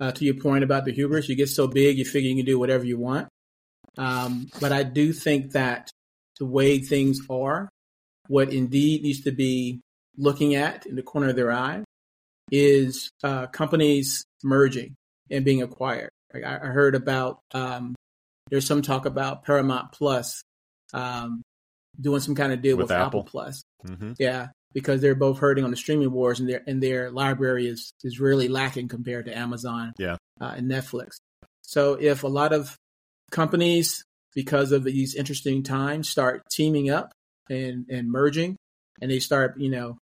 uh, 0.00 0.12
to 0.12 0.24
your 0.24 0.34
point 0.34 0.64
about 0.64 0.84
the 0.84 0.92
hubris, 0.92 1.28
you 1.28 1.36
get 1.36 1.48
so 1.48 1.66
big, 1.66 1.98
you 1.98 2.04
figure 2.04 2.30
you 2.30 2.36
can 2.36 2.46
do 2.46 2.58
whatever 2.58 2.84
you 2.84 2.98
want. 2.98 3.28
Um, 3.96 4.48
but 4.60 4.72
I 4.72 4.84
do 4.84 5.12
think 5.12 5.52
that 5.52 5.90
the 6.38 6.46
way 6.46 6.78
things 6.78 7.20
are, 7.28 7.68
what 8.28 8.52
Indeed 8.52 9.02
needs 9.02 9.22
to 9.22 9.32
be 9.32 9.80
looking 10.18 10.54
at 10.54 10.84
in 10.84 10.96
the 10.96 11.02
corner 11.02 11.28
of 11.28 11.36
their 11.36 11.52
eye 11.52 11.82
is 12.50 13.10
uh, 13.22 13.46
companies 13.46 14.24
merging 14.42 14.94
and 15.30 15.44
being 15.44 15.62
acquired. 15.62 16.10
Like 16.34 16.44
I, 16.44 16.58
heard 16.58 16.94
about 16.94 17.40
um, 17.54 17.94
there's 18.50 18.66
some 18.66 18.82
talk 18.82 19.06
about 19.06 19.44
Paramount 19.44 19.92
Plus 19.92 20.42
um, 20.92 21.42
doing 21.98 22.20
some 22.20 22.34
kind 22.34 22.52
of 22.52 22.60
deal 22.60 22.76
with, 22.76 22.84
with 22.84 22.92
Apple. 22.92 23.20
Apple 23.20 23.24
Plus. 23.24 23.62
Mm-hmm. 23.86 24.12
Yeah, 24.18 24.48
because 24.74 25.00
they're 25.00 25.14
both 25.14 25.38
hurting 25.38 25.64
on 25.64 25.70
the 25.70 25.76
streaming 25.76 26.12
wars, 26.12 26.40
and 26.40 26.48
their 26.48 26.62
and 26.66 26.82
their 26.82 27.10
library 27.10 27.66
is 27.66 27.92
is 28.02 28.20
really 28.20 28.48
lacking 28.48 28.88
compared 28.88 29.26
to 29.26 29.36
Amazon. 29.36 29.92
Yeah. 29.98 30.16
Uh, 30.40 30.54
and 30.56 30.70
Netflix. 30.70 31.16
So 31.62 31.94
if 31.94 32.22
a 32.22 32.28
lot 32.28 32.52
of 32.52 32.76
companies 33.30 34.04
because 34.34 34.72
of 34.72 34.84
these 34.84 35.14
interesting 35.14 35.62
times 35.62 36.08
start 36.08 36.42
teaming 36.50 36.90
up 36.90 37.12
and 37.48 37.86
and 37.88 38.10
merging, 38.10 38.56
and 39.00 39.10
they 39.10 39.18
start 39.18 39.58
you 39.58 39.70
know 39.70 39.98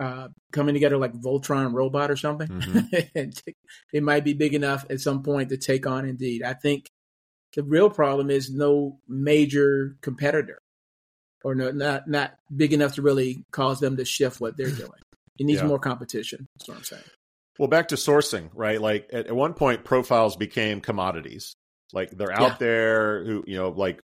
uh, 0.00 0.28
coming 0.52 0.74
together 0.74 0.96
like 0.96 1.12
Voltron 1.12 1.72
robot 1.72 2.10
or 2.10 2.16
something. 2.16 2.48
Mm-hmm. 2.48 3.28
it 3.92 4.02
might 4.02 4.24
be 4.24 4.34
big 4.34 4.54
enough 4.54 4.86
at 4.90 5.00
some 5.00 5.22
point 5.22 5.50
to 5.50 5.56
take 5.56 5.86
on 5.86 6.06
Indeed. 6.06 6.42
I 6.42 6.54
think 6.54 6.88
the 7.54 7.62
real 7.62 7.90
problem 7.90 8.30
is 8.30 8.50
no 8.50 8.98
major 9.08 9.96
competitor 10.02 10.58
or 11.44 11.54
no, 11.54 11.70
not 11.70 12.08
not 12.08 12.34
big 12.54 12.72
enough 12.72 12.94
to 12.94 13.02
really 13.02 13.44
cause 13.52 13.80
them 13.80 13.96
to 13.96 14.04
shift 14.04 14.40
what 14.40 14.56
they're 14.56 14.70
doing. 14.70 14.90
It 15.38 15.44
needs 15.44 15.60
yeah. 15.60 15.66
more 15.66 15.78
competition. 15.78 16.46
That's 16.54 16.68
what 16.68 16.78
I'm 16.78 16.84
saying. 16.84 17.02
Well, 17.58 17.68
back 17.68 17.88
to 17.88 17.94
sourcing, 17.94 18.50
right? 18.54 18.80
Like 18.80 19.08
at, 19.12 19.28
at 19.28 19.36
one 19.36 19.54
point, 19.54 19.84
profiles 19.84 20.36
became 20.36 20.80
commodities. 20.80 21.54
Like 21.92 22.10
they're 22.10 22.32
out 22.32 22.52
yeah. 22.52 22.56
there 22.58 23.24
who, 23.24 23.44
you 23.46 23.56
know, 23.56 23.70
like 23.70 24.00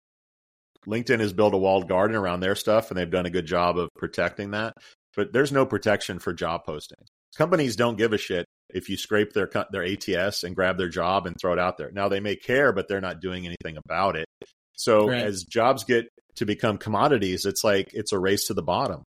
LinkedIn 0.87 1.19
has 1.19 1.33
built 1.33 1.53
a 1.53 1.57
walled 1.57 1.87
garden 1.87 2.15
around 2.15 2.39
their 2.39 2.55
stuff 2.55 2.89
and 2.89 2.97
they've 2.97 3.09
done 3.09 3.25
a 3.25 3.31
good 3.31 3.45
job 3.45 3.77
of 3.77 3.89
protecting 3.95 4.51
that. 4.51 4.73
But 5.17 5.33
there's 5.33 5.51
no 5.51 5.65
protection 5.65 6.19
for 6.19 6.31
job 6.31 6.65
postings. 6.65 7.07
Companies 7.35 7.75
don't 7.75 7.97
give 7.97 8.13
a 8.13 8.17
shit 8.17 8.45
if 8.69 8.87
you 8.87 8.95
scrape 8.95 9.33
their 9.33 9.49
their 9.71 9.83
ATS 9.83 10.43
and 10.43 10.55
grab 10.55 10.77
their 10.77 10.89
job 10.89 11.25
and 11.25 11.35
throw 11.41 11.53
it 11.53 11.59
out 11.59 11.77
there. 11.77 11.91
Now 11.91 12.07
they 12.07 12.19
may 12.19 12.35
care, 12.35 12.71
but 12.71 12.87
they're 12.87 13.01
not 13.01 13.19
doing 13.19 13.45
anything 13.45 13.77
about 13.77 14.15
it. 14.15 14.27
So 14.73 15.09
right. 15.09 15.23
as 15.23 15.43
jobs 15.43 15.83
get 15.83 16.07
to 16.35 16.45
become 16.45 16.77
commodities, 16.77 17.45
it's 17.45 17.63
like 17.63 17.89
it's 17.93 18.13
a 18.13 18.19
race 18.19 18.45
to 18.47 18.53
the 18.53 18.61
bottom 18.61 19.01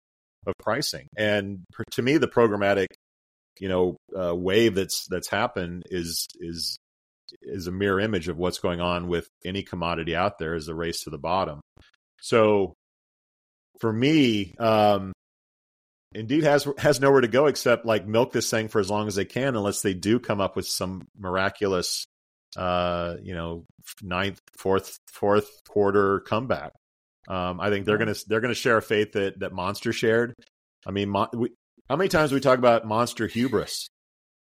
of 0.47 0.55
pricing. 0.59 1.07
And 1.17 1.61
to 1.93 2.03
me, 2.03 2.17
the 2.17 2.27
programmatic, 2.27 2.89
you 3.61 3.69
know, 3.69 3.97
uh, 4.19 4.35
wave 4.35 4.75
that's 4.75 5.07
that's 5.09 5.29
happened 5.29 5.85
is 5.91 6.27
is 6.41 6.77
is 7.43 7.69
a 7.69 7.73
mirror 7.73 8.01
image 8.01 8.27
of 8.27 8.37
what's 8.37 8.59
going 8.59 8.81
on 8.81 9.07
with 9.07 9.29
any 9.45 9.63
commodity 9.63 10.17
out 10.17 10.41
there 10.41 10.57
is 10.57 10.67
a 10.67 10.75
race 10.75 11.05
to 11.05 11.11
the 11.11 11.19
bottom. 11.19 11.61
So 12.21 12.75
for 13.79 13.93
me, 13.93 14.55
um, 14.59 15.13
Indeed 16.13 16.43
has 16.43 16.67
has 16.79 17.01
nowhere 17.01 17.21
to 17.21 17.29
go 17.29 17.47
except 17.47 17.87
like 17.87 18.07
milk 18.07 18.33
this 18.33 18.51
thing 18.51 18.69
for 18.69 18.81
as 18.81 18.91
long 18.91 19.07
as 19.07 19.15
they 19.15 19.25
can, 19.25 19.55
unless 19.55 19.83
they 19.83 19.95
do 19.95 20.19
come 20.19 20.41
up 20.41 20.57
with 20.57 20.67
some 20.67 21.07
miraculous, 21.17 22.05
uh, 22.57 23.15
you 23.23 23.33
know, 23.33 23.65
ninth, 24.03 24.41
fourth, 24.59 24.99
fourth 25.13 25.49
quarter 25.69 26.21
comeback. 26.21 26.73
Um, 27.29 27.61
I 27.61 27.71
think 27.71 27.87
they're 27.87 27.99
gonna 27.99 28.17
they're 28.27 28.41
gonna 28.41 28.55
share 28.55 28.77
a 28.77 28.83
fate 28.83 29.13
that 29.13 29.39
that 29.39 29.53
Monster 29.53 29.93
shared. 29.93 30.35
I 30.85 30.91
mean, 30.91 31.15
we, 31.33 31.51
how 31.89 31.95
many 31.95 32.09
times 32.09 32.33
we 32.33 32.41
talk 32.41 32.59
about 32.59 32.85
Monster 32.85 33.29
hubris? 33.29 33.89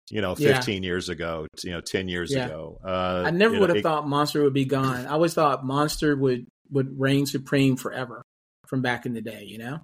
You 0.09 0.21
know, 0.21 0.33
fifteen 0.33 0.81
yeah. 0.81 0.87
years 0.87 1.09
ago, 1.09 1.45
you 1.63 1.71
know, 1.71 1.81
ten 1.81 2.07
years 2.07 2.33
yeah. 2.33 2.47
ago. 2.47 2.79
Uh, 2.83 3.23
I 3.27 3.29
never 3.29 3.53
would 3.59 3.61
know, 3.61 3.67
have 3.67 3.77
it, 3.77 3.83
thought 3.83 4.07
Monster 4.07 4.41
would 4.43 4.53
be 4.53 4.65
gone. 4.65 5.05
I 5.05 5.11
always 5.11 5.35
thought 5.35 5.63
Monster 5.63 6.15
would 6.15 6.47
would 6.71 6.99
reign 6.99 7.27
supreme 7.27 7.75
forever 7.75 8.23
from 8.67 8.81
back 8.81 9.05
in 9.05 9.13
the 9.13 9.21
day. 9.21 9.43
You 9.45 9.59
know, 9.59 9.79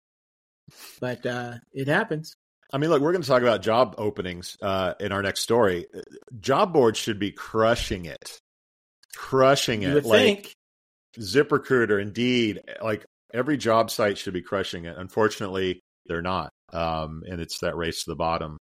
but 0.99 1.25
uh, 1.25 1.53
it 1.73 1.87
happens. 1.87 2.35
I 2.71 2.77
mean, 2.77 2.89
look, 2.89 3.01
we're 3.01 3.13
going 3.13 3.21
to 3.21 3.27
talk 3.27 3.41
about 3.41 3.61
job 3.61 3.95
openings 3.97 4.57
uh, 4.61 4.93
in 4.99 5.11
our 5.11 5.21
next 5.21 5.41
story. 5.41 5.85
Job 6.39 6.73
boards 6.73 6.99
should 6.99 7.19
be 7.19 7.31
crushing 7.31 8.05
it, 8.05 8.39
crushing 9.15 9.83
it. 9.83 10.05
like 10.05 10.19
think. 10.19 10.53
ZipRecruiter, 11.17 12.01
Indeed, 12.01 12.61
like 12.81 13.05
every 13.33 13.57
job 13.57 13.89
site 13.89 14.17
should 14.17 14.33
be 14.33 14.41
crushing 14.41 14.85
it. 14.85 14.97
Unfortunately, 14.97 15.79
they're 16.07 16.21
not, 16.21 16.51
um, 16.73 17.23
and 17.25 17.39
it's 17.39 17.59
that 17.59 17.77
race 17.77 18.03
to 18.03 18.11
the 18.11 18.15
bottom 18.15 18.57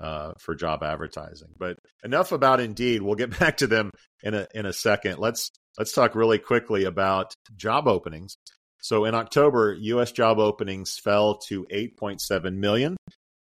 uh, 0.00 0.32
for 0.38 0.54
job 0.54 0.82
advertising. 0.82 1.48
But 1.58 1.76
enough 2.02 2.32
about 2.32 2.60
Indeed. 2.60 3.02
We'll 3.02 3.14
get 3.14 3.38
back 3.38 3.58
to 3.58 3.66
them 3.66 3.90
in 4.22 4.34
a 4.34 4.46
in 4.54 4.66
a 4.66 4.72
second. 4.72 5.18
Let's 5.18 5.50
let's 5.78 5.92
talk 5.92 6.14
really 6.14 6.38
quickly 6.38 6.84
about 6.84 7.34
job 7.56 7.88
openings. 7.88 8.36
So 8.84 9.06
in 9.06 9.14
October, 9.14 9.72
U.S. 9.80 10.12
job 10.12 10.38
openings 10.38 10.98
fell 10.98 11.38
to 11.48 11.64
8.7 11.72 12.54
million, 12.56 12.98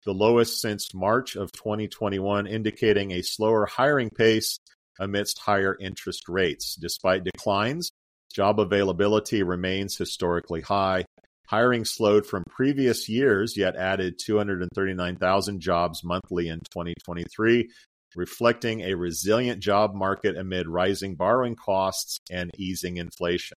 the 0.05 0.13
lowest 0.13 0.61
since 0.61 0.93
March 0.93 1.37
of 1.37 1.53
2021, 1.53 2.49
indicating 2.49 3.13
a 3.13 3.23
slower 3.23 3.65
hiring 3.65 4.11
pace 4.11 4.59
amidst 4.99 5.39
higher 5.39 5.77
interest 5.79 6.29
rates. 6.29 6.75
Despite 6.75 7.23
declines, 7.23 7.93
job 8.35 8.59
availability 8.59 9.45
remains 9.45 9.97
historically 9.97 10.61
high. 10.61 11.05
Hiring 11.47 11.85
slowed 11.85 12.27
from 12.27 12.43
previous 12.51 13.09
years, 13.09 13.57
yet 13.57 13.77
added 13.77 14.19
239,000 14.19 15.61
jobs 15.61 16.03
monthly 16.03 16.49
in 16.49 16.59
2023, 16.73 17.71
reflecting 18.17 18.81
a 18.81 18.95
resilient 18.95 19.61
job 19.61 19.95
market 19.95 20.37
amid 20.37 20.67
rising 20.67 21.15
borrowing 21.15 21.55
costs 21.55 22.19
and 22.29 22.51
easing 22.59 22.97
inflation. 22.97 23.57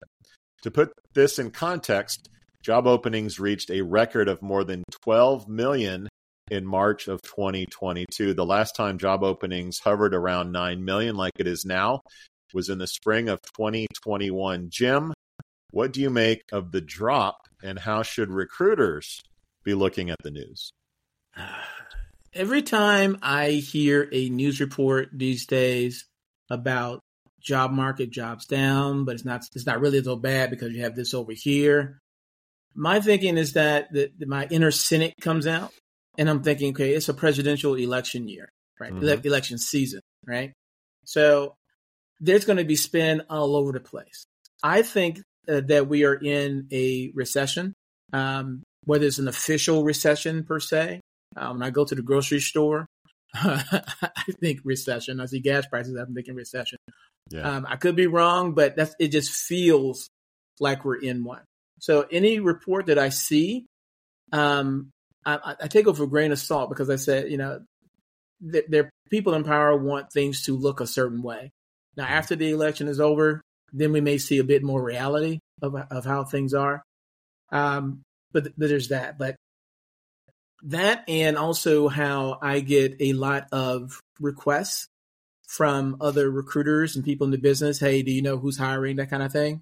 To 0.63 0.71
put 0.71 0.91
this 1.13 1.39
in 1.39 1.51
context, 1.51 2.29
job 2.61 2.85
openings 2.85 3.39
reached 3.39 3.71
a 3.71 3.81
record 3.81 4.27
of 4.27 4.41
more 4.41 4.63
than 4.63 4.83
12 5.03 5.47
million 5.47 6.07
in 6.51 6.65
March 6.65 7.07
of 7.07 7.21
2022. 7.23 8.33
The 8.33 8.45
last 8.45 8.75
time 8.75 8.97
job 8.97 9.23
openings 9.23 9.79
hovered 9.79 10.13
around 10.13 10.51
9 10.51 10.83
million, 10.83 11.15
like 11.15 11.33
it 11.39 11.47
is 11.47 11.65
now, 11.65 12.01
was 12.53 12.69
in 12.69 12.77
the 12.77 12.87
spring 12.87 13.29
of 13.29 13.41
2021. 13.57 14.67
Jim, 14.69 15.13
what 15.71 15.93
do 15.93 16.01
you 16.01 16.09
make 16.09 16.41
of 16.51 16.71
the 16.71 16.81
drop, 16.81 17.47
and 17.63 17.79
how 17.79 18.03
should 18.03 18.29
recruiters 18.29 19.21
be 19.63 19.73
looking 19.73 20.09
at 20.09 20.17
the 20.23 20.31
news? 20.31 20.71
Every 22.33 22.61
time 22.61 23.17
I 23.21 23.51
hear 23.51 24.07
a 24.11 24.29
news 24.29 24.61
report 24.61 25.09
these 25.11 25.45
days 25.45 26.05
about 26.49 27.01
job 27.41 27.71
market, 27.71 28.11
jobs 28.11 28.45
down, 28.45 29.05
but 29.05 29.15
it's 29.15 29.25
not 29.25 29.45
it's 29.55 29.65
not 29.65 29.81
really 29.81 30.03
so 30.03 30.15
bad 30.15 30.49
because 30.49 30.71
you 30.73 30.83
have 30.83 30.95
this 30.95 31.13
over 31.13 31.31
here. 31.31 31.99
My 32.73 33.01
thinking 33.01 33.37
is 33.37 33.53
that 33.53 33.91
the, 33.91 34.11
the, 34.17 34.25
my 34.25 34.47
inner 34.49 34.71
cynic 34.71 35.15
comes 35.19 35.45
out, 35.45 35.73
and 36.17 36.29
I'm 36.29 36.41
thinking, 36.41 36.71
okay, 36.71 36.93
it's 36.93 37.09
a 37.09 37.13
presidential 37.13 37.75
election 37.75 38.27
year, 38.27 38.49
right? 38.79 38.93
Mm-hmm. 38.93 39.27
election 39.27 39.57
season, 39.57 40.01
right? 40.25 40.53
So 41.03 41.55
there's 42.19 42.45
going 42.45 42.57
to 42.57 42.63
be 42.63 42.75
spin 42.75 43.23
all 43.29 43.55
over 43.55 43.71
the 43.71 43.79
place. 43.79 44.25
I 44.63 44.83
think 44.83 45.21
uh, 45.49 45.61
that 45.67 45.87
we 45.87 46.05
are 46.05 46.13
in 46.13 46.67
a 46.71 47.11
recession, 47.13 47.73
um, 48.13 48.63
whether 48.85 49.05
it's 49.05 49.19
an 49.19 49.27
official 49.27 49.83
recession 49.83 50.43
per 50.43 50.59
se. 50.59 51.01
Um, 51.35 51.59
when 51.59 51.63
I 51.63 51.71
go 51.71 51.85
to 51.85 51.95
the 51.95 52.01
grocery 52.01 52.41
store, 52.41 52.85
I 53.33 53.83
think 54.39 54.59
recession. 54.63 55.19
I 55.19 55.25
see 55.25 55.39
gas 55.39 55.65
prices. 55.65 55.95
I'm 55.95 56.13
thinking 56.13 56.35
recession. 56.35 56.77
Yeah. 57.29 57.41
Um, 57.41 57.65
I 57.69 57.75
could 57.77 57.95
be 57.95 58.07
wrong, 58.07 58.53
but 58.53 58.75
that's 58.75 58.95
it. 58.99 59.09
Just 59.09 59.31
feels 59.31 60.09
like 60.59 60.83
we're 60.83 61.01
in 61.01 61.23
one. 61.23 61.43
So 61.79 62.05
any 62.11 62.39
report 62.39 62.87
that 62.87 62.99
I 62.99 63.09
see, 63.09 63.65
um, 64.31 64.91
I, 65.25 65.55
I 65.61 65.67
take 65.67 65.87
it 65.87 65.95
for 65.95 66.03
a 66.03 66.07
grain 66.07 66.31
of 66.31 66.39
salt 66.39 66.69
because 66.69 66.89
I 66.89 66.95
said, 66.95 67.31
you 67.31 67.37
know, 67.37 67.61
there 68.41 68.89
people 69.09 69.33
in 69.33 69.43
power 69.43 69.75
want 69.77 70.11
things 70.11 70.43
to 70.43 70.57
look 70.57 70.81
a 70.81 70.87
certain 70.87 71.21
way. 71.21 71.51
Now, 71.95 72.05
mm-hmm. 72.05 72.13
after 72.13 72.35
the 72.35 72.51
election 72.51 72.87
is 72.87 72.99
over, 72.99 73.41
then 73.71 73.91
we 73.91 74.01
may 74.01 74.17
see 74.17 74.39
a 74.39 74.43
bit 74.43 74.63
more 74.63 74.81
reality 74.81 75.39
of 75.61 75.75
of 75.75 76.05
how 76.05 76.23
things 76.23 76.53
are. 76.53 76.81
Um, 77.51 78.01
but, 78.31 78.43
but 78.57 78.69
there's 78.69 78.89
that. 78.89 79.17
But 79.17 79.35
that 80.63 81.03
and 81.07 81.37
also 81.37 81.87
how 81.87 82.37
I 82.41 82.59
get 82.59 82.97
a 82.99 83.13
lot 83.13 83.47
of 83.51 83.99
requests 84.19 84.87
from 85.51 85.97
other 85.99 86.31
recruiters 86.31 86.95
and 86.95 87.03
people 87.03 87.25
in 87.25 87.31
the 87.31 87.37
business. 87.37 87.77
Hey, 87.77 88.03
do 88.03 88.11
you 88.11 88.21
know 88.21 88.37
who's 88.37 88.57
hiring? 88.57 88.95
That 88.95 89.09
kind 89.09 89.21
of 89.21 89.33
thing. 89.33 89.59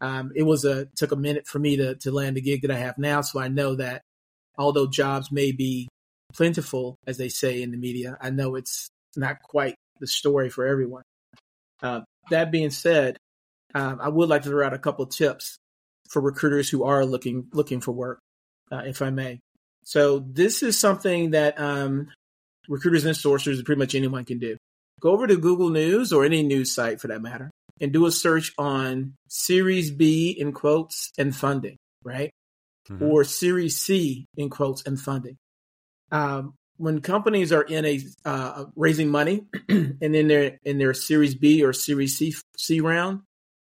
Um, 0.00 0.30
it 0.36 0.44
was 0.44 0.64
a 0.64 0.86
took 0.96 1.10
a 1.10 1.16
minute 1.16 1.48
for 1.48 1.58
me 1.58 1.76
to 1.78 1.96
to 1.96 2.12
land 2.12 2.36
the 2.36 2.40
gig 2.40 2.62
that 2.62 2.70
I 2.70 2.78
have 2.78 2.96
now, 2.96 3.22
so 3.22 3.40
I 3.40 3.48
know 3.48 3.74
that 3.74 4.02
although 4.56 4.86
jobs 4.86 5.32
may 5.32 5.50
be 5.50 5.88
plentiful, 6.32 6.96
as 7.08 7.18
they 7.18 7.28
say 7.28 7.60
in 7.60 7.72
the 7.72 7.76
media, 7.76 8.16
I 8.20 8.30
know 8.30 8.54
it's 8.54 8.88
not 9.16 9.42
quite 9.42 9.74
the 9.98 10.06
story 10.06 10.48
for 10.48 10.64
everyone. 10.64 11.02
Uh, 11.82 12.02
that 12.30 12.52
being 12.52 12.70
said, 12.70 13.16
um, 13.74 13.98
I 14.00 14.08
would 14.08 14.28
like 14.28 14.42
to 14.42 14.48
throw 14.48 14.64
out 14.64 14.74
a 14.74 14.78
couple 14.78 15.06
tips 15.06 15.56
for 16.08 16.22
recruiters 16.22 16.68
who 16.68 16.84
are 16.84 17.04
looking 17.04 17.48
looking 17.52 17.80
for 17.80 17.90
work, 17.90 18.20
uh, 18.70 18.82
if 18.86 19.02
I 19.02 19.10
may. 19.10 19.40
So 19.82 20.20
this 20.20 20.62
is 20.62 20.78
something 20.78 21.32
that 21.32 21.60
um, 21.60 22.08
recruiters 22.68 23.04
and 23.04 23.16
sourcers, 23.16 23.64
pretty 23.64 23.80
much 23.80 23.96
anyone 23.96 24.24
can 24.24 24.38
do. 24.38 24.56
Go 25.02 25.10
over 25.10 25.26
to 25.26 25.36
Google 25.36 25.70
News 25.70 26.12
or 26.12 26.24
any 26.24 26.42
news 26.42 26.72
site 26.72 27.00
for 27.00 27.08
that 27.08 27.20
matter, 27.20 27.50
and 27.80 27.92
do 27.92 28.06
a 28.06 28.12
search 28.12 28.52
on 28.56 29.14
Series 29.28 29.90
B 29.90 30.30
in 30.30 30.52
quotes 30.52 31.10
and 31.18 31.34
funding, 31.34 31.76
right? 32.04 32.30
Mm-hmm. 32.88 33.04
Or 33.04 33.24
Series 33.24 33.78
C 33.78 34.26
in 34.36 34.48
quotes 34.48 34.82
and 34.86 35.00
funding. 35.00 35.36
Um, 36.12 36.54
when 36.76 37.00
companies 37.00 37.52
are 37.52 37.62
in 37.62 37.84
a 37.84 38.00
uh, 38.24 38.64
raising 38.76 39.08
money 39.08 39.46
and 39.68 40.00
in 40.00 40.28
their 40.28 40.58
in 40.64 40.78
their 40.78 40.94
Series 40.94 41.34
B 41.34 41.64
or 41.64 41.72
Series 41.72 42.16
C 42.16 42.34
C 42.56 42.80
round, 42.80 43.22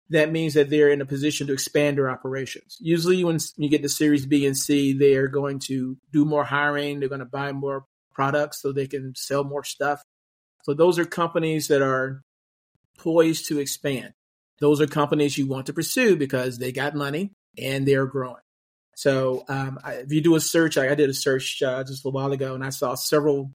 that 0.09 0.31
means 0.31 0.55
that 0.55 0.69
they're 0.69 0.89
in 0.89 1.01
a 1.01 1.05
position 1.05 1.47
to 1.47 1.53
expand 1.53 1.97
their 1.97 2.09
operations. 2.09 2.77
Usually, 2.79 3.23
when 3.23 3.37
you 3.57 3.69
get 3.69 3.83
to 3.83 3.89
Series 3.89 4.25
B 4.25 4.45
and 4.45 4.57
C, 4.57 4.93
they 4.93 5.15
are 5.15 5.27
going 5.27 5.59
to 5.59 5.97
do 6.11 6.25
more 6.25 6.43
hiring. 6.43 6.99
They're 6.99 7.09
going 7.09 7.19
to 7.19 7.25
buy 7.25 7.51
more 7.51 7.85
products 8.13 8.61
so 8.61 8.71
they 8.71 8.87
can 8.87 9.13
sell 9.15 9.43
more 9.43 9.63
stuff. 9.63 10.01
So 10.63 10.73
those 10.73 10.99
are 10.99 11.05
companies 11.05 11.67
that 11.69 11.81
are 11.81 12.21
poised 12.97 13.47
to 13.47 13.59
expand. 13.59 14.13
those 14.59 14.81
are 14.81 14.87
companies 14.87 15.37
you 15.37 15.47
want 15.47 15.67
to 15.67 15.73
pursue 15.73 16.17
because 16.17 16.57
they 16.57 16.73
got 16.73 16.93
money 16.93 17.31
and 17.57 17.87
they're 17.87 18.05
growing. 18.05 18.41
So 18.95 19.45
um, 19.47 19.79
if 19.85 20.11
you 20.11 20.19
do 20.19 20.35
a 20.35 20.41
search, 20.41 20.77
I, 20.77 20.91
I 20.91 20.95
did 20.95 21.09
a 21.09 21.13
search 21.13 21.63
uh, 21.63 21.85
just 21.85 22.05
a 22.05 22.09
while 22.09 22.33
ago, 22.33 22.53
and 22.55 22.63
I 22.65 22.69
saw 22.69 22.95
several 22.95 23.53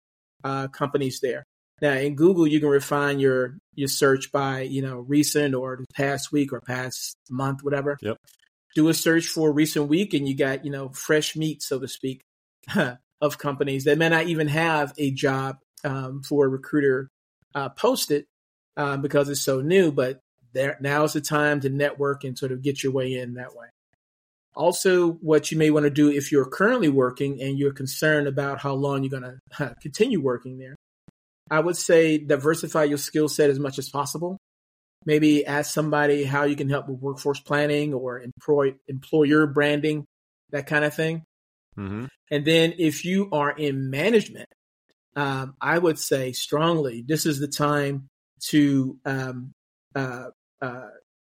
uh, 0.44 0.68
companies 0.68 1.20
there. 1.22 1.44
Now 1.80 1.94
in 1.94 2.14
Google, 2.14 2.46
you 2.46 2.60
can 2.60 2.68
refine 2.68 3.20
your 3.20 3.56
your 3.74 3.88
search 3.88 4.30
by 4.30 4.60
you 4.60 4.82
know 4.82 4.98
recent 4.98 5.54
or 5.54 5.78
the 5.78 5.86
past 5.94 6.30
week 6.30 6.52
or 6.52 6.60
past 6.60 7.16
month, 7.30 7.64
whatever. 7.64 7.96
Yep. 8.02 8.18
Do 8.74 8.88
a 8.88 8.94
search 8.94 9.28
for 9.28 9.50
recent 9.50 9.88
week, 9.88 10.12
and 10.12 10.28
you 10.28 10.36
got 10.36 10.66
you 10.66 10.70
know 10.70 10.90
fresh 10.90 11.34
meat, 11.34 11.62
so 11.62 11.78
to 11.78 11.88
speak, 11.88 12.20
of 13.20 13.38
companies 13.38 13.84
that 13.84 13.96
may 13.96 14.10
not 14.10 14.26
even 14.26 14.48
have 14.48 14.92
a 14.98 15.10
job 15.10 15.56
um, 15.84 16.22
for 16.22 16.46
a 16.46 16.48
recruiter 16.48 17.08
uh, 17.54 17.68
posted 17.70 18.24
uh, 18.76 18.96
because 18.96 19.28
it's 19.28 19.42
so 19.42 19.60
new. 19.60 19.92
But 19.92 20.20
there 20.52 20.76
now 20.80 21.04
is 21.04 21.12
the 21.12 21.20
time 21.20 21.60
to 21.60 21.68
network 21.68 22.24
and 22.24 22.38
sort 22.38 22.52
of 22.52 22.62
get 22.62 22.82
your 22.82 22.92
way 22.92 23.14
in 23.14 23.34
that 23.34 23.54
way. 23.54 23.66
Also, 24.54 25.12
what 25.12 25.50
you 25.50 25.58
may 25.58 25.70
want 25.70 25.84
to 25.84 25.90
do 25.90 26.10
if 26.10 26.32
you're 26.32 26.48
currently 26.48 26.88
working 26.88 27.40
and 27.40 27.58
you're 27.58 27.72
concerned 27.72 28.26
about 28.26 28.58
how 28.58 28.74
long 28.74 29.02
you're 29.04 29.20
going 29.20 29.38
to 29.56 29.74
continue 29.80 30.20
working 30.20 30.58
there, 30.58 30.76
I 31.50 31.60
would 31.60 31.76
say 31.76 32.18
diversify 32.18 32.84
your 32.84 32.98
skill 32.98 33.28
set 33.28 33.50
as 33.50 33.58
much 33.58 33.78
as 33.78 33.88
possible. 33.88 34.38
Maybe 35.06 35.46
ask 35.46 35.72
somebody 35.72 36.24
how 36.24 36.44
you 36.44 36.56
can 36.56 36.68
help 36.68 36.88
with 36.88 37.00
workforce 37.00 37.40
planning 37.40 37.94
or 37.94 38.20
employ, 38.20 38.74
employer 38.86 39.46
branding, 39.46 40.04
that 40.50 40.66
kind 40.66 40.84
of 40.84 40.94
thing. 40.94 41.24
Mm-hmm. 41.78 42.06
And 42.30 42.44
then 42.44 42.74
if 42.78 43.04
you 43.04 43.28
are 43.32 43.50
in 43.50 43.88
management, 43.90 44.48
um, 45.16 45.54
I 45.60 45.78
would 45.78 45.98
say 45.98 46.32
strongly 46.32 47.04
this 47.06 47.26
is 47.26 47.40
the 47.40 47.48
time 47.48 48.06
to 48.48 48.98
um, 49.04 49.52
uh, 49.94 50.26
uh, 50.62 50.88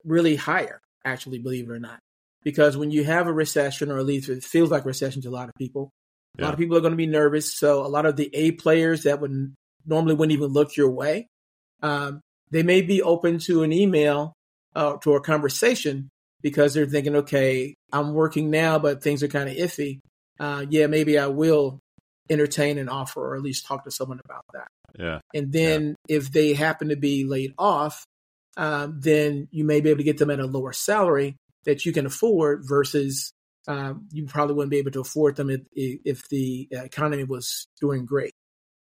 really 0.05 0.37
hire, 0.37 0.81
actually, 1.05 1.39
believe 1.39 1.68
it 1.68 1.72
or 1.72 1.81
not 1.81 1.99
because 2.45 2.77
when 2.77 2.91
you 2.91 3.03
have 3.05 3.27
a 3.27 3.33
recession, 3.33 3.91
or 3.91 3.99
at 3.99 4.07
least 4.07 4.29
it 4.29 4.45
feels 4.45 4.70
like 4.70 4.85
recession 4.85 5.22
to 5.22 5.29
a 5.29 5.31
lot 5.31 5.49
of 5.49 5.55
people, 5.57 5.91
a 6.39 6.43
lot 6.43 6.53
of 6.53 6.59
people 6.59 6.77
are 6.77 6.81
going 6.81 6.93
to 6.93 6.97
be 6.97 7.07
nervous. 7.07 7.57
So 7.57 7.85
a 7.85 7.89
lot 7.89 8.07
of 8.07 8.16
the 8.16 8.31
A 8.35 8.53
players 8.53 9.05
that 9.05 9.20
would 9.20 9.55
normally 9.87 10.14
wouldn't 10.14 10.37
even 10.37 10.51
look 10.53 10.77
your 10.77 10.91
way, 10.91 11.27
um, 11.83 12.20
they 12.51 12.62
may 12.62 12.83
be 12.83 13.03
open 13.03 13.39
to 13.41 13.62
an 13.62 13.72
email 13.72 14.35
uh, 14.77 14.97
to 14.99 15.14
a 15.14 15.20
conversation 15.20 16.11
because 16.43 16.75
they're 16.75 16.87
thinking, 16.87 17.16
okay, 17.16 17.75
I'm 17.93 18.12
working 18.12 18.51
now, 18.51 18.79
but 18.79 19.03
things 19.03 19.22
are 19.22 19.29
kind 19.29 19.49
of 19.49 19.57
iffy. 19.57 20.01
Uh, 20.39 20.66
yeah, 20.68 20.87
maybe 20.87 21.18
I 21.18 21.29
will 21.29 21.81
entertain 22.31 22.79
an 22.79 22.89
offer 22.89 23.20
or 23.20 23.37
at 23.37 23.43
least 23.43 23.66
talk 23.66 23.85
to 23.85 23.91
someone 23.91 24.20
about 24.25 24.45
that. 24.53 24.68
Yeah. 24.99 25.18
And 25.35 25.53
then 25.53 25.95
yeah. 26.09 26.16
if 26.16 26.33
they 26.33 26.55
happen 26.55 26.89
to 26.89 26.97
be 26.97 27.25
laid 27.25 27.55
off, 27.59 28.05
um, 28.57 29.01
then 29.01 29.49
you 29.51 29.64
may 29.64 29.81
be 29.81 29.91
able 29.91 29.99
to 29.99 30.05
get 30.05 30.18
them 30.18 30.31
at 30.31 30.41
a 30.41 30.47
lower 30.47 30.72
salary 30.72 31.37
that 31.64 31.85
you 31.85 31.93
can 31.93 32.07
afford 32.07 32.62
versus 32.64 33.33
um, 33.66 34.09
you 34.12 34.27
probably 34.27 34.55
wouldn't 34.55 34.70
be 34.70 34.79
able 34.79 34.93
to 34.93 35.01
afford 35.01 35.37
them 35.37 35.51
if, 35.51 35.61
if 35.75 36.29
the 36.29 36.68
economy 36.70 37.25
was 37.25 37.66
doing 37.81 38.05
great. 38.05 38.33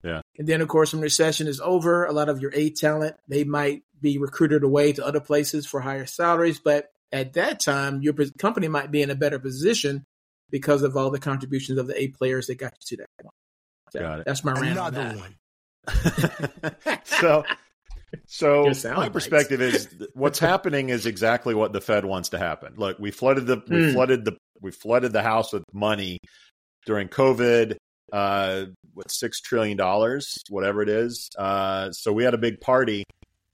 Yeah. 0.03 0.21
And 0.37 0.47
then, 0.47 0.61
of 0.61 0.67
course, 0.67 0.93
when 0.93 1.01
recession 1.01 1.47
is 1.47 1.61
over, 1.61 2.05
a 2.05 2.11
lot 2.11 2.27
of 2.27 2.41
your 2.41 2.51
A 2.53 2.71
talent, 2.71 3.15
they 3.27 3.43
might 3.43 3.83
be 4.01 4.17
recruited 4.17 4.63
away 4.63 4.91
to 4.93 5.05
other 5.05 5.21
places 5.21 5.65
for 5.65 5.79
higher 5.79 6.05
salaries. 6.05 6.59
But 6.59 6.87
at 7.11 7.33
that 7.33 7.61
time, 7.61 8.01
your 8.01 8.13
company 8.37 8.67
might 8.67 8.91
be 8.91 9.01
in 9.01 9.11
a 9.11 9.15
better 9.15 9.39
position 9.39 10.03
because 10.53 10.83
of 10.83 10.95
all 10.95 11.09
the 11.09 11.19
contributions 11.19 11.79
of 11.79 11.87
the 11.87 11.99
A 11.99 12.09
players 12.09 12.45
that 12.45 12.59
got 12.59 12.73
you 12.79 12.95
to 12.95 13.03
that 13.03 13.23
point. 13.23 13.33
So 13.91 13.99
got 13.99 14.19
it. 14.19 14.25
That's 14.25 14.43
my 14.43 14.53
rant. 14.53 14.77
Another 14.77 15.17
one. 15.17 15.35
so 17.03 17.43
so 18.27 18.71
my 18.95 19.09
perspective 19.09 19.61
is 19.61 19.89
what's 20.13 20.37
happening 20.37 20.89
is 20.89 21.07
exactly 21.07 21.55
what 21.55 21.73
the 21.73 21.81
Fed 21.81 22.05
wants 22.05 22.29
to 22.29 22.37
happen. 22.37 22.75
Look, 22.77 22.99
we 22.99 23.09
flooded 23.09 23.47
the 23.47 23.63
we 23.67 23.77
mm. 23.77 23.93
flooded 23.93 24.25
the 24.25 24.37
we 24.61 24.71
flooded 24.71 25.11
the 25.11 25.23
house 25.23 25.51
with 25.51 25.63
money 25.73 26.19
during 26.85 27.09
COVID. 27.09 27.75
Uh, 28.11 28.65
what 28.93 29.09
six 29.09 29.41
trillion 29.41 29.75
dollars, 29.75 30.37
whatever 30.49 30.83
it 30.83 30.89
is. 30.89 31.31
Uh, 31.35 31.91
so 31.91 32.13
we 32.13 32.23
had 32.23 32.35
a 32.35 32.37
big 32.37 32.61
party, 32.61 33.03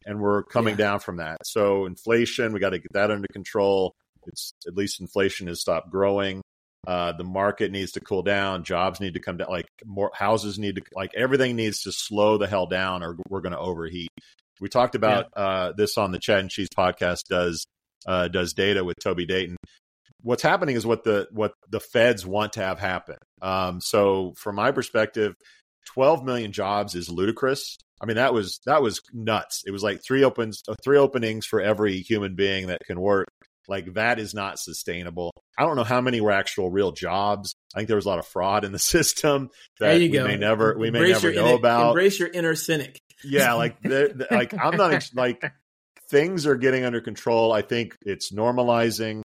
and 0.06 0.20
we're 0.20 0.44
coming 0.44 0.74
yeah. 0.74 0.86
down 0.86 1.00
from 1.00 1.18
that. 1.18 1.38
So 1.46 1.86
inflation, 1.86 2.52
we 2.52 2.60
got 2.60 2.72
to 2.72 2.80
get 2.80 2.92
that 2.92 3.10
under 3.10 3.28
control. 3.32 3.94
It's 4.28 4.52
at 4.68 4.76
least 4.76 5.00
inflation 5.00 5.48
has 5.48 5.62
stopped 5.62 5.90
growing. 5.90 6.42
Uh, 6.90 7.12
the 7.12 7.24
market 7.24 7.72
needs 7.72 7.92
to 7.92 8.00
cool 8.00 8.24
down. 8.24 8.64
Jobs 8.64 9.00
need 9.00 9.14
to 9.14 9.20
come 9.20 9.38
down. 9.38 9.48
Like 9.48 9.68
more 9.86 10.10
houses 10.12 10.58
need 10.58 10.78
to 10.78 10.82
like 10.96 11.12
everything 11.16 11.56
needs 11.56 11.84
to 11.84 11.92
slow 11.92 12.40
the 12.40 12.48
hell 12.48 12.66
down, 12.66 13.04
or 13.04 13.16
we're 13.30 13.42
going 13.42 13.52
to 13.52 13.60
overheat. 13.60 14.10
We 14.60 14.70
talked 14.70 14.96
about 14.96 15.28
yeah. 15.38 15.44
uh, 15.44 15.72
this 15.74 16.00
on 16.00 16.12
the 16.12 16.18
Chad 16.18 16.40
and 16.40 16.50
Cheese 16.50 16.70
podcast. 16.76 17.26
Does 17.30 17.68
uh, 18.08 18.28
does 18.30 18.56
data 18.56 18.84
with 18.84 18.98
Toby 19.04 19.28
Dayton? 19.28 19.56
What's 20.24 20.42
happening 20.42 20.76
is 20.76 20.84
what 20.84 21.04
the 21.04 21.28
what 21.30 21.54
the 21.70 21.80
Feds 21.80 22.26
want 22.26 22.54
to 22.54 22.62
have 22.62 22.80
happen. 22.80 23.18
Um, 23.40 23.82
so, 23.82 24.34
from 24.36 24.56
my 24.56 24.72
perspective, 24.72 25.36
12 25.94 26.26
million 26.26 26.52
jobs 26.52 26.96
is 26.96 27.08
ludicrous. 27.08 27.78
I 28.02 28.08
mean, 28.08 28.16
that 28.16 28.34
was 28.34 28.62
that 28.66 28.82
was 28.82 29.00
nuts. 29.14 29.62
It 29.68 29.70
was 29.70 29.84
like 29.84 30.02
three 30.04 30.24
opens, 30.24 30.64
uh, 30.68 30.74
three 30.84 30.98
openings 30.98 31.46
for 31.46 31.62
every 31.62 32.00
human 32.00 32.34
being 32.34 32.66
that 32.68 32.82
can 32.88 33.00
work. 33.00 33.28
Like 33.70 33.94
that 33.94 34.20
is 34.20 34.34
not 34.34 34.60
sustainable. 34.60 35.32
I 35.58 35.64
don't 35.64 35.76
know 35.76 35.84
how 35.84 36.02
many 36.02 36.20
were 36.20 36.32
actual 36.32 36.70
real 36.70 36.92
jobs. 36.92 37.54
I 37.74 37.80
think 37.80 37.88
there 37.88 37.96
was 37.96 38.06
a 38.06 38.10
lot 38.10 38.20
of 38.20 38.28
fraud 38.28 38.66
in 38.66 38.72
the 38.72 38.80
system 38.80 39.50
that 39.80 39.96
we 39.98 40.10
go. 40.10 40.26
may 40.26 40.36
never 40.36 40.78
we 40.78 40.92
may 40.92 41.10
never 41.10 41.32
know 41.32 41.48
inner, 41.48 41.56
about. 41.56 41.88
Embrace 41.90 42.20
your 42.20 42.30
inner 42.30 42.56
cynic 42.56 43.00
yeah, 43.24 43.54
like 43.54 43.78
like 44.32 44.54
I'm 44.54 44.78
not 44.78 45.10
like 45.14 45.44
things 46.10 46.46
are 46.46 46.56
getting 46.56 46.86
under 46.86 47.02
control. 47.02 47.52
I 47.52 47.62
think 47.62 47.96
it's 48.02 48.32
normalizing. 48.32 49.22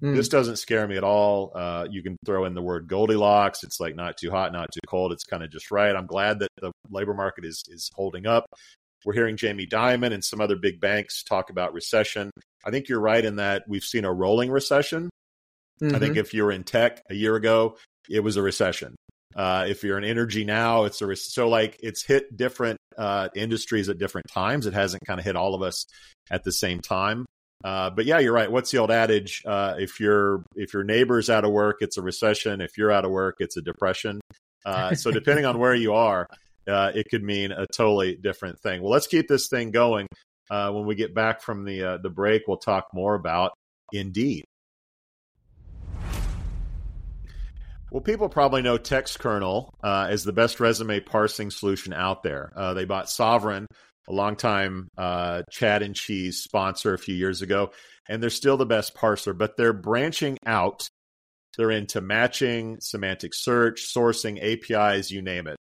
Mm. 0.00 0.14
This 0.14 0.28
doesn't 0.28 0.56
scare 0.56 0.86
me 0.86 0.96
at 0.96 1.04
all. 1.04 1.52
Uh, 1.54 1.86
you 1.90 2.02
can 2.02 2.18
throw 2.26 2.44
in 2.44 2.54
the 2.54 2.60
word 2.60 2.86
Goldilocks. 2.86 3.64
It's 3.64 3.80
like 3.80 3.96
not 3.96 4.18
too 4.18 4.30
hot, 4.30 4.52
not 4.52 4.68
too 4.72 4.80
cold. 4.86 5.12
It's 5.12 5.24
kind 5.24 5.42
of 5.42 5.50
just 5.50 5.70
right. 5.70 5.94
I'm 5.94 6.06
glad 6.06 6.40
that 6.40 6.50
the 6.60 6.70
labor 6.90 7.14
market 7.14 7.44
is 7.44 7.64
is 7.68 7.90
holding 7.94 8.26
up. 8.26 8.46
We're 9.06 9.14
hearing 9.14 9.36
Jamie 9.36 9.68
Dimon 9.68 10.12
and 10.12 10.24
some 10.24 10.40
other 10.40 10.56
big 10.56 10.80
banks 10.80 11.22
talk 11.22 11.48
about 11.48 11.72
recession. 11.72 12.32
I 12.64 12.72
think 12.72 12.88
you're 12.88 13.00
right 13.00 13.24
in 13.24 13.36
that 13.36 13.62
we've 13.68 13.84
seen 13.84 14.04
a 14.04 14.12
rolling 14.12 14.50
recession. 14.50 15.08
Mm-hmm. 15.80 15.94
I 15.94 15.98
think 16.00 16.12
mm-hmm. 16.14 16.20
if 16.20 16.34
you 16.34 16.42
were 16.42 16.50
in 16.50 16.64
tech 16.64 17.02
a 17.08 17.14
year 17.14 17.36
ago, 17.36 17.76
it 18.10 18.20
was 18.20 18.36
a 18.36 18.42
recession. 18.42 18.96
Uh, 19.36 19.66
if 19.68 19.84
you're 19.84 19.96
in 19.96 20.02
energy 20.02 20.44
now, 20.44 20.84
it's 20.84 21.00
a 21.00 21.14
so 21.14 21.48
like 21.48 21.78
it's 21.82 22.02
hit 22.02 22.36
different 22.36 22.78
uh, 22.98 23.28
industries 23.36 23.88
at 23.88 23.98
different 23.98 24.26
times. 24.28 24.66
It 24.66 24.74
hasn't 24.74 25.06
kind 25.06 25.20
of 25.20 25.24
hit 25.24 25.36
all 25.36 25.54
of 25.54 25.62
us 25.62 25.86
at 26.28 26.42
the 26.42 26.52
same 26.52 26.80
time. 26.80 27.26
Uh, 27.64 27.90
but 27.90 28.06
yeah, 28.06 28.18
you're 28.18 28.32
right. 28.32 28.50
What's 28.50 28.72
the 28.72 28.78
old 28.78 28.90
adage? 28.90 29.42
Uh, 29.46 29.74
if 29.78 30.00
your 30.00 30.42
if 30.56 30.74
your 30.74 30.82
neighbor's 30.82 31.30
out 31.30 31.44
of 31.44 31.52
work, 31.52 31.76
it's 31.80 31.96
a 31.96 32.02
recession. 32.02 32.60
If 32.60 32.76
you're 32.76 32.90
out 32.90 33.04
of 33.04 33.12
work, 33.12 33.36
it's 33.38 33.56
a 33.56 33.62
depression. 33.62 34.20
Uh, 34.64 34.94
so 34.96 35.12
depending 35.12 35.44
on 35.44 35.60
where 35.60 35.74
you 35.74 35.94
are, 35.94 36.26
uh, 36.68 36.92
it 36.94 37.06
could 37.10 37.22
mean 37.22 37.52
a 37.52 37.66
totally 37.66 38.16
different 38.16 38.60
thing. 38.60 38.82
Well, 38.82 38.92
let's 38.92 39.06
keep 39.06 39.28
this 39.28 39.48
thing 39.48 39.70
going. 39.70 40.06
when 40.50 40.86
we 40.86 40.94
get 40.94 41.14
back 41.14 41.42
from 41.42 41.64
the 41.64 41.98
the 42.02 42.10
break, 42.10 42.42
we'll 42.46 42.58
talk 42.58 42.88
more 42.92 43.14
about 43.14 43.52
Indeed. 43.92 44.44
Well, 47.90 48.00
people 48.00 48.28
probably 48.28 48.62
know 48.62 48.78
Textkernel 48.78 49.70
uh, 49.82 50.08
as 50.10 50.24
the 50.24 50.32
best 50.32 50.58
resume 50.58 51.00
parsing 51.00 51.50
solution 51.50 51.92
out 51.92 52.22
there. 52.22 52.52
Uh, 52.56 52.74
they 52.74 52.84
bought 52.84 53.06
Sovren, 53.06 53.66
a 54.08 54.12
longtime 54.12 54.88
uh, 54.98 55.42
Chad 55.50 55.82
and 55.82 55.94
Cheese 55.94 56.42
sponsor 56.42 56.94
a 56.94 56.98
few 56.98 57.14
years 57.14 57.42
ago, 57.42 57.70
and 58.08 58.20
they're 58.20 58.30
still 58.30 58.56
the 58.56 58.66
best 58.66 58.94
parser, 58.94 59.36
but 59.36 59.56
they're 59.56 59.72
branching 59.72 60.36
out. 60.44 60.88
They're 61.56 61.70
into 61.70 62.00
matching, 62.00 62.78
semantic 62.80 63.32
search, 63.34 63.86
sourcing, 63.94 64.42
APIs, 64.42 65.10
you 65.10 65.22
name 65.22 65.46
it. 65.46 65.56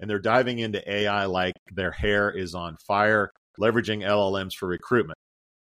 And 0.00 0.08
they're 0.08 0.18
diving 0.18 0.58
into 0.58 0.82
AI 0.90 1.26
like 1.26 1.54
their 1.72 1.90
hair 1.90 2.30
is 2.30 2.54
on 2.54 2.76
fire, 2.86 3.30
leveraging 3.60 4.02
LLMs 4.02 4.54
for 4.54 4.66
recruitment. 4.66 5.18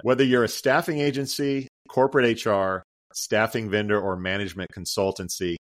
Whether 0.04 0.24
you're 0.24 0.46
a 0.46 0.50
staffing 0.50 1.00
agency, 1.00 1.68
corporate 1.90 2.46
HR, 2.46 2.84
staffing 3.14 3.70
vendor, 3.70 4.00
or 4.00 4.16
management 4.16 4.70
consultancy, 4.76 5.58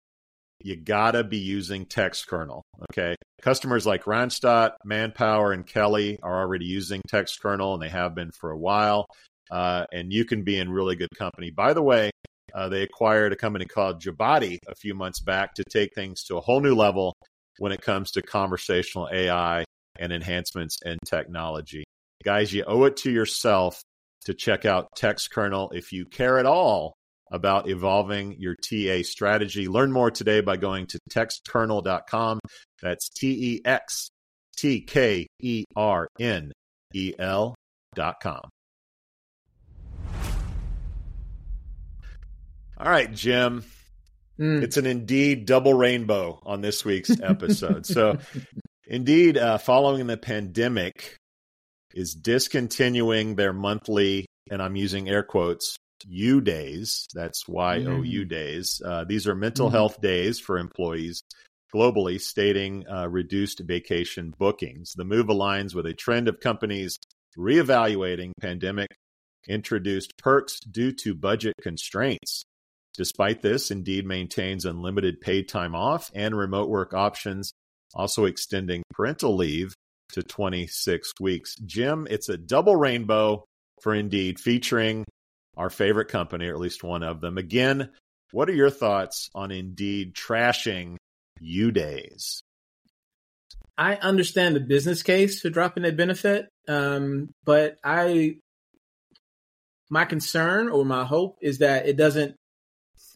you 0.63 0.76
gotta 0.76 1.24
be 1.24 1.38
using 1.38 1.86
Textkernel. 1.86 2.61
Okay. 2.91 3.15
Customers 3.41 3.86
like 3.86 4.03
Randstad, 4.03 4.74
Manpower, 4.86 5.51
and 5.53 5.65
Kelly 5.65 6.19
are 6.22 6.39
already 6.39 6.65
using 6.65 7.01
Textkernel 7.11 7.74
and 7.74 7.82
they 7.82 7.89
have 7.89 8.15
been 8.15 8.32
for 8.32 8.51
a 8.51 8.57
while. 8.57 9.05
Uh, 9.49 9.86
and 9.91 10.13
you 10.13 10.24
can 10.24 10.43
be 10.43 10.59
in 10.59 10.72
really 10.72 10.95
good 10.95 11.09
company. 11.17 11.51
By 11.51 11.74
the 11.74 11.82
way, 11.82 12.11
uh, 12.53 12.69
they 12.69 12.84
acquired 12.84 13.34
a 13.34 13.36
company 13.36 13.65
called 13.65 14.01
Joboti 14.01 14.57
a 14.67 14.76
few 14.76 14.93
months 14.93 15.19
back 15.19 15.53
to 15.55 15.63
take 15.63 15.93
things 15.93 16.24
to 16.24 16.38
a 16.38 16.41
whole 16.41 16.61
new 16.61 16.76
level 16.76 17.13
when 17.58 17.72
it 17.72 17.82
comes 17.82 18.12
to 18.12 18.22
conversational 18.22 19.10
AI 19.12 19.64
and 19.99 20.12
enhancements 20.12 20.78
in 20.86 20.97
technology. 21.06 21.84
Guys, 22.24 22.54
you 22.54 22.64
owe 22.66 22.84
it 22.86 22.97
to 22.97 23.12
yourself 23.12 23.82
to 24.26 24.34
check 24.34 24.66
out 24.66 24.89
Textkernel 24.97 25.74
if 25.74 25.91
you 25.91 26.06
care 26.06 26.38
at 26.38 26.45
all 26.45 26.93
about 27.32 27.70
evolving 27.70 28.36
your 28.38 28.56
TA 28.56 29.02
strategy. 29.04 29.68
Learn 29.68 29.91
more 29.91 30.12
today 30.12 30.41
by 30.41 30.58
going 30.58 30.86
to 30.88 30.99
textkernel.com. 31.10 32.39
That's 32.82 33.10
T 33.10 33.56
E 33.56 33.62
X 33.66 34.10
T 34.58 34.82
K 34.82 35.28
E 35.39 35.64
R 35.76 36.08
N 36.20 36.52
E 36.93 37.14
L.com. 37.18 38.41
All 42.78 42.89
right, 42.89 43.12
Jim. 43.14 43.64
Mm. 44.41 44.63
It's 44.63 44.77
an 44.77 44.87
Indeed 44.87 45.45
double 45.45 45.75
rainbow 45.75 46.41
on 46.43 46.61
this 46.61 46.83
week's 46.83 47.11
episode. 47.21 47.85
so, 47.85 48.17
Indeed, 48.87 49.37
uh, 49.37 49.59
following 49.59 50.07
the 50.07 50.17
pandemic, 50.17 51.17
is 51.93 52.15
discontinuing 52.15 53.35
their 53.35 53.53
monthly, 53.53 54.25
and 54.49 54.61
I'm 54.61 54.75
using 54.75 55.09
air 55.09 55.23
quotes, 55.23 55.75
U 56.07 56.41
days. 56.41 57.07
That's 57.13 57.47
Y 57.47 57.85
O 57.85 58.01
U 58.01 58.25
mm. 58.25 58.29
days. 58.29 58.81
Uh, 58.83 59.03
these 59.03 59.27
are 59.27 59.35
mental 59.35 59.69
mm. 59.69 59.73
health 59.73 60.01
days 60.01 60.39
for 60.39 60.57
employees 60.57 61.21
globally, 61.73 62.19
stating 62.19 62.85
uh, 62.89 63.07
reduced 63.07 63.59
vacation 63.59 64.33
bookings. 64.39 64.93
The 64.93 65.05
move 65.05 65.27
aligns 65.27 65.75
with 65.75 65.85
a 65.85 65.93
trend 65.93 66.27
of 66.27 66.39
companies 66.39 66.97
reevaluating 67.37 68.31
pandemic 68.41 68.89
introduced 69.47 70.17
perks 70.17 70.59
due 70.59 70.91
to 70.91 71.13
budget 71.13 71.53
constraints. 71.61 72.43
Despite 72.97 73.41
this, 73.41 73.71
Indeed 73.71 74.05
maintains 74.05 74.65
unlimited 74.65 75.21
paid 75.21 75.47
time 75.47 75.75
off 75.75 76.11
and 76.13 76.37
remote 76.37 76.69
work 76.69 76.93
options, 76.93 77.53
also 77.93 78.25
extending 78.25 78.83
parental 78.93 79.35
leave 79.35 79.73
to 80.13 80.23
26 80.23 81.11
weeks. 81.19 81.55
Jim, 81.65 82.07
it's 82.09 82.29
a 82.29 82.37
double 82.37 82.75
rainbow 82.75 83.45
for 83.81 83.93
Indeed 83.93 84.39
featuring 84.39 85.05
our 85.57 85.69
favorite 85.69 86.09
company, 86.09 86.47
or 86.47 86.53
at 86.53 86.59
least 86.59 86.83
one 86.83 87.03
of 87.03 87.21
them. 87.21 87.37
Again, 87.37 87.91
what 88.31 88.49
are 88.49 88.53
your 88.53 88.69
thoughts 88.69 89.29
on 89.33 89.51
Indeed 89.51 90.13
trashing 90.13 90.97
U 91.39 91.71
days? 91.71 92.41
I 93.77 93.95
understand 93.95 94.55
the 94.55 94.59
business 94.59 95.01
case 95.01 95.39
for 95.39 95.49
dropping 95.49 95.83
that 95.83 95.97
benefit, 95.97 96.49
um, 96.67 97.31
but 97.45 97.77
I, 97.83 98.35
my 99.89 100.05
concern 100.05 100.69
or 100.69 100.85
my 100.85 101.03
hope 101.05 101.37
is 101.41 101.59
that 101.59 101.87
it 101.87 101.97
doesn't 101.97 102.35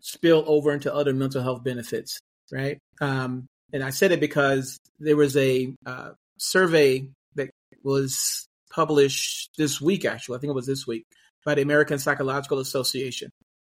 spill 0.06 0.44
over 0.46 0.72
into 0.72 0.94
other 0.94 1.14
mental 1.14 1.42
health 1.42 1.64
benefits, 1.64 2.20
right? 2.52 2.78
Um, 3.02 3.48
and 3.74 3.84
I 3.84 3.90
said 3.90 4.12
it 4.12 4.20
because 4.20 4.78
there 5.00 5.16
was 5.16 5.36
a 5.36 5.74
uh, 5.84 6.12
survey 6.38 7.08
that 7.34 7.50
was 7.84 8.48
published 8.70 9.50
this 9.58 9.82
week, 9.82 10.06
actually, 10.06 10.38
I 10.38 10.40
think 10.40 10.52
it 10.52 10.56
was 10.56 10.68
this 10.68 10.86
week, 10.86 11.06
by 11.44 11.56
the 11.56 11.64
American 11.64 11.98
Psychological 11.98 12.60
Association. 12.60 13.32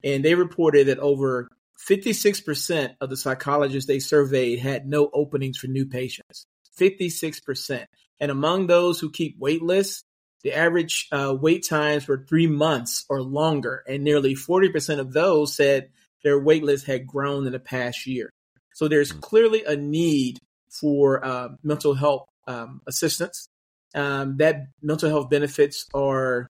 And 0.03 0.25
they 0.25 0.35
reported 0.35 0.89
that 0.89 0.99
over 0.99 1.49
56% 1.89 2.97
of 3.01 3.09
the 3.09 3.17
psychologists 3.17 3.87
they 3.87 4.01
surveyed 4.01 4.59
had 4.59 4.85
no 4.85 5.09
openings 5.13 5.59
for 5.59 5.69
new 5.69 5.87
patients. 5.87 6.47
56%. 6.77 7.87
And 8.19 8.33
among 8.33 8.67
those 8.67 8.99
who 8.99 9.13
keep 9.13 9.37
wait 9.39 9.63
lists, 9.63 10.03
the 10.43 10.55
average 10.55 11.07
uh, 11.13 11.37
wait 11.41 11.65
times 11.69 12.09
were 12.09 12.27
three 12.29 12.49
months 12.49 13.05
or 13.09 13.23
longer, 13.23 13.85
and 13.87 14.03
nearly 14.03 14.35
40% 14.35 14.99
of 14.99 15.13
those 15.13 15.55
said 15.55 15.91
their 16.27 16.41
wait 16.41 16.65
list 16.65 16.87
had 16.87 17.07
grown 17.07 17.47
in 17.47 17.53
the 17.53 17.61
past 17.61 18.05
year. 18.05 18.33
So 18.75 18.89
there's 18.89 19.13
hmm. 19.13 19.21
clearly 19.21 19.63
a 19.65 19.77
need 19.77 20.41
for 20.69 21.25
uh, 21.25 21.51
mental 21.63 21.95
health 21.95 22.27
um, 22.49 22.81
assistance. 22.89 23.49
Um, 23.95 24.37
that 24.39 24.67
mental 24.83 25.09
health 25.09 25.31
benefits 25.31 25.87
are 25.95 26.49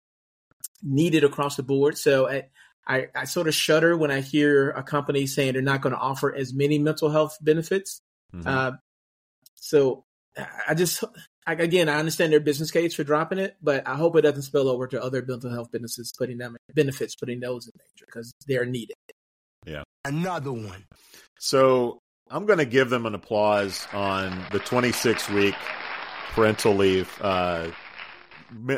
needed 0.83 1.25
across 1.25 1.57
the 1.57 1.63
board. 1.63 1.97
So 1.97 2.29
I, 2.29 2.45
I, 2.87 3.07
I, 3.15 3.25
sort 3.25 3.49
of 3.49 3.55
shudder 3.55 3.97
when 3.97 4.11
I 4.11 4.21
hear 4.21 4.71
a 4.71 4.83
company 4.83 5.27
saying 5.27 5.55
they're 5.55 5.63
not 5.63 5.81
going 5.81 5.95
to 5.95 5.99
offer 5.99 6.33
as 6.35 6.53
many 6.53 6.79
mental 6.79 7.11
health 7.11 7.39
benefits. 7.41 8.01
Mm-hmm. 8.35 8.47
Uh, 8.47 8.73
so 9.55 10.05
I 10.69 10.75
just, 10.75 11.03
I, 11.47 11.55
again, 11.55 11.89
I 11.89 11.99
understand 11.99 12.33
their 12.33 12.41
business 12.41 12.71
case 12.71 12.95
for 12.95 13.05
dropping 13.05 13.39
it, 13.39 13.57
but 13.63 13.89
I 13.89 13.97
hope 13.97 14.17
it 14.17 14.23
doesn't 14.23 14.43
spill 14.43 14.69
over 14.69 14.87
to 14.89 15.03
other 15.03 15.25
mental 15.27 15.51
health 15.51 15.73
businesses 15.73 16.13
putting 16.17 16.39
them 16.39 16.57
benefits, 16.75 17.17
putting 17.17 17.41
those 17.41 17.67
in 17.67 17.73
danger 17.79 18.05
because 18.07 18.35
they're 18.47 18.67
needed. 18.67 18.97
Yeah. 19.67 19.83
Another 20.05 20.53
one. 20.53 20.85
So 21.39 21.99
I'm 22.31 22.47
going 22.47 22.59
to 22.59 22.65
give 22.65 22.91
them 22.91 23.07
an 23.07 23.15
applause 23.15 23.87
on 23.93 24.45
the 24.51 24.59
26 24.59 25.29
week 25.31 25.55
parental 26.33 26.75
leave. 26.75 27.11
Uh, 27.21 27.71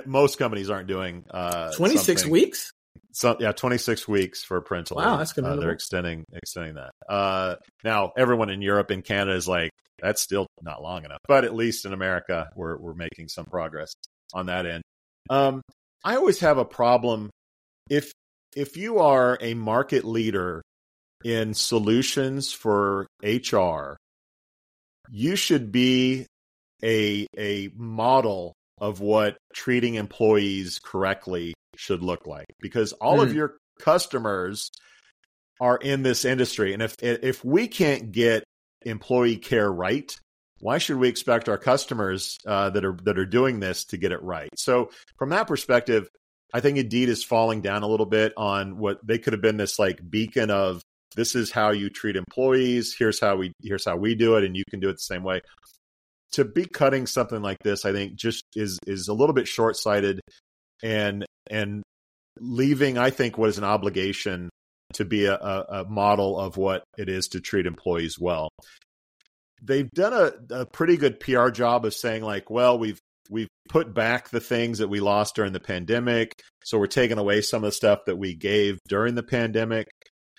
most 0.07 0.39
companies 0.39 0.71
aren't 0.71 0.89
doing 0.89 1.25
uh, 1.31 1.73
26 1.73 2.23
something. 2.23 2.33
weeks. 2.33 2.71
So 3.13 3.37
yeah, 3.39 3.53
26 3.53 4.09
weeks 4.09 4.43
for 4.43 4.61
parental 4.61 4.97
wow, 4.97 5.11
leave. 5.11 5.19
that's 5.19 5.33
good. 5.33 5.45
Uh, 5.45 5.57
they're 5.57 5.71
extending 5.71 6.25
extending 6.33 6.75
that. 6.75 6.91
Uh, 7.09 7.57
now 7.85 8.13
everyone 8.17 8.51
in 8.51 8.61
Europe 8.61 8.91
and 8.91 9.05
Canada 9.05 9.37
is 9.37 9.47
like 9.47 9.71
that's 10.01 10.21
still 10.21 10.47
not 10.63 10.83
long 10.83 11.05
enough, 11.05 11.21
but 11.29 11.45
at 11.45 11.55
least 11.55 11.87
in 11.87 11.93
America 11.93 12.49
we're 12.57 12.77
we're 12.77 12.95
making 12.95 13.29
some 13.29 13.45
progress 13.45 13.93
on 14.33 14.47
that 14.47 14.67
end. 14.67 14.83
Um, 15.31 15.63
I 16.05 16.17
always 16.17 16.41
have 16.41 16.59
a 16.59 16.65
problem 16.65 17.31
if 17.89 18.13
if 18.57 18.77
you 18.77 18.99
are 18.99 19.39
a 19.41 19.55
market 19.55 20.05
leader 20.05 20.63
in 21.25 21.55
solutions 21.55 22.53
for 22.53 23.07
HR, 23.23 23.97
you 25.11 25.37
should 25.37 25.73
be 25.73 26.27
a 26.83 27.27
a 27.37 27.71
model 27.75 28.53
of 28.79 29.01
what 29.01 29.37
treating 29.55 29.95
employees 29.95 30.79
correctly 30.83 31.55
should 31.77 32.03
look 32.03 32.27
like 32.27 32.47
because 32.61 32.93
all 32.95 33.19
mm. 33.19 33.23
of 33.23 33.31
hmm. 33.31 33.37
your 33.37 33.57
customers 33.81 34.71
are 35.61 35.77
in 35.77 36.03
this 36.03 36.25
industry 36.25 36.73
and 36.73 36.83
if 36.83 36.95
if 37.01 37.45
we 37.45 37.69
can't 37.69 38.13
get 38.13 38.45
employee 38.85 39.37
care 39.37 39.71
right 39.71 40.17
why 40.61 40.79
should 40.79 40.97
we 40.97 41.09
expect 41.09 41.49
our 41.49 41.59
customers 41.59 42.39
uh, 42.47 42.71
that 42.71 42.85
are 42.85 42.97
that 43.05 43.19
are 43.19 43.27
doing 43.27 43.61
this 43.61 43.85
to 43.85 43.97
get 43.97 44.13
it 44.13 44.23
right 44.23 44.51
so 44.57 44.91
from 45.17 45.31
that 45.31 45.47
perspective 45.47 46.09
i 46.53 46.61
think 46.61 46.77
indeed 46.77 47.09
is 47.09 47.25
falling 47.25 47.61
down 47.61 47.83
a 47.83 47.89
little 47.89 48.07
bit 48.07 48.33
on 48.37 48.79
what 48.79 49.05
they 49.07 49.19
could 49.19 49.33
have 49.33 49.43
been 49.43 49.57
this 49.57 49.79
like 49.79 49.99
beacon 50.09 50.51
of 50.51 50.83
this 51.15 51.35
is 51.35 51.51
how 51.51 51.71
you 51.71 51.91
treat 51.91 52.17
employees. 52.17 52.95
Here's 52.99 53.21
how 53.21 53.37
we 53.37 53.53
here's 53.63 53.85
how 53.85 53.97
we 53.97 54.15
do 54.15 54.37
it 54.37 54.45
and 54.45 54.57
you 54.57 54.65
can 54.69 54.81
do 54.81 54.89
it 54.89 54.95
the 54.95 54.99
same 54.99 55.23
way. 55.23 55.41
To 56.33 56.45
be 56.45 56.67
cutting 56.67 57.07
something 57.07 57.43
like 57.43 57.59
this 57.63 57.85
i 57.85 57.93
think 57.93 58.17
just 58.17 58.43
is 58.57 58.79
is 58.89 59.07
a 59.07 59.15
little 59.15 59.35
bit 59.35 59.47
short-sighted 59.47 60.21
and 60.83 61.25
and 61.49 61.85
leaving 62.41 62.99
i 62.99 63.11
think 63.11 63.39
what 63.39 63.51
is 63.51 63.59
an 63.59 63.63
obligation 63.63 64.51
to 64.95 65.05
be 65.05 65.27
a, 65.27 65.37
a 65.37 65.85
model 65.89 66.39
of 66.39 66.57
what 66.57 66.85
it 66.99 67.09
is 67.09 67.29
to 67.29 67.41
treat 67.41 67.67
employees 67.67 68.19
well. 68.19 68.49
They've 69.63 69.91
done 69.91 70.13
a, 70.13 70.61
a 70.63 70.67
pretty 70.67 70.97
good 70.97 71.21
pr 71.21 71.51
job 71.51 71.85
of 71.85 71.95
saying 71.95 72.23
like 72.23 72.51
well 72.51 72.79
we've 72.79 72.99
we've 73.31 73.49
put 73.69 73.95
back 73.95 74.29
the 74.29 74.41
things 74.41 74.79
that 74.79 74.89
we 74.89 75.01
lost 75.01 75.35
during 75.35 75.53
the 75.53 75.61
pandemic 75.61 76.33
so 76.65 76.79
we're 76.79 76.87
taking 76.87 77.19
away 77.19 77.43
some 77.43 77.63
of 77.63 77.69
the 77.69 77.73
stuff 77.73 78.01
that 78.07 78.17
we 78.17 78.35
gave 78.35 78.79
during 78.89 79.15
the 79.15 79.23
pandemic. 79.23 79.89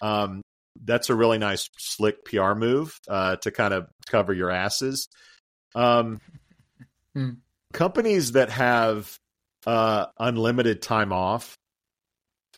Um, 0.02 0.42
that's 0.84 1.10
a 1.10 1.16
really 1.16 1.38
nice 1.38 1.70
slick 1.78 2.26
PR 2.26 2.54
move 2.54 3.00
uh, 3.08 3.38
to 3.38 3.52
kind 3.52 3.74
of 3.74 3.88
cover 4.08 4.34
your 4.34 4.52
asses. 4.52 5.08
Um, 5.74 6.20
hmm. 7.14 7.30
Companies 7.74 8.34
that 8.34 8.50
have 8.50 9.18
uh, 9.66 10.06
unlimited 10.18 10.82
time 10.82 11.12
off 11.12 11.58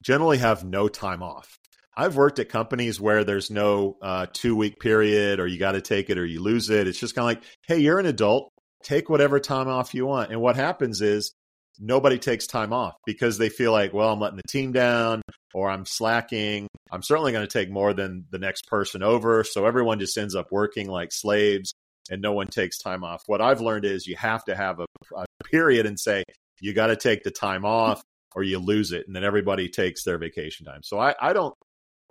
generally 0.03 0.37
have 0.37 0.63
no 0.63 0.87
time 0.87 1.23
off. 1.23 1.57
I've 1.95 2.15
worked 2.15 2.37
at 2.37 2.49
companies 2.49 3.01
where 3.01 3.23
there's 3.23 3.49
no 3.49 3.97
uh, 4.01 4.27
two 4.31 4.55
week 4.55 4.79
period, 4.79 5.39
or 5.39 5.47
you 5.47 5.57
got 5.57 5.71
to 5.71 5.81
take 5.81 6.11
it 6.11 6.19
or 6.19 6.25
you 6.25 6.41
lose 6.41 6.69
it. 6.69 6.87
It's 6.87 6.99
just 6.99 7.15
kind 7.15 7.23
of 7.23 7.37
like, 7.37 7.43
hey, 7.67 7.79
you're 7.79 7.97
an 7.97 8.05
adult, 8.05 8.51
take 8.83 9.09
whatever 9.09 9.39
time 9.39 9.67
off 9.67 9.95
you 9.95 10.05
want. 10.05 10.31
And 10.31 10.39
what 10.39 10.55
happens 10.55 11.01
is 11.01 11.33
nobody 11.79 12.17
takes 12.17 12.47
time 12.47 12.73
off 12.73 12.95
because 13.05 13.37
they 13.37 13.49
feel 13.49 13.71
like, 13.71 13.93
well, 13.93 14.11
I'm 14.11 14.19
letting 14.19 14.37
the 14.37 14.47
team 14.47 14.71
down 14.71 15.21
or 15.53 15.69
I'm 15.69 15.85
slacking. 15.85 16.67
I'm 16.91 17.03
certainly 17.03 17.31
going 17.31 17.47
to 17.47 17.51
take 17.51 17.69
more 17.69 17.93
than 17.93 18.25
the 18.31 18.39
next 18.39 18.67
person 18.67 19.03
over. 19.03 19.43
So 19.43 19.65
everyone 19.65 19.99
just 19.99 20.17
ends 20.17 20.35
up 20.35 20.47
working 20.51 20.89
like 20.89 21.11
slaves 21.11 21.73
and 22.09 22.21
no 22.21 22.33
one 22.33 22.47
takes 22.47 22.77
time 22.77 23.03
off. 23.03 23.23
What 23.27 23.41
I've 23.41 23.61
learned 23.61 23.85
is 23.85 24.07
you 24.07 24.15
have 24.15 24.43
to 24.45 24.55
have 24.55 24.79
a, 24.79 24.85
a 25.15 25.25
period 25.45 25.85
and 25.85 25.99
say, 25.99 26.23
you 26.59 26.73
got 26.73 26.87
to 26.87 26.95
take 26.95 27.23
the 27.23 27.31
time 27.31 27.65
off 27.65 28.01
or 28.35 28.43
you 28.43 28.59
lose 28.59 28.91
it. 28.91 29.05
And 29.07 29.15
then 29.15 29.23
everybody 29.23 29.69
takes 29.69 30.03
their 30.03 30.17
vacation 30.17 30.65
time. 30.65 30.81
So 30.83 30.99
I, 30.99 31.15
I 31.19 31.33
don't, 31.33 31.53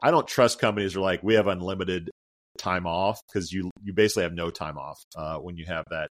I 0.03 0.11
don't 0.11 0.27
trust 0.27 0.59
companies 0.59 0.97
are 0.97 1.01
like, 1.01 1.23
we 1.23 1.35
have 1.35 1.47
unlimited 1.47 2.11
time 2.59 2.87
off 2.87 3.21
because 3.27 3.53
you, 3.53 3.71
you 3.83 3.93
basically 3.93 4.25
have 4.25 4.35
no 4.35 4.51
time 4.51 4.79
off 4.79 5.03
uh, 5.17 5.39
when 5.39 5.57
you 5.57 5.67
have 5.67 5.85
that 5.91 6.09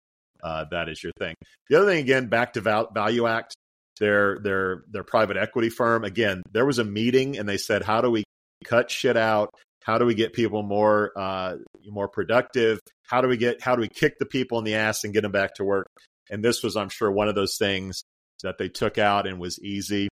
uh, 0.43 0.65
that 0.71 0.89
is 0.89 1.01
your 1.03 1.13
thing. 1.19 1.35
The 1.69 1.77
other 1.77 1.87
thing, 1.87 1.99
again, 1.99 2.27
back 2.27 2.53
to 2.53 2.61
Val- 2.61 2.91
ValueAct, 2.93 3.51
their 3.99 4.39
their 4.39 4.83
their 4.89 5.03
private 5.03 5.37
equity 5.37 5.69
firm. 5.69 6.03
Again, 6.03 6.41
there 6.51 6.65
was 6.65 6.79
a 6.79 6.83
meeting, 6.83 7.37
and 7.37 7.47
they 7.47 7.57
said, 7.57 7.83
"How 7.83 8.01
do 8.01 8.09
we 8.09 8.23
cut 8.65 8.89
shit 8.89 9.17
out? 9.17 9.49
How 9.83 9.97
do 9.97 10.05
we 10.05 10.13
get 10.13 10.33
people 10.33 10.63
more 10.63 11.11
uh, 11.15 11.57
more 11.87 12.07
productive? 12.07 12.79
How 13.07 13.21
do 13.21 13.27
we 13.27 13.37
get 13.37 13.61
how 13.61 13.75
do 13.75 13.81
we 13.81 13.89
kick 13.89 14.17
the 14.19 14.25
people 14.25 14.57
in 14.57 14.65
the 14.65 14.75
ass 14.75 15.03
and 15.03 15.13
get 15.13 15.21
them 15.21 15.31
back 15.31 15.55
to 15.55 15.63
work?" 15.63 15.87
And 16.29 16.43
this 16.43 16.63
was, 16.63 16.77
I'm 16.77 16.89
sure, 16.89 17.11
one 17.11 17.27
of 17.27 17.35
those 17.35 17.57
things 17.57 18.03
that 18.41 18.57
they 18.57 18.69
took 18.69 18.97
out 18.97 19.27
and 19.27 19.39
was 19.39 19.59
easy. 19.59 20.07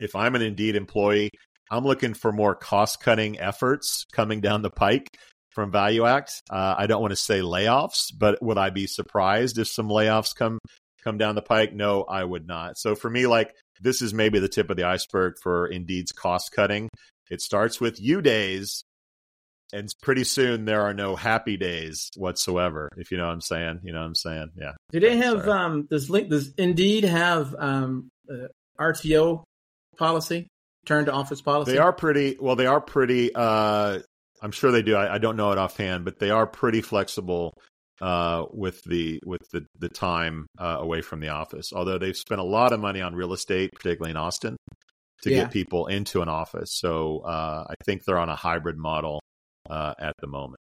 If 0.00 0.14
I'm 0.14 0.34
an 0.34 0.42
Indeed 0.42 0.76
employee, 0.76 1.30
I'm 1.70 1.84
looking 1.84 2.14
for 2.14 2.32
more 2.32 2.54
cost 2.54 3.00
cutting 3.00 3.40
efforts 3.40 4.04
coming 4.12 4.40
down 4.40 4.62
the 4.62 4.70
pike 4.70 5.08
from 5.56 5.72
ValueAct. 5.72 6.42
Uh, 6.50 6.74
I 6.76 6.86
don't 6.86 7.00
want 7.00 7.12
to 7.12 7.16
say 7.16 7.40
layoffs, 7.40 8.12
but 8.16 8.40
would 8.42 8.58
I 8.58 8.68
be 8.68 8.86
surprised 8.86 9.56
if 9.58 9.66
some 9.68 9.88
layoffs 9.88 10.36
come 10.36 10.58
come 11.02 11.16
down 11.16 11.34
the 11.34 11.40
pike? 11.42 11.72
No, 11.72 12.02
I 12.02 12.22
would 12.22 12.46
not. 12.46 12.76
So 12.76 12.94
for 12.94 13.08
me, 13.08 13.26
like 13.26 13.54
this 13.80 14.02
is 14.02 14.12
maybe 14.12 14.38
the 14.38 14.50
tip 14.50 14.68
of 14.68 14.76
the 14.76 14.84
iceberg 14.84 15.36
for 15.42 15.66
Indeed's 15.66 16.12
cost 16.12 16.52
cutting. 16.52 16.90
It 17.30 17.40
starts 17.40 17.80
with 17.80 17.98
you 17.98 18.20
days, 18.20 18.84
and 19.72 19.88
pretty 20.02 20.24
soon 20.24 20.66
there 20.66 20.82
are 20.82 20.92
no 20.92 21.16
happy 21.16 21.56
days 21.56 22.10
whatsoever. 22.16 22.90
If 22.98 23.10
you 23.10 23.16
know 23.16 23.24
what 23.26 23.32
I'm 23.32 23.40
saying, 23.40 23.80
you 23.82 23.94
know 23.94 24.00
what 24.00 24.06
I'm 24.08 24.14
saying. 24.14 24.50
Yeah. 24.56 24.72
Do 24.92 25.00
they 25.00 25.16
have 25.16 25.44
Sorry. 25.44 25.50
um? 25.50 25.86
Does 25.90 26.10
link 26.10 26.28
does 26.28 26.52
Indeed 26.58 27.04
have 27.04 27.54
um 27.58 28.10
uh, 28.30 28.48
RTO 28.78 29.42
policy? 29.96 30.48
Turn 30.84 31.06
to 31.06 31.12
office 31.12 31.40
policy. 31.40 31.72
They 31.72 31.78
are 31.78 31.94
pretty 31.94 32.36
well. 32.38 32.56
They 32.56 32.66
are 32.66 32.80
pretty. 32.82 33.34
uh 33.34 34.00
I'm 34.46 34.52
sure 34.52 34.70
they 34.70 34.82
do. 34.82 34.94
I, 34.94 35.16
I 35.16 35.18
don't 35.18 35.36
know 35.36 35.50
it 35.50 35.58
offhand, 35.58 36.04
but 36.04 36.20
they 36.20 36.30
are 36.30 36.46
pretty 36.46 36.80
flexible 36.80 37.52
uh, 38.00 38.44
with 38.52 38.80
the 38.84 39.18
with 39.26 39.42
the 39.50 39.66
the 39.76 39.88
time 39.88 40.46
uh, 40.56 40.76
away 40.78 41.02
from 41.02 41.18
the 41.18 41.30
office. 41.30 41.72
Although 41.72 41.98
they've 41.98 42.16
spent 42.16 42.40
a 42.40 42.44
lot 42.44 42.72
of 42.72 42.78
money 42.78 43.02
on 43.02 43.16
real 43.16 43.32
estate, 43.32 43.72
particularly 43.74 44.12
in 44.12 44.16
Austin, 44.16 44.56
to 45.22 45.30
yeah. 45.30 45.38
get 45.38 45.50
people 45.50 45.88
into 45.88 46.22
an 46.22 46.28
office. 46.28 46.70
So 46.74 47.22
uh, 47.26 47.66
I 47.68 47.74
think 47.84 48.04
they're 48.04 48.20
on 48.20 48.28
a 48.28 48.36
hybrid 48.36 48.78
model 48.78 49.20
uh, 49.68 49.94
at 49.98 50.14
the 50.20 50.28
moment. 50.28 50.60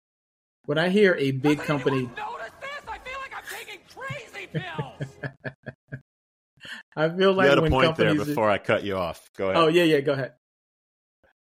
When 0.64 0.78
I 0.78 0.88
hear 0.88 1.14
a 1.16 1.32
big 1.32 1.58
Doesn't 1.58 1.66
company, 1.66 2.08
I 2.16 2.18
feel 2.18 3.18
like 3.20 3.32
I'm 3.36 3.58
taking 3.58 3.80
crazy 3.94 4.46
pills. 4.54 5.92
I 6.96 7.10
feel 7.10 7.34
like 7.34 7.44
you 7.44 7.50
had 7.50 7.58
a 7.58 7.68
point 7.68 7.96
there 7.96 8.14
before 8.14 8.48
I 8.50 8.56
cut 8.56 8.84
you 8.84 8.96
off. 8.96 9.28
Go 9.36 9.50
ahead. 9.50 9.62
Oh 9.62 9.66
yeah, 9.66 9.84
yeah. 9.84 10.00
Go 10.00 10.14
ahead. 10.14 10.32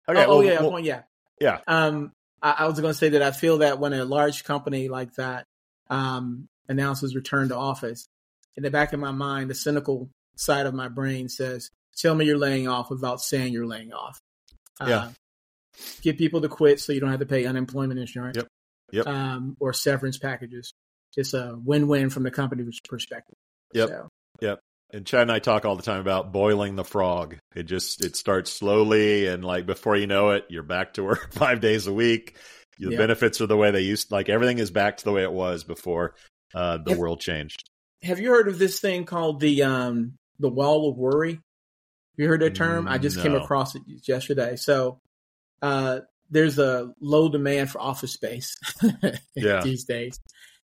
Okay. 0.09 0.25
Oh, 0.25 0.29
well, 0.29 0.39
oh 0.39 0.41
yeah, 0.41 0.61
well, 0.63 0.71
point. 0.71 0.87
Yeah. 0.87 1.03
Yeah. 1.41 1.61
Um, 1.67 2.13
I, 2.43 2.57
I 2.59 2.67
was 2.67 2.81
going 2.81 2.93
to 2.93 2.99
say 2.99 3.11
that 3.11 3.23
I 3.23 3.31
feel 3.31 3.59
that 3.59 3.79
when 3.79 3.93
a 3.93 4.05
large 4.05 4.45
company 4.45 4.89
like 4.89 5.15
that 5.15 5.47
um, 5.91 6.49
announces 6.69 7.15
return 7.15 7.49
to 7.49 7.57
office, 7.57 8.07
in 8.57 8.63
the 8.63 8.71
back 8.71 8.93
of 8.93 9.01
my 9.01 9.11
mind, 9.11 9.51
the 9.51 9.55
cynical 9.55 10.09
side 10.37 10.67
of 10.67 10.75
my 10.75 10.89
brain 10.89 11.29
says, 11.29 11.71
"Tell 11.97 12.15
me 12.15 12.25
you're 12.25 12.39
laying 12.39 12.69
off 12.69 12.91
without 12.91 13.21
saying 13.21 13.53
you're 13.53 13.67
laying 13.67 13.93
off." 13.93 14.19
Uh, 14.81 14.87
yeah. 14.89 15.11
Get 16.01 16.17
people 16.17 16.41
to 16.41 16.49
quit 16.49 16.81
so 16.81 16.93
you 16.93 17.01
don't 17.01 17.11
have 17.11 17.21
to 17.21 17.27
pay 17.27 17.45
unemployment 17.45 18.01
insurance. 18.01 18.37
Yep. 18.37 18.49
Yep. 18.93 19.07
Um, 19.07 19.57
or 19.61 19.73
severance 19.73 20.17
packages. 20.17 20.73
It's 21.17 21.35
a 21.35 21.59
win-win 21.63 22.11
from 22.11 22.23
the 22.23 22.31
company's 22.31 22.81
perspective. 22.81 23.37
Yep. 23.73 23.89
So. 23.89 24.09
Yep. 24.41 24.61
And 24.97 25.05
Chad 25.05 25.23
and 25.23 25.33
I 25.33 25.41
talk 25.41 25.67
all 25.67 25.77
the 25.77 25.83
time 25.83 26.01
about 26.01 26.33
boiling 26.33 26.75
the 26.75 26.85
frog. 26.85 27.37
It 27.55 27.65
just 27.65 28.03
it 28.03 28.17
starts 28.17 28.51
slowly, 28.51 29.27
and 29.27 29.45
like 29.45 29.67
before 29.67 29.95
you 29.95 30.07
know 30.07 30.31
it, 30.31 30.47
you're 30.49 30.63
back 30.63 30.95
to 30.95 31.05
work 31.05 31.35
five 31.35 31.61
days 31.61 31.87
a 31.87 31.93
week. 31.93 32.35
The 32.79 32.91
yep. 32.91 32.99
benefits 32.99 33.43
are 33.43 33.47
the 33.47 33.59
way 33.59 33.71
they 33.71 33.83
used. 33.83 34.11
Like 34.11 34.31
everything 34.31 34.59
is 34.59 34.71
back 34.71 34.97
to 34.97 35.05
the 35.05 35.13
way 35.13 35.23
it 35.23 35.33
was 35.33 35.65
before 35.65 36.15
uh, 36.55 36.79
the 36.79 36.93
have, 36.93 36.99
world 36.99 37.21
changed. 37.21 37.69
Have 38.03 38.21
you 38.21 38.31
heard 38.31 38.49
of 38.49 38.59
this 38.59 38.81
thing 38.81 39.05
called 39.05 39.39
the 39.39 39.65
um, 39.65 40.15
the 40.39 40.49
wall 40.49 40.89
of 40.89 40.97
worry? 40.97 41.41
You 42.17 42.29
heard 42.29 42.41
that 42.41 42.55
term? 42.55 42.89
I 42.89 42.97
just 42.97 43.19
no. 43.19 43.23
came 43.23 43.35
across 43.35 43.75
it 43.75 43.83
yesterday. 44.09 44.57
So 44.57 45.01
uh, 45.61 46.01
there's 46.31 46.59
a 46.59 46.91
low 47.03 47.29
demand 47.29 47.71
for 47.71 47.83
office 47.83 48.15
space 48.15 48.57
yeah. 49.37 49.61
these 49.61 49.85
days, 49.85 50.19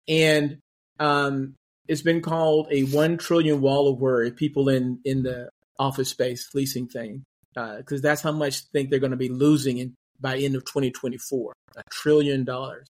and 0.07 0.59
um, 0.99 1.55
it's 1.91 2.03
been 2.03 2.23
called 2.23 2.69
a 2.71 2.83
one 2.85 3.19
trillion 3.19 3.61
wall 3.61 3.89
of 3.89 3.99
worry. 3.99 4.31
People 4.31 4.69
in 4.69 5.01
in 5.05 5.25
the 5.25 5.51
office 5.77 6.09
space 6.09 6.49
leasing 6.55 6.87
thing, 6.87 7.25
because 7.53 8.01
uh, 8.01 8.03
that's 8.03 8.23
how 8.23 8.31
much 8.31 8.61
think 8.73 8.91
they're 8.91 9.01
going 9.01 9.11
to 9.11 9.17
be 9.17 9.29
losing 9.29 9.79
in, 9.79 9.95
by 10.21 10.37
end 10.37 10.55
of 10.55 10.65
2024, 10.65 11.53
a 11.77 11.83
trillion 11.91 12.45
dollars, 12.45 12.87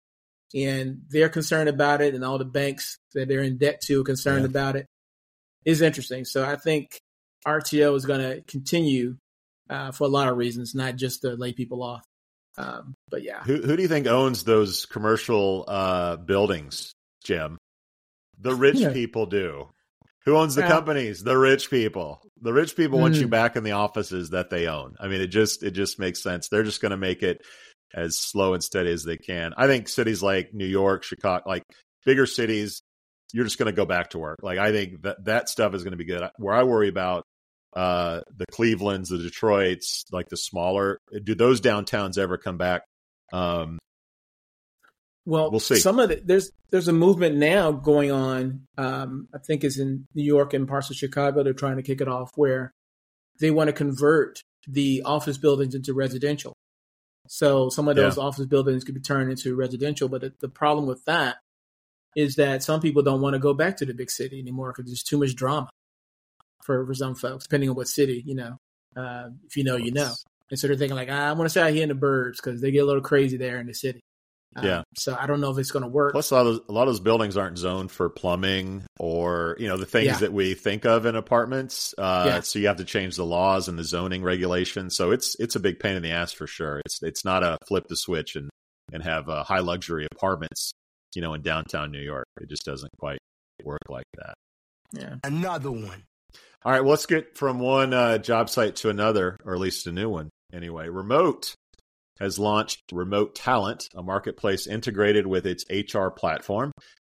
and 0.56 1.02
they're 1.10 1.28
concerned 1.28 1.68
about 1.68 2.02
it, 2.02 2.16
and 2.16 2.24
all 2.24 2.38
the 2.38 2.46
banks 2.46 2.98
that 3.14 3.28
they're 3.28 3.43
in 3.43 3.58
debt 3.58 3.82
to 3.82 4.00
are 4.00 4.06
concerned 4.06 4.43
yeah. 4.43 4.50
about 4.50 4.78
it. 4.78 4.86
Is 5.66 5.82
interesting. 5.82 6.24
So 6.24 6.46
I 6.46 6.56
think 6.56 6.98
RTO 7.46 7.98
is 7.98 8.06
going 8.06 8.22
to 8.22 8.41
continue 8.43 9.18
uh, 9.70 9.91
for 9.91 10.06
a 10.06 10.08
lot 10.08 10.30
of 10.30 10.38
reasons, 10.38 10.74
not 10.74 10.96
just 10.96 11.24
to 11.24 11.36
lay 11.36 11.52
people 11.52 11.84
off. 11.84 12.04
Um, 12.58 12.93
but 13.10 13.24
yeah, 13.24 13.43
who 13.43 13.58
who 13.58 13.76
do 13.76 13.82
you 13.82 13.89
think 13.89 14.08
owns 14.08 14.46
those 14.46 14.86
commercial 14.86 15.66
uh, 15.68 16.16
buildings, 16.16 16.93
Jim? 17.26 17.58
The 18.39 18.55
rich 18.55 18.77
yeah. 18.77 18.93
people 18.93 19.25
do. 19.25 19.69
Who 20.25 20.36
owns 20.38 20.55
the 20.55 20.61
yeah. 20.61 20.69
companies? 20.69 21.23
The 21.23 21.38
rich 21.38 21.69
people. 21.69 22.21
The 22.41 22.53
rich 22.53 22.75
people 22.75 22.97
mm. 22.97 23.03
want 23.03 23.15
you 23.15 23.27
mm. 23.27 23.31
back 23.31 23.55
in 23.55 23.63
the 23.63 23.73
offices 23.73 24.31
that 24.31 24.49
they 24.49 24.67
own. 24.67 24.95
I 24.99 25.07
mean, 25.07 25.21
it 25.21 25.27
just 25.27 25.63
it 25.63 25.71
just 25.71 25.99
makes 25.99 26.21
sense. 26.21 26.49
They're 26.49 26.63
just 26.63 26.81
going 26.81 26.91
to 26.91 26.97
make 26.97 27.21
it 27.21 27.41
as 27.93 28.17
slow 28.17 28.53
and 28.53 28.63
steady 28.63 28.91
as 28.91 29.03
they 29.03 29.17
can. 29.17 29.53
I 29.55 29.67
think 29.67 29.88
cities 29.88 30.23
like 30.23 30.53
New 30.53 30.65
York, 30.65 31.03
Chicago, 31.03 31.43
like 31.47 31.63
bigger 32.05 32.25
cities, 32.25 32.81
you're 33.33 33.45
just 33.45 33.59
going 33.59 33.67
to 33.67 33.75
go 33.75 33.86
back 33.86 34.11
to 34.11 34.19
work. 34.19 34.39
Like 34.41 34.57
I 34.57 34.71
think 34.71 35.03
that 35.03 35.23
that 35.25 35.49
stuff 35.49 35.75
is 35.75 35.83
going 35.83 35.91
to 35.91 35.97
be 35.97 36.05
good. 36.05 36.27
Where 36.38 36.55
I 36.55 36.63
worry 36.63 36.89
about 36.89 37.23
uh, 37.75 38.21
the 38.36 38.45
Clevelands, 38.51 39.09
the 39.09 39.19
Detroits, 39.19 40.05
like 40.11 40.29
the 40.29 40.38
smaller, 40.38 40.99
do 41.23 41.36
those 41.36 41.61
downtowns 41.61 42.17
ever 42.17 42.38
come 42.38 42.57
back? 42.57 42.83
Um, 43.31 43.77
well, 45.26 45.49
we'll 45.49 45.59
see. 45.59 45.76
Some 45.78 45.99
of 45.99 46.09
the, 46.09 46.21
there's 46.23 46.51
there's 46.69 46.88
a 46.88 46.93
movement 46.93 47.36
now 47.36 47.71
going 47.71 48.11
on. 48.11 48.67
Um, 48.78 49.28
I 49.34 49.39
think 49.39 49.63
is 49.63 49.80
in 49.80 50.07
New 50.13 50.23
York 50.23 50.53
and 50.53 50.67
parts 50.67 50.89
of 50.89 50.95
Chicago. 50.95 51.43
They're 51.43 51.53
trying 51.53 51.78
to 51.78 51.84
kick 51.84 52.01
it 52.01 52.07
off 52.07 52.32
where 52.36 52.71
they 53.39 53.51
want 53.51 53.67
to 53.67 53.73
convert 53.73 54.41
the 54.67 55.01
office 55.03 55.38
buildings 55.38 55.76
into 55.76 55.93
residential. 55.93 56.53
So 57.28 57.69
some 57.69 57.88
of 57.88 57.95
those 57.95 58.17
yeah. 58.17 58.23
office 58.23 58.45
buildings 58.45 58.84
could 58.84 58.93
be 58.93 59.01
turned 59.01 59.32
into 59.32 59.55
residential. 59.55 60.09
But 60.09 60.21
the, 60.21 60.34
the 60.41 60.49
problem 60.49 60.86
with 60.86 61.03
that 61.05 61.38
is 62.15 62.36
that 62.36 62.63
some 62.63 62.80
people 62.80 63.01
don't 63.01 63.21
want 63.21 63.34
to 63.34 63.39
go 63.39 63.53
back 63.53 63.78
to 63.78 63.86
the 63.86 63.93
big 63.93 64.11
city 64.11 64.39
anymore 64.39 64.73
because 64.76 64.89
there's 64.89 65.03
too 65.03 65.17
much 65.17 65.36
drama 65.36 65.69
for 66.63 66.86
for 66.86 66.93
some 66.93 67.15
folks, 67.15 67.45
depending 67.45 67.69
on 67.69 67.76
what 67.76 67.88
city. 67.88 68.21
You 68.26 68.36
know, 68.36 68.57
uh, 68.95 69.30
if 69.47 69.57
you 69.57 69.63
know, 69.63 69.76
you 69.76 69.91
know. 69.91 70.13
And 70.51 70.59
so 70.59 70.67
they're 70.67 70.78
thinking 70.78 70.95
like, 70.95 71.09
ah, 71.11 71.30
I 71.30 71.34
want 71.34 71.45
to 71.45 71.49
stay 71.49 71.61
out 71.61 71.73
here 71.73 71.82
in 71.82 71.89
the 71.89 71.95
burbs 71.95 72.36
because 72.36 72.61
they 72.61 72.69
get 72.69 72.84
a 72.84 72.86
little 72.86 73.01
crazy 73.01 73.38
there 73.38 73.59
in 73.59 73.65
the 73.65 73.73
city. 73.73 74.01
Yeah. 74.62 74.80
Um, 74.80 74.84
so 74.95 75.18
I 75.20 75.28
don't 75.28 75.41
know 75.41 75.51
if 75.51 75.58
it's 75.58 75.72
going 75.72 75.84
to 75.84 75.89
work. 75.89 76.14
Plus, 76.14 76.32
a 76.32 76.36
lot, 76.36 76.41
of 76.41 76.45
those, 76.47 76.62
a 76.70 76.72
lot 76.72 76.84
of 76.84 76.88
those 76.89 76.99
buildings 76.99 77.36
aren't 77.36 77.58
zoned 77.58 77.91
for 77.91 78.10
plumbing 78.10 78.84
or 78.99 79.56
you 79.60 79.68
know 79.68 79.78
the 79.78 79.86
things 79.86 80.08
yeah. 80.08 80.18
that 80.18 80.34
we 80.34 80.53
think 80.53 80.86
of 80.86 81.06
in 81.06 81.16
apartments. 81.16 81.93
Uh, 81.97 82.24
yeah. 82.28 82.39
So 82.39 82.60
you 82.60 82.68
have 82.68 82.78
to 82.78 82.86
change 82.86 83.16
the 83.16 83.26
laws 83.26 83.68
and 83.68 83.78
the 83.78 83.84
zoning 83.84 84.24
regulations. 84.24 84.95
So 84.95 85.12
it's 85.12 85.36
it's 85.39 85.56
a 85.56 85.60
big 85.60 85.80
pain 85.80 85.95
in 85.95 86.03
the 86.03 86.12
ass 86.12 86.32
for 86.32 86.47
sure. 86.47 86.82
It's 86.86 87.01
it's 87.03 87.26
not 87.26 87.43
a 87.43 87.58
flip 87.68 87.86
the 87.88 87.97
switch 87.97 88.36
and 88.36 88.49
and 88.93 89.03
have 89.03 89.30
uh, 89.30 89.43
high 89.43 89.60
luxury 89.60 90.08
apartments. 90.12 90.72
You 91.16 91.22
know, 91.22 91.34
in 91.34 91.41
downtown 91.41 91.91
New 91.91 92.01
York, 92.01 92.28
it 92.41 92.49
just 92.49 92.66
doesn't 92.66 92.91
quite 92.99 93.20
work 93.64 93.80
like 93.89 94.06
that. 94.18 94.34
Yeah. 94.93 95.16
Another 95.24 95.72
one. 95.72 96.03
All 96.64 96.72
right, 96.72 96.82
well, 96.82 96.91
let's 96.91 97.06
get 97.06 97.38
from 97.38 97.60
one 97.60 97.93
uh, 97.93 98.18
job 98.18 98.49
site 98.49 98.78
to 98.78 98.89
another, 98.89 99.38
or 99.45 99.53
at 99.53 99.60
least 99.60 99.86
a 99.86 99.91
new 99.91 100.10
one. 100.10 100.30
Anyway, 100.51 100.89
remote 100.89 101.53
has 102.20 102.39
launched 102.39 102.84
Remote 102.91 103.36
Talent, 103.36 103.89
a 103.95 104.01
marketplace 104.01 104.68
integrated 104.68 105.28
with 105.28 105.45
its 105.45 105.66
HR 105.70 106.09
platform. 106.09 106.72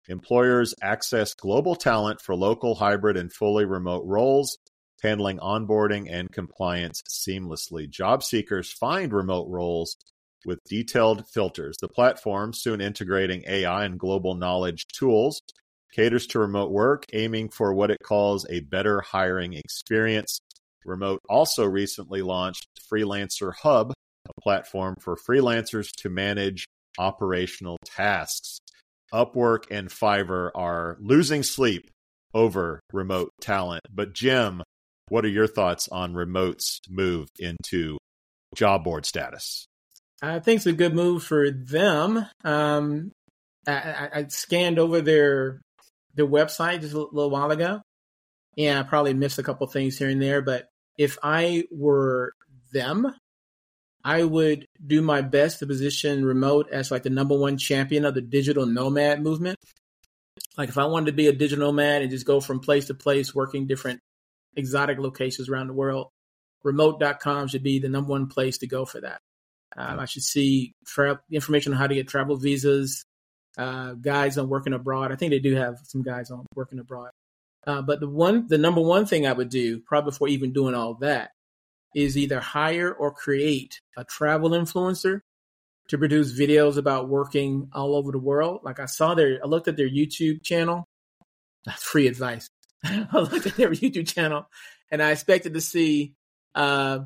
Employers 0.07 0.73
access 0.81 1.33
global 1.33 1.75
talent 1.75 2.19
for 2.21 2.35
local, 2.35 2.75
hybrid, 2.75 3.15
and 3.15 3.31
fully 3.31 3.65
remote 3.65 4.03
roles, 4.05 4.57
handling 5.01 5.37
onboarding 5.37 6.07
and 6.11 6.31
compliance 6.31 7.01
seamlessly. 7.09 7.89
Job 7.89 8.23
seekers 8.23 8.71
find 8.71 9.13
remote 9.13 9.47
roles 9.49 9.95
with 10.45 10.59
detailed 10.67 11.27
filters. 11.29 11.75
The 11.79 11.87
platform, 11.87 12.53
soon 12.53 12.81
integrating 12.81 13.43
AI 13.47 13.85
and 13.85 13.99
global 13.99 14.35
knowledge 14.35 14.85
tools, 14.87 15.41
caters 15.93 16.27
to 16.27 16.39
remote 16.39 16.71
work, 16.71 17.05
aiming 17.13 17.49
for 17.49 17.73
what 17.73 17.91
it 17.91 17.99
calls 18.03 18.45
a 18.49 18.61
better 18.61 19.01
hiring 19.01 19.53
experience. 19.53 20.39
Remote 20.85 21.19
also 21.29 21.65
recently 21.65 22.21
launched 22.21 22.67
Freelancer 22.91 23.53
Hub, 23.61 23.93
a 24.29 24.41
platform 24.41 24.95
for 24.99 25.15
freelancers 25.15 25.89
to 25.97 26.09
manage 26.09 26.65
operational 26.97 27.77
tasks. 27.85 28.59
Upwork 29.13 29.63
and 29.71 29.89
Fiverr 29.89 30.51
are 30.53 30.97
losing 30.99 31.43
sleep 31.43 31.89
over 32.33 32.79
remote 32.93 33.31
talent. 33.41 33.81
But, 33.91 34.13
Jim, 34.13 34.61
what 35.09 35.25
are 35.25 35.29
your 35.29 35.47
thoughts 35.47 35.87
on 35.89 36.13
remote's 36.13 36.79
move 36.89 37.27
into 37.39 37.97
job 38.55 38.83
board 38.83 39.05
status? 39.05 39.65
I 40.21 40.39
think 40.39 40.57
it's 40.57 40.65
a 40.65 40.73
good 40.73 40.93
move 40.93 41.23
for 41.23 41.49
them. 41.49 42.25
Um, 42.43 43.11
I, 43.67 44.09
I, 44.13 44.25
scanned 44.27 44.79
over 44.79 45.01
their 45.01 45.61
their 46.15 46.27
website 46.27 46.81
just 46.81 46.93
a 46.93 46.99
little 46.99 47.29
while 47.29 47.51
ago, 47.51 47.81
and 48.57 48.79
I 48.79 48.83
probably 48.83 49.13
missed 49.13 49.39
a 49.39 49.43
couple 49.43 49.67
things 49.67 49.97
here 49.97 50.09
and 50.09 50.21
there. 50.21 50.41
But 50.41 50.67
if 50.97 51.17
I 51.23 51.65
were 51.71 52.33
them, 52.73 53.07
I 54.03 54.23
would 54.23 54.65
do 54.85 55.01
my 55.01 55.21
best 55.21 55.59
to 55.59 55.67
position 55.67 56.23
remote 56.23 56.69
as 56.71 56.91
like 56.91 57.03
the 57.03 57.09
number 57.09 57.37
one 57.37 57.57
champion 57.57 58.05
of 58.05 58.13
the 58.13 58.21
digital 58.21 58.65
nomad 58.65 59.21
movement. 59.21 59.57
Like 60.57 60.69
if 60.69 60.77
I 60.77 60.85
wanted 60.85 61.07
to 61.07 61.11
be 61.13 61.27
a 61.27 61.33
digital 61.33 61.67
nomad 61.67 62.01
and 62.01 62.11
just 62.11 62.25
go 62.25 62.39
from 62.39 62.59
place 62.59 62.85
to 62.87 62.93
place, 62.93 63.35
working 63.35 63.67
different 63.67 63.99
exotic 64.55 64.99
locations 64.99 65.49
around 65.49 65.67
the 65.67 65.73
world, 65.73 66.09
remote.com 66.63 67.47
should 67.47 67.63
be 67.63 67.79
the 67.79 67.89
number 67.89 68.11
one 68.11 68.27
place 68.27 68.57
to 68.59 68.67
go 68.67 68.85
for 68.85 69.01
that. 69.01 69.19
Um, 69.77 69.99
I 69.99 70.05
should 70.05 70.23
see 70.23 70.73
tra- 70.85 71.21
information 71.31 71.73
on 71.73 71.79
how 71.79 71.87
to 71.87 71.95
get 71.95 72.07
travel 72.07 72.37
visas, 72.37 73.05
uh, 73.57 73.93
guides 73.93 74.37
on 74.37 74.49
working 74.49 74.73
abroad. 74.73 75.11
I 75.11 75.15
think 75.15 75.31
they 75.31 75.39
do 75.39 75.55
have 75.55 75.77
some 75.83 76.01
guides 76.01 76.31
on 76.31 76.45
working 76.55 76.79
abroad. 76.79 77.11
Uh, 77.67 77.81
but 77.81 77.99
the 77.99 78.09
one, 78.09 78.47
the 78.47 78.57
number 78.57 78.81
one 78.81 79.05
thing 79.05 79.27
I 79.27 79.33
would 79.33 79.49
do, 79.49 79.79
probably 79.81 80.11
before 80.11 80.27
even 80.29 80.53
doing 80.53 80.73
all 80.73 80.95
that, 80.95 81.31
is 81.95 82.17
either 82.17 82.39
hire 82.39 82.91
or 82.91 83.11
create 83.11 83.81
a 83.97 84.03
travel 84.03 84.51
influencer 84.51 85.21
to 85.87 85.97
produce 85.97 86.37
videos 86.37 86.77
about 86.77 87.09
working 87.09 87.69
all 87.73 87.95
over 87.95 88.11
the 88.11 88.19
world. 88.19 88.61
Like 88.63 88.79
I 88.79 88.85
saw 88.85 89.15
their, 89.15 89.39
I 89.43 89.47
looked 89.47 89.67
at 89.67 89.77
their 89.77 89.89
YouTube 89.89 90.43
channel. 90.43 90.85
That's 91.65 91.83
free 91.83 92.07
advice. 92.07 92.47
I 92.83 93.07
looked 93.13 93.47
at 93.47 93.55
their 93.55 93.71
YouTube 93.71 94.07
channel 94.07 94.47
and 94.91 95.01
I 95.01 95.11
expected 95.11 95.53
to 95.55 95.61
see 95.61 96.13
uh, 96.55 96.99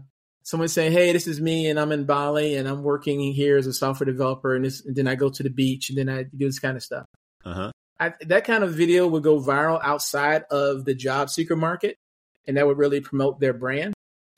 someone 0.44 0.68
saying, 0.68 0.92
"Hey, 0.92 1.12
this 1.12 1.28
is 1.28 1.42
me, 1.42 1.68
and 1.70 1.80
I'm 1.80 1.92
in 1.92 2.06
Bali, 2.06 2.56
and 2.56 2.68
I'm 2.68 2.84
working 2.84 3.20
here 3.34 3.58
as 3.58 3.68
a 3.68 3.74
software 3.74 4.06
developer, 4.06 4.56
and, 4.56 4.66
this, 4.66 4.86
and 4.86 4.96
then 4.96 5.08
I 5.08 5.16
go 5.16 5.30
to 5.30 5.44
the 5.44 5.50
beach, 5.50 5.90
and 5.90 5.98
then 5.98 6.10
I 6.10 6.24
do 6.24 6.46
this 6.46 6.60
kind 6.60 6.78
of 6.78 6.84
stuff." 6.84 7.06
Uh-huh. 7.46 7.72
I, 8.00 8.14
that 8.22 8.46
kind 8.46 8.64
of 8.64 8.74
video 8.74 9.08
would 9.08 9.24
go 9.24 9.40
viral 9.40 9.80
outside 9.84 10.44
of 10.50 10.86
the 10.86 10.96
job 10.96 11.30
seeker 11.30 11.56
market, 11.56 11.98
and 12.48 12.58
that 12.58 12.68
would 12.68 12.78
really 12.78 13.02
promote 13.02 13.40
their 13.40 13.54
brand. 13.54 13.93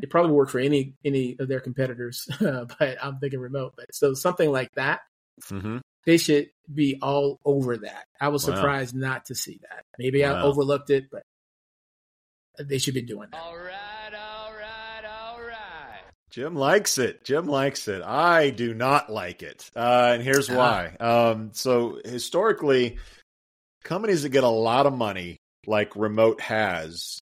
It 0.05 0.11
probably 0.11 0.33
work 0.33 0.49
for 0.49 0.59
any 0.59 0.93
any 1.03 1.35
of 1.39 1.47
their 1.47 1.59
competitors, 1.59 2.29
but 2.39 2.97
I'm 3.01 3.17
thinking 3.17 3.39
remote. 3.39 3.73
But 3.75 3.95
so 3.95 4.13
something 4.13 4.51
like 4.51 4.71
that, 4.75 4.99
mm-hmm. 5.49 5.79
they 6.05 6.17
should 6.17 6.51
be 6.71 6.99
all 7.01 7.39
over 7.43 7.77
that. 7.77 8.05
I 8.21 8.27
was 8.27 8.47
wow. 8.47 8.53
surprised 8.53 8.93
not 8.93 9.25
to 9.25 9.35
see 9.35 9.59
that. 9.67 9.83
Maybe 9.97 10.21
wow. 10.21 10.35
I 10.35 10.41
overlooked 10.43 10.91
it, 10.91 11.09
but 11.11 11.23
they 12.59 12.77
should 12.77 12.93
be 12.93 13.01
doing 13.01 13.29
that. 13.31 13.41
All 13.41 13.57
right, 13.57 14.13
all 14.13 14.53
right, 14.53 15.05
all 15.09 15.41
right. 15.41 16.01
Jim 16.29 16.55
likes 16.55 16.99
it. 16.99 17.25
Jim 17.25 17.47
likes 17.47 17.87
it. 17.87 18.03
I 18.03 18.51
do 18.51 18.75
not 18.75 19.11
like 19.11 19.41
it, 19.41 19.67
uh, 19.75 20.11
and 20.13 20.21
here's 20.21 20.51
uh-huh. 20.51 20.91
why. 20.99 21.03
Um, 21.03 21.49
so 21.53 21.97
historically, 22.05 22.99
companies 23.83 24.21
that 24.21 24.29
get 24.29 24.43
a 24.43 24.49
lot 24.49 24.85
of 24.85 24.93
money, 24.95 25.37
like 25.65 25.95
Remote 25.95 26.41
has, 26.41 27.17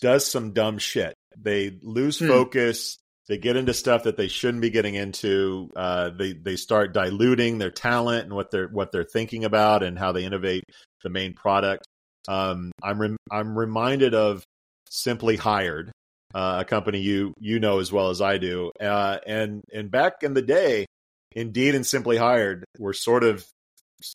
does 0.00 0.26
some 0.26 0.54
dumb 0.54 0.78
shit. 0.78 1.14
They 1.40 1.78
lose 1.82 2.18
hmm. 2.18 2.28
focus. 2.28 2.98
They 3.28 3.38
get 3.38 3.56
into 3.56 3.72
stuff 3.72 4.04
that 4.04 4.16
they 4.16 4.28
shouldn't 4.28 4.60
be 4.60 4.70
getting 4.70 4.94
into. 4.94 5.70
Uh, 5.74 6.10
they 6.10 6.32
they 6.32 6.56
start 6.56 6.92
diluting 6.92 7.58
their 7.58 7.70
talent 7.70 8.24
and 8.24 8.34
what 8.34 8.50
they're 8.50 8.68
what 8.68 8.92
they're 8.92 9.04
thinking 9.04 9.44
about 9.44 9.82
and 9.82 9.98
how 9.98 10.12
they 10.12 10.24
innovate 10.24 10.64
the 11.02 11.10
main 11.10 11.34
product. 11.34 11.86
Um, 12.28 12.72
I'm 12.82 13.16
I'm 13.30 13.56
reminded 13.56 14.14
of 14.14 14.44
Simply 14.90 15.36
Hired, 15.36 15.90
uh, 16.34 16.58
a 16.60 16.64
company 16.64 17.00
you 17.00 17.32
you 17.40 17.60
know 17.60 17.78
as 17.78 17.90
well 17.90 18.10
as 18.10 18.20
I 18.20 18.38
do, 18.38 18.72
uh, 18.80 19.18
and 19.26 19.62
and 19.72 19.90
back 19.90 20.22
in 20.22 20.34
the 20.34 20.42
day, 20.42 20.86
Indeed 21.32 21.74
and 21.74 21.86
Simply 21.86 22.16
Hired 22.16 22.64
were 22.78 22.92
sort 22.92 23.24
of 23.24 23.46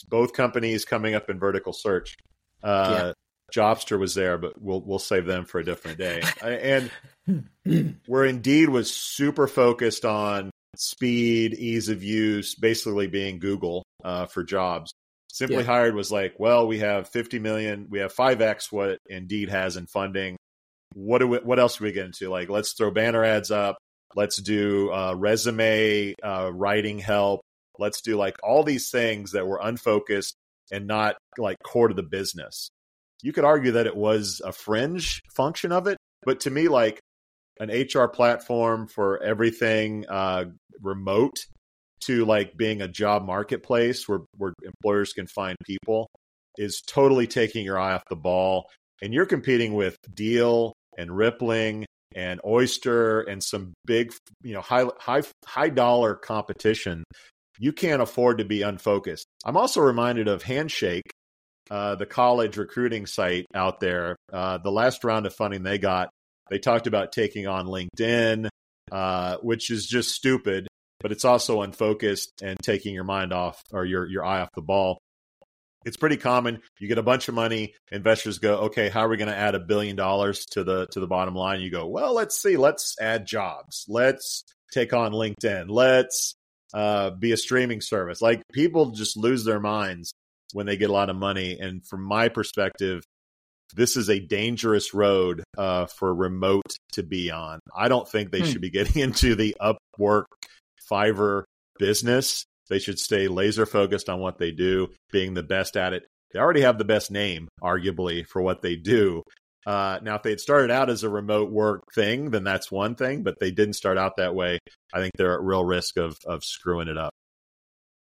both 0.07 0.34
companies 0.34 0.86
coming 0.86 1.15
up 1.15 1.30
in 1.30 1.39
vertical 1.39 1.74
search. 1.74 2.15
Uh, 2.63 2.95
yeah. 2.97 3.13
Jobster 3.51 3.99
was 3.99 4.15
there, 4.15 4.37
but 4.37 4.61
we'll 4.61 4.81
we'll 4.81 4.99
save 4.99 5.25
them 5.25 5.45
for 5.45 5.59
a 5.59 5.65
different 5.65 5.97
day. 5.97 6.21
and 6.41 6.91
where 8.05 8.25
Indeed 8.25 8.69
was 8.69 8.93
super 8.93 9.47
focused 9.47 10.05
on 10.05 10.51
speed, 10.75 11.53
ease 11.53 11.89
of 11.89 12.03
use, 12.03 12.55
basically 12.55 13.07
being 13.07 13.39
Google 13.39 13.83
uh, 14.03 14.25
for 14.25 14.43
jobs. 14.43 14.91
Simply 15.31 15.57
yeah. 15.57 15.63
Hired 15.63 15.95
was 15.95 16.11
like, 16.11 16.35
well, 16.39 16.67
we 16.67 16.79
have 16.79 17.09
50 17.09 17.39
million, 17.39 17.87
we 17.89 17.99
have 17.99 18.15
5x 18.15 18.71
what 18.71 18.97
Indeed 19.07 19.49
has 19.49 19.77
in 19.77 19.85
funding. 19.85 20.37
What 20.95 21.19
do 21.19 21.27
we, 21.27 21.37
what 21.37 21.59
else 21.59 21.77
do 21.77 21.83
we 21.83 21.91
get 21.91 22.05
into? 22.05 22.29
Like, 22.29 22.49
let's 22.49 22.73
throw 22.73 22.89
banner 22.89 23.23
ads 23.23 23.51
up. 23.51 23.77
Let's 24.15 24.41
do 24.41 24.91
uh, 24.91 25.13
resume 25.15 26.15
uh, 26.23 26.49
writing 26.51 26.97
help. 26.97 27.41
Let's 27.77 28.01
do 28.01 28.17
like 28.17 28.37
all 28.43 28.63
these 28.63 28.89
things 28.89 29.33
that 29.33 29.45
were 29.45 29.59
unfocused 29.61 30.33
and 30.71 30.87
not 30.87 31.15
like 31.37 31.57
core 31.63 31.89
to 31.89 31.93
the 31.93 32.03
business. 32.03 32.69
You 33.22 33.34
could 33.34 33.45
argue 33.45 33.74
that 33.74 33.88
it 33.88 33.95
was 33.95 34.41
a 34.45 34.51
fringe 34.51 35.22
function 35.36 35.72
of 35.72 35.88
it, 35.88 35.97
but 36.24 36.41
to 36.41 36.49
me, 36.49 36.67
like 36.67 36.99
an 37.59 37.70
HR 37.70 38.07
platform 38.07 38.88
for 38.88 39.22
everything 39.22 40.05
uh, 40.07 40.45
remote 40.82 41.45
to 42.01 42.26
like 42.26 42.55
being 42.55 42.82
a 42.82 42.88
job 42.88 43.26
marketplace 43.26 44.07
where 44.07 44.22
where 44.38 44.53
employers 44.63 45.11
can 45.13 45.28
find 45.28 45.57
people 45.65 46.07
is 46.57 46.82
totally 46.82 47.28
taking 47.28 47.65
your 47.65 47.80
eye 47.80 47.93
off 47.93 48.03
the 48.09 48.15
ball. 48.15 48.70
And 49.01 49.13
you're 49.13 49.26
competing 49.26 49.74
with 49.74 49.95
Deel 50.13 50.74
and 50.97 51.15
Rippling 51.15 51.86
and 52.15 52.41
Oyster 52.45 53.22
and 53.22 53.43
some 53.43 53.74
big 53.86 54.13
you 54.43 54.53
know 54.53 54.61
high 54.61 54.86
high 54.99 55.24
high 55.45 55.70
dollar 55.70 56.15
competition. 56.15 57.03
You 57.59 57.74
can't 57.74 58.01
afford 58.01 58.38
to 58.38 58.45
be 58.45 58.61
unfocused. 58.61 59.26
I'm 59.43 59.57
also 59.57 59.82
reminded 59.82 60.30
of 60.30 60.43
handshake 60.43 61.11
uh, 61.70 61.95
the 61.95 62.05
college 62.05 62.57
recruiting 62.57 63.05
site 63.05 63.45
out 63.53 63.80
there 63.80 64.15
uh, 64.32 64.57
the 64.57 64.72
last 64.72 65.03
round 65.03 65.26
of 65.26 65.34
funding 65.34 65.63
they 65.63 65.78
got 65.78 66.09
they 66.49 66.59
talked 66.59 66.88
about 66.88 67.11
taking 67.11 67.47
on 67.47 67.67
linkedin 67.67 68.47
uh, 68.91 69.38
which 69.38 69.70
is 69.70 69.86
just 69.86 70.09
stupid 70.09 70.67
but 70.99 71.11
it's 71.11 71.26
also 71.26 71.61
unfocused 71.61 72.41
and 72.41 72.57
taking 72.61 72.93
your 72.93 73.03
mind 73.03 73.34
off 73.34 73.61
or 73.72 73.86
your 73.86 74.05
your 74.07 74.26
eye 74.26 74.41
off 74.41 74.49
the 74.55 74.61
ball. 74.61 74.99
It's 75.86 75.97
pretty 75.97 76.17
common. 76.17 76.61
You 76.80 76.89
get 76.89 76.97
a 76.97 77.03
bunch 77.03 77.30
of 77.30 77.36
money, 77.36 77.74
investors 77.91 78.39
go, 78.39 78.55
"Okay, 78.65 78.89
how 78.89 79.01
are 79.01 79.09
we 79.09 79.17
going 79.17 79.30
to 79.30 79.38
add 79.38 79.55
a 79.55 79.59
billion 79.59 79.95
dollars 79.95 80.45
to 80.51 80.63
the 80.63 80.88
to 80.88 80.99
the 80.99 81.07
bottom 81.07 81.36
line?" 81.36 81.61
You 81.61 81.72
go, 81.72 81.88
"Well, 81.88 82.13
let's 82.13 82.41
see. 82.41 82.57
Let's 82.57 82.95
add 82.99 83.26
jobs. 83.26 83.86
Let's 83.88 84.43
take 84.74 84.93
on 84.93 85.13
LinkedIn. 85.13 85.65
Let's 85.70 86.36
uh, 86.74 87.11
be 87.11 87.32
a 87.32 87.38
streaming 87.38 87.80
service." 87.80 88.22
Like 88.22 88.41
people 88.51 88.91
just 88.91 89.15
lose 89.15 89.45
their 89.45 89.61
minds 89.61 90.11
when 90.53 90.65
they 90.65 90.77
get 90.77 90.89
a 90.89 90.93
lot 90.93 91.09
of 91.09 91.15
money. 91.15 91.57
And 91.59 91.85
from 91.85 92.03
my 92.03 92.29
perspective, 92.29 93.03
this 93.75 93.95
is 93.95 94.09
a 94.09 94.19
dangerous 94.19 94.93
road 94.93 95.43
uh, 95.57 95.85
for 95.85 96.13
remote 96.13 96.75
to 96.93 97.03
be 97.03 97.31
on. 97.31 97.59
I 97.75 97.87
don't 97.87 98.07
think 98.07 98.31
they 98.31 98.39
hmm. 98.39 98.45
should 98.45 98.61
be 98.61 98.69
getting 98.71 99.01
into 99.01 99.35
the 99.35 99.55
Upwork 99.61 100.25
Fiverr 100.89 101.43
business. 101.77 102.45
They 102.69 102.79
should 102.79 102.99
stay 102.99 103.27
laser 103.27 103.65
focused 103.65 104.09
on 104.09 104.19
what 104.19 104.37
they 104.37 104.51
do, 104.51 104.89
being 105.11 105.33
the 105.33 105.43
best 105.43 105.75
at 105.75 105.93
it. 105.93 106.05
They 106.31 106.39
already 106.39 106.61
have 106.61 106.77
the 106.77 106.85
best 106.85 107.09
name, 107.09 107.47
arguably, 107.63 108.25
for 108.25 108.41
what 108.41 108.61
they 108.61 108.75
do. 108.75 109.23
Uh, 109.65 109.99
now, 110.03 110.15
if 110.15 110.23
they 110.23 110.29
had 110.29 110.39
started 110.39 110.71
out 110.71 110.89
as 110.89 111.03
a 111.03 111.09
remote 111.09 111.51
work 111.51 111.81
thing, 111.93 112.29
then 112.29 112.43
that's 112.43 112.71
one 112.71 112.95
thing, 112.95 113.23
but 113.23 113.35
they 113.39 113.51
didn't 113.51 113.73
start 113.73 113.97
out 113.97 114.17
that 114.17 114.35
way. 114.35 114.59
I 114.93 114.99
think 114.99 115.13
they're 115.17 115.33
at 115.33 115.41
real 115.41 115.65
risk 115.65 115.97
of 115.97 116.17
of 116.25 116.43
screwing 116.43 116.87
it 116.87 116.97
up. 116.97 117.11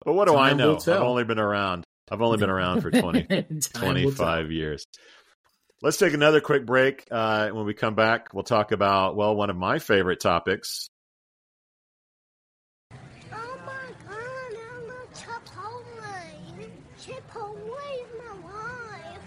But 0.05 0.15
what 0.15 0.29
do 0.29 0.35
Time 0.35 0.55
I 0.55 0.57
know? 0.57 0.77
I've 0.77 0.89
only 0.89 1.25
been 1.25 1.39
around. 1.39 1.85
I've 2.11 2.21
only 2.21 2.39
been 2.39 2.51
around 2.51 2.83
for 2.83 2.91
20, 2.91 3.25
25 3.75 4.51
years. 4.51 4.87
Let's 5.81 5.97
take 5.97 6.15
another 6.15 6.41
quick 6.41 6.65
break. 6.67 7.07
Uh, 7.11 7.49
when 7.51 7.67
we 7.67 7.75
come 7.75 7.95
back, 7.95 8.33
we'll 8.35 8.45
talk 8.45 8.73
about, 8.73 9.17
well, 9.17 9.35
one 9.35 9.51
of 9.51 9.57
my 9.57 9.79
favorite 9.79 10.21
topics 10.21 10.89
Oh 13.33 13.61
my 13.67 13.73
God, 14.07 14.19
I 14.55 14.81
love 14.87 15.13
Chipotle. 15.15 16.71
Chipotle 17.01 17.77
is 17.99 18.11
my 18.19 18.33
life. 18.49 19.23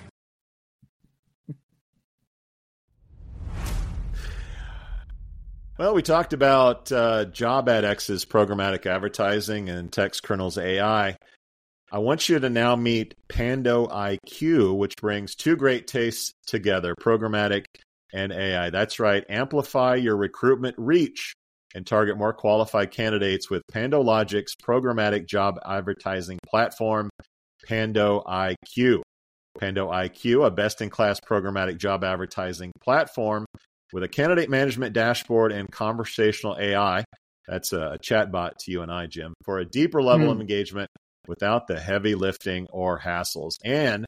Well, 5.77 5.93
we 5.93 6.01
talked 6.01 6.31
about 6.31 6.91
uh, 6.91 7.25
JobAdX's 7.25 8.23
programmatic 8.25 8.85
advertising 8.85 9.67
and 9.69 9.91
Textkernel's 9.91 10.57
AI. 10.57 11.17
I 11.95 11.99
want 11.99 12.27
you 12.27 12.37
to 12.39 12.49
now 12.49 12.75
meet 12.75 13.15
Pando 13.29 13.87
IQ, 13.87 14.77
which 14.77 14.97
brings 14.97 15.33
two 15.33 15.55
great 15.55 15.87
tastes 15.87 16.33
together 16.45 16.93
programmatic 16.93 17.63
and 18.13 18.33
AI. 18.33 18.69
That's 18.69 18.99
right. 18.99 19.23
Amplify 19.29 19.95
your 19.95 20.17
recruitment 20.17 20.75
reach 20.77 21.35
and 21.73 21.87
target 21.87 22.17
more 22.17 22.33
qualified 22.33 22.91
candidates 22.91 23.49
with 23.49 23.61
PandoLogic's 23.71 24.57
programmatic 24.61 25.25
job 25.25 25.57
advertising 25.65 26.37
platform, 26.45 27.09
Pando 27.65 28.23
IQ. 28.27 29.01
Pando 29.57 29.89
IQ, 29.89 30.45
a 30.45 30.51
best 30.51 30.81
in 30.81 30.89
class 30.89 31.21
programmatic 31.21 31.77
job 31.77 32.03
advertising 32.03 32.73
platform 32.83 33.45
with 33.93 34.03
a 34.03 34.09
candidate 34.09 34.49
management 34.49 34.91
dashboard 34.91 35.53
and 35.53 35.71
conversational 35.71 36.57
AI. 36.59 37.05
That's 37.47 37.71
a 37.71 37.97
chatbot 38.03 38.57
to 38.59 38.71
you 38.71 38.81
and 38.81 38.91
I, 38.91 39.05
Jim, 39.05 39.33
for 39.45 39.59
a 39.59 39.65
deeper 39.65 40.03
level 40.03 40.27
mm. 40.27 40.31
of 40.31 40.41
engagement 40.41 40.89
without 41.27 41.67
the 41.67 41.79
heavy 41.79 42.15
lifting 42.15 42.67
or 42.71 42.99
hassles. 42.99 43.55
And 43.63 44.05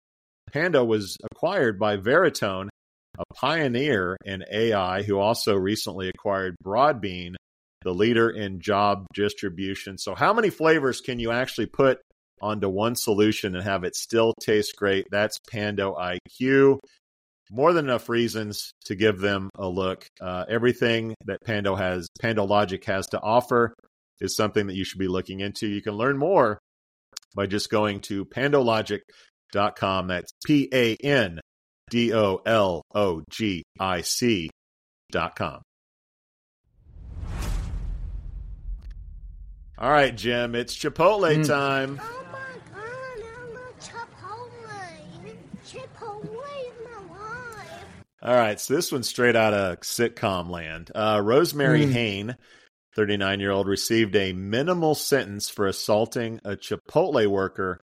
Pando 0.52 0.84
was 0.84 1.18
acquired 1.32 1.80
by 1.80 1.98
Veritone, 1.98 2.70
a 3.18 3.24
pioneer 3.34 4.18
in 4.24 4.44
AI 4.52 5.04
who 5.04 5.20
also 5.20 5.56
recently 5.56 6.10
acquired 6.10 6.56
Broadbean, 6.64 7.36
the 7.84 7.94
leader 7.94 8.30
in 8.30 8.60
job 8.60 9.06
distribution. 9.14 9.98
So, 9.98 10.16
how 10.16 10.34
many 10.34 10.50
flavors 10.50 11.02
can 11.02 11.20
you 11.20 11.32
actually 11.32 11.68
put 11.68 12.00
onto 12.42 12.70
one 12.70 12.96
solution 12.96 13.56
and 13.56 13.64
have 13.64 13.84
it 13.84 13.96
still 13.96 14.34
taste 14.40 14.76
great? 14.78 15.06
That's 15.12 15.38
Pando 15.50 15.96
IQ 15.96 16.80
more 17.52 17.74
than 17.74 17.86
enough 17.86 18.10
reasons 18.10 18.72
to 18.86 18.96
give 18.96 19.20
them 19.20 19.50
a 19.58 19.68
look. 19.68 20.06
Uh, 20.20 20.46
everything 20.50 21.16
that 21.26 21.40
Pando 21.46 21.76
has, 21.76 22.08
PandoLogic 22.22 22.84
has 22.86 23.08
to 23.08 23.22
offer 23.22 23.74
is 24.20 24.36
something 24.36 24.68
that 24.68 24.76
you 24.76 24.84
should 24.84 25.00
be 25.00 25.08
looking 25.08 25.40
into. 25.40 25.68
You 25.68 25.82
can 25.82 25.94
learn 25.94 26.18
more 26.18 26.60
by 27.38 27.46
just 27.46 27.70
going 27.70 28.02
to 28.02 28.26
pandologic.com. 28.26 30.08
That's 30.08 30.32
P 30.46 30.68
A 30.74 30.96
N 30.96 31.40
D 31.90 32.14
O 32.14 32.42
L 32.46 32.82
O 32.94 33.24
G 33.30 33.64
I 33.80 34.02
C.com. 34.02 35.62
All 39.80 39.92
right, 39.92 40.18
Jim, 40.18 40.56
it's 40.56 40.76
Chipotle 40.76 41.38
mm. 41.38 41.48
time. 41.48 42.02
All 48.20 48.34
right, 48.34 48.60
so 48.60 48.74
this 48.74 48.92
one's 48.92 49.08
straight 49.08 49.36
out 49.36 49.54
of 49.54 49.82
sitcom 49.82 50.50
land. 50.50 50.92
Uh, 50.94 51.22
Rosemary 51.24 51.86
mm. 51.86 51.92
Hain 51.92 52.38
39 52.98 53.40
year 53.40 53.52
old, 53.52 53.68
received 53.68 54.16
a 54.16 54.34
minimal 54.34 54.96
sentence 54.96 55.50
for 55.50 55.68
assaulting 55.68 56.42
a 56.44 56.58
Chipotle 56.58 57.28
worker 57.28 57.80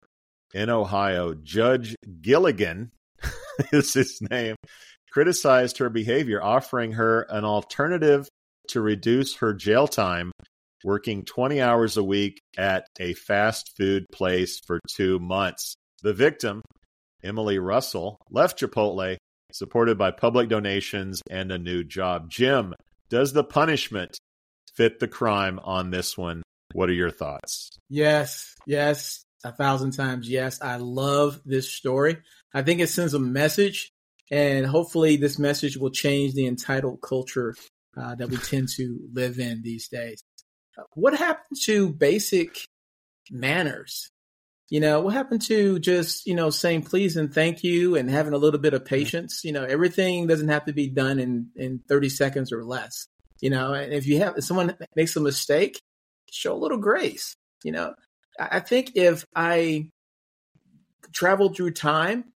in 0.56 0.72
Ohio. 0.72 1.36
Judge 1.36 1.96
Gilligan 2.22 2.92
is 3.72 3.94
his 3.94 4.20
name, 4.30 4.56
criticized 5.12 5.78
her 5.78 5.92
behavior, 5.92 6.42
offering 6.42 6.94
her 6.94 7.22
an 7.30 7.46
alternative 7.46 8.28
to 8.70 8.82
reduce 8.82 9.36
her 9.38 9.54
jail 9.54 9.88
time 9.88 10.32
working 10.84 11.24
20 11.24 11.62
hours 11.62 11.96
a 11.96 12.04
week 12.04 12.42
at 12.58 12.88
a 13.00 13.14
fast 13.14 13.72
food 13.78 14.06
place 14.12 14.60
for 14.66 14.80
two 14.90 15.20
months. 15.20 15.76
The 16.02 16.14
victim, 16.14 16.62
Emily 17.24 17.60
Russell, 17.60 18.18
left 18.32 18.60
Chipotle 18.60 19.18
supported 19.52 19.98
by 19.98 20.10
public 20.10 20.50
donations 20.50 21.22
and 21.30 21.52
a 21.52 21.60
new 21.60 21.84
job. 21.84 22.30
Jim, 22.30 22.74
does 23.10 23.32
the 23.32 23.44
punishment 23.44 24.18
fit 24.76 25.00
the 25.00 25.08
crime 25.08 25.60
on 25.64 25.92
this 25.92 26.18
one? 26.18 26.44
What 26.74 26.90
are 26.90 26.94
your 26.94 27.12
thoughts? 27.12 27.78
Yes, 27.90 28.56
yes, 28.66 29.26
a 29.44 29.52
thousand 29.52 29.92
times 29.92 30.30
yes. 30.30 30.62
I 30.62 30.78
love 30.78 31.40
this 31.46 31.72
story. 31.72 32.18
I 32.54 32.62
think 32.62 32.80
it 32.80 32.90
sends 32.90 33.14
a 33.14 33.20
message, 33.20 33.92
and 34.32 34.66
hopefully, 34.66 35.18
this 35.18 35.38
message 35.38 35.78
will 35.78 35.92
change 35.92 36.34
the 36.34 36.48
entitled 36.48 37.02
culture 37.02 37.56
uh, 37.96 38.16
that 38.16 38.30
we 38.30 38.38
tend 38.50 38.70
to 38.78 39.00
live 39.14 39.40
in 39.40 39.62
these 39.62 39.88
days 39.88 40.24
what 40.94 41.16
happened 41.16 41.60
to 41.64 41.90
basic 41.90 42.68
manners? 43.32 44.10
You 44.70 44.80
know, 44.80 45.02
what 45.02 45.14
happened 45.14 45.42
to 45.44 45.78
just, 45.80 46.26
you 46.26 46.34
know, 46.34 46.50
saying 46.50 46.84
please 46.84 47.16
and 47.16 47.34
thank 47.34 47.64
you 47.64 47.96
and 47.96 48.10
having 48.10 48.34
a 48.34 48.38
little 48.38 48.60
bit 48.60 48.74
of 48.74 48.86
patience? 48.86 49.44
You 49.44 49.52
know, 49.52 49.64
everything 49.64 50.26
doesn't 50.26 50.48
have 50.48 50.66
to 50.66 50.74
be 50.74 50.88
done 50.88 51.20
in, 51.20 51.50
in 51.56 51.82
30 51.88 52.10
seconds 52.10 52.52
or 52.52 52.64
less. 52.64 53.08
You 53.44 53.50
know, 53.50 53.74
and 53.74 53.92
if 53.92 54.08
you 54.08 54.20
have, 54.20 54.38
if 54.38 54.46
someone 54.46 54.74
makes 54.96 55.18
a 55.18 55.20
mistake, 55.20 55.82
show 56.32 56.54
a 56.54 56.56
little 56.56 56.78
grace. 56.78 57.36
You 57.62 57.74
know, 57.74 57.94
I 58.40 58.62
think 58.62 58.94
if 58.96 59.26
I 59.36 59.90
traveled 61.12 61.58
through 61.58 61.72
time 61.72 62.32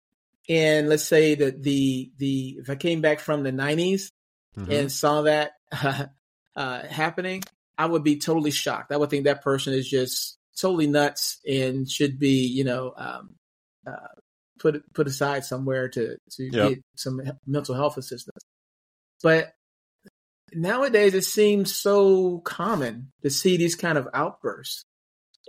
and 0.48 0.88
let's 0.88 1.04
say 1.04 1.34
that 1.34 1.62
the, 1.62 2.10
the, 2.16 2.56
if 2.58 2.70
I 2.70 2.76
came 2.76 3.02
back 3.02 3.20
from 3.20 3.42
the 3.42 3.52
90s 3.52 4.12
mm-hmm. 4.56 4.72
and 4.72 4.90
saw 4.90 5.20
that 5.22 5.52
uh, 5.72 6.06
uh, 6.56 6.86
happening, 6.86 7.42
I 7.76 7.84
would 7.84 8.02
be 8.02 8.16
totally 8.16 8.50
shocked. 8.50 8.90
I 8.90 8.96
would 8.96 9.10
think 9.10 9.24
that 9.24 9.42
person 9.42 9.74
is 9.74 9.86
just 9.86 10.38
totally 10.58 10.86
nuts 10.86 11.38
and 11.46 11.86
should 11.86 12.18
be, 12.18 12.46
you 12.46 12.64
know, 12.64 12.94
um, 12.96 13.34
uh, 13.86 14.08
put 14.58 14.82
put 14.94 15.06
aside 15.06 15.44
somewhere 15.44 15.90
to 15.90 16.16
to 16.30 16.44
yep. 16.44 16.68
get 16.70 16.78
some 16.96 17.20
mental 17.46 17.74
health 17.74 17.98
assistance. 17.98 18.42
But 19.22 19.52
nowadays, 20.54 21.14
it 21.14 21.24
seems 21.24 21.74
so 21.74 22.38
common 22.38 23.10
to 23.22 23.30
see 23.30 23.56
these 23.56 23.74
kind 23.74 23.98
of 23.98 24.08
outbursts, 24.14 24.84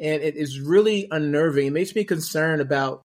and 0.01 0.21
it 0.21 0.35
is 0.35 0.59
really 0.59 1.07
unnerving. 1.11 1.67
It 1.67 1.73
makes 1.73 1.95
me 1.95 2.03
concerned 2.03 2.61
about 2.61 3.01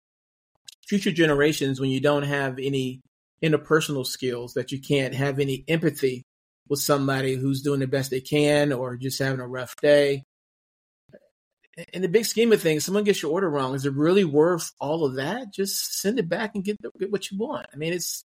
future 0.88 1.12
generations 1.12 1.80
when 1.80 1.90
you 1.90 2.00
don't 2.00 2.24
have 2.24 2.60
any 2.60 3.02
interpersonal 3.44 4.06
skills, 4.06 4.54
that 4.54 4.72
you 4.72 4.82
can't 4.82 5.14
have 5.14 5.40
any 5.40 5.64
empathy 5.68 6.24
with 6.70 6.80
somebody 6.80 7.36
who's 7.36 7.62
doing 7.62 7.80
the 7.80 7.88
best 7.88 8.10
they 8.10 8.22
can 8.22 8.74
or 8.74 8.98
just 8.98 9.20
having 9.20 9.40
a 9.40 9.48
rough 9.48 9.76
day. 9.82 10.24
In 11.94 12.02
the 12.02 12.08
big 12.08 12.26
scheme 12.26 12.52
of 12.52 12.62
things, 12.62 12.84
someone 12.84 13.04
gets 13.04 13.22
your 13.22 13.32
order 13.32 13.50
wrong. 13.50 13.76
Is 13.76 13.86
it 13.86 13.94
really 13.94 14.26
worth 14.26 14.72
all 14.80 15.06
of 15.06 15.16
that? 15.16 15.54
Just 15.54 16.02
send 16.02 16.18
it 16.18 16.28
back 16.28 16.56
and 16.56 16.64
get, 16.64 16.78
get 17.00 17.12
what 17.12 17.30
you 17.30 17.38
want. 17.38 17.68
I 17.72 17.78
mean, 17.78 17.94
it's 17.94 18.24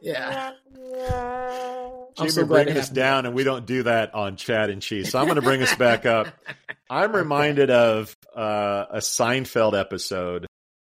yeah. 0.00 0.52
Jimmy, 2.16 2.30
so 2.30 2.44
bringing 2.44 2.76
us 2.76 2.88
down, 2.90 3.26
and 3.26 3.34
we 3.34 3.44
don't 3.44 3.66
do 3.66 3.84
that 3.84 4.14
on 4.14 4.36
Chad 4.36 4.70
and 4.70 4.82
Cheese. 4.82 5.10
So 5.10 5.18
I'm 5.18 5.24
going 5.24 5.36
to 5.36 5.42
bring 5.42 5.62
us 5.62 5.74
back 5.76 6.04
up. 6.06 6.28
I'm 6.90 7.14
reminded 7.14 7.70
of 7.70 8.14
uh, 8.36 8.84
a 8.90 8.98
Seinfeld 8.98 9.78
episode 9.78 10.46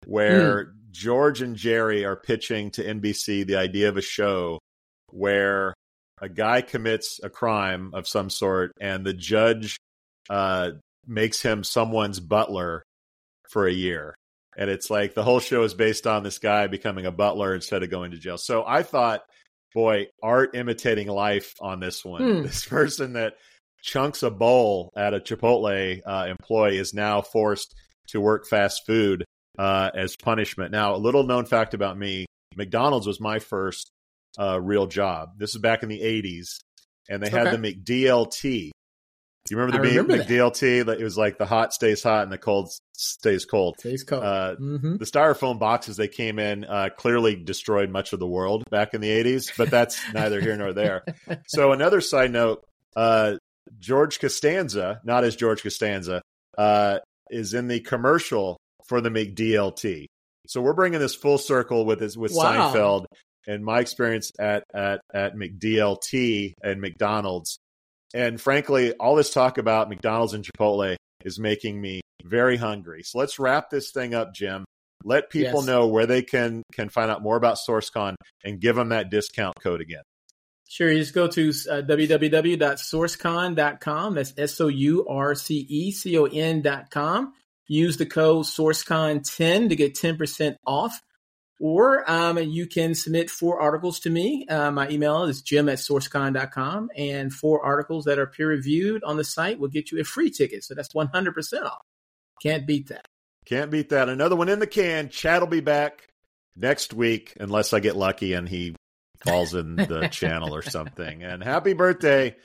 where 0.06 0.66
mm. 0.66 0.72
George 0.92 1.42
and 1.42 1.56
Jerry 1.56 2.06
are 2.06 2.16
pitching 2.16 2.72
to 2.72 2.84
NBC 2.84 3.46
the 3.46 3.58
idea 3.58 3.90
of 3.90 3.98
a 3.98 4.02
show 4.02 4.60
where 5.12 5.74
a 6.20 6.30
guy 6.30 6.62
commits 6.62 7.20
a 7.22 7.30
crime 7.30 7.92
of 7.94 8.08
some 8.08 8.30
sort 8.30 8.72
and 8.80 9.06
the 9.06 9.14
judge 9.14 9.78
uh, 10.30 10.72
makes 11.06 11.42
him 11.42 11.64
someone's 11.64 12.20
butler 12.20 12.84
for 13.50 13.68
a 13.68 13.74
year. 13.74 14.16
And 14.58 14.70
it's 14.70 14.90
like 14.90 15.14
the 15.14 15.24
whole 15.24 15.40
show 15.40 15.64
is 15.64 15.74
based 15.74 16.08
on 16.08 16.24
this 16.24 16.40
guy 16.40 16.68
becoming 16.68 17.06
a 17.06 17.12
butler 17.12 17.56
instead 17.56 17.84
of 17.84 17.90
going 17.90 18.12
to 18.12 18.18
jail. 18.18 18.38
So 18.38 18.64
I 18.66 18.84
thought, 18.84 19.22
boy, 19.74 20.08
art 20.22 20.56
imitating 20.56 21.08
life 21.08 21.54
on 21.60 21.80
this 21.80 22.04
one. 22.06 22.22
Hmm. 22.22 22.42
This 22.44 22.66
person 22.66 23.14
that 23.14 23.34
chunks 23.82 24.24
a 24.24 24.32
bowl 24.32 24.92
at 24.96 25.14
a 25.14 25.20
Chipotle 25.20 26.02
uh, 26.06 26.26
employee 26.30 26.78
is 26.78 26.94
now 26.94 27.22
forced 27.22 27.76
to 28.08 28.22
work 28.22 28.48
fast 28.48 28.84
food 28.86 29.26
uh, 29.58 29.90
as 29.94 30.16
punishment. 30.16 30.72
Now, 30.72 30.96
a 30.96 30.98
little 30.98 31.24
known 31.24 31.46
fact 31.46 31.74
about 31.74 31.98
me 31.98 32.26
McDonald's 32.56 33.08
was 33.08 33.20
my 33.20 33.40
first 33.40 33.92
uh, 34.40 34.60
real 34.62 34.88
job. 34.88 35.38
This 35.38 35.56
is 35.56 35.62
back 35.62 35.84
in 35.84 35.90
the 35.90 36.00
80s, 36.00 36.60
and 37.10 37.22
they 37.22 37.30
had 37.30 37.48
okay. 37.48 37.58
the 37.58 37.74
McDLT. 37.76 38.72
You 39.54 39.60
remember 39.60 39.88
the 39.88 40.02
remember 40.02 40.24
McDLT? 40.24 40.88
That. 40.88 41.00
It 41.00 41.04
was 41.04 41.16
like 41.16 41.38
the 41.38 41.46
hot 41.46 41.76
stays 41.76 42.02
hot 42.02 42.24
and 42.24 42.32
the 42.32 42.40
cold 42.40 42.72
stays 42.94 43.46
cold. 43.46 43.76
Stays 43.78 44.04
cold. 44.04 44.24
Uh, 44.24 44.56
mm-hmm. 44.60 44.98
The 44.98 45.06
styrofoam 45.06 45.60
boxes 45.60 45.96
they 45.96 46.08
came 46.08 46.40
in 46.40 46.66
uh, 46.66 46.90
clearly 46.98 47.36
destroyed 47.36 47.92
much 47.92 48.14
of 48.14 48.20
the 48.20 48.26
world 48.26 48.64
back 48.72 48.96
in 48.96 49.02
the 49.02 49.10
80s, 49.10 49.56
but 49.56 49.70
that's 49.70 50.02
neither 50.14 50.42
here 50.42 50.58
nor 50.58 50.74
there. 50.74 51.06
So, 51.46 51.72
another 51.72 52.02
side 52.02 52.32
note 52.32 52.66
uh, 52.96 53.36
George 53.78 54.20
Costanza, 54.20 55.02
not 55.04 55.24
as 55.24 55.36
George 55.36 55.62
Costanza, 55.62 56.24
uh, 56.58 56.98
is 57.30 57.54
in 57.54 57.68
the 57.68 57.80
commercial 57.82 58.58
for 58.88 59.02
the 59.02 59.10
McDLT. 59.10 60.08
So 60.48 60.62
we're 60.62 60.74
bringing 60.74 61.00
this 61.00 61.14
full 61.14 61.38
circle 61.38 61.86
with 61.86 62.00
this, 62.00 62.18
with 62.18 62.32
wow. 62.34 62.74
Seinfeld 62.74 63.06
and 63.48 63.64
my 63.64 63.82
experience 63.82 64.32
at 64.40 64.64
at 64.74 65.02
at 65.14 65.36
McDLT 65.36 66.54
and 66.64 66.82
McDonald's. 66.82 67.60
And 68.14 68.40
frankly, 68.40 68.94
all 68.94 69.16
this 69.16 69.34
talk 69.34 69.58
about 69.58 69.90
McDonald's 69.90 70.34
and 70.34 70.46
Chipotle 70.46 70.96
is 71.26 71.40
making 71.40 71.82
me 71.82 72.02
very 72.24 72.56
hungry. 72.58 73.02
So 73.04 73.18
let's 73.20 73.40
wrap 73.40 73.70
this 73.70 73.92
thing 73.92 74.14
up, 74.14 74.34
Jim. 74.34 74.66
Let 75.04 75.30
people 75.30 75.60
yes. 75.60 75.66
know 75.66 75.88
where 75.88 76.06
they 76.06 76.22
can 76.22 76.64
can 76.72 76.88
find 76.90 77.12
out 77.12 77.22
more 77.22 77.36
about 77.36 77.58
SourceCon 77.58 78.16
and 78.44 78.62
give 78.62 78.76
them 78.76 78.90
that 78.90 79.10
discount 79.10 79.56
code 79.62 79.82
again. 79.82 80.04
Sure, 80.70 80.92
you 80.92 81.00
just 81.00 81.14
go 81.14 81.28
to 81.28 81.50
uh, 81.50 81.82
www.sourcecon.com. 81.82 84.16
That's 84.16 84.34
S 84.38 84.62
O 84.62 84.70
U 84.70 85.06
R 85.08 85.36
C 85.36 85.68
E 85.70 85.92
C 85.92 86.18
O 86.18 86.24
N.com. 86.26 87.34
Use 87.68 87.98
the 87.98 88.06
code 88.06 88.46
SourceCon10 88.46 89.68
to 89.70 89.76
get 89.76 89.96
10% 89.96 90.56
off 90.66 91.02
or 91.64 92.04
um, 92.12 92.38
you 92.38 92.68
can 92.68 92.94
submit 92.94 93.30
four 93.30 93.62
articles 93.62 94.02
to 94.02 94.10
me. 94.10 94.46
Uh, 94.50 94.70
my 94.70 94.90
email 94.90 95.24
is 95.24 95.42
jim 95.42 95.70
at 95.70 95.78
sourcecon.com, 95.78 96.90
and 96.94 97.32
four 97.32 97.64
articles 97.64 98.04
that 98.04 98.20
are 98.20 98.28
peer 98.28 98.50
reviewed 98.50 99.02
on 99.06 99.16
the 99.16 99.24
site 99.24 99.62
will 99.62 99.70
get 99.70 99.90
you 99.90 100.02
a 100.02 100.04
free 100.04 100.30
ticket. 100.30 100.66
So 100.66 100.76
that's 100.76 100.94
100% 100.94 101.64
off. 101.64 101.86
Can't 102.42 102.68
beat 102.68 102.90
that. 102.90 103.06
Can't 103.46 103.72
beat 103.72 103.90
that. 103.90 104.10
Another 104.10 104.36
one 104.36 104.50
in 104.50 104.60
the 104.60 104.68
can. 104.68 105.08
Chad 105.08 105.42
will 105.42 105.48
be 105.48 105.62
back 105.62 106.10
next 106.54 106.94
week, 106.94 107.32
unless 107.40 107.72
I 107.72 107.80
get 107.80 107.96
lucky 107.96 108.34
and 108.34 108.50
he 108.50 108.76
calls 109.22 109.54
in 109.54 109.78
the 109.78 110.08
channel 110.12 110.54
or 110.54 110.64
something. 110.64 111.24
And 111.24 111.42
happy 111.42 111.72
birthday 111.72 112.36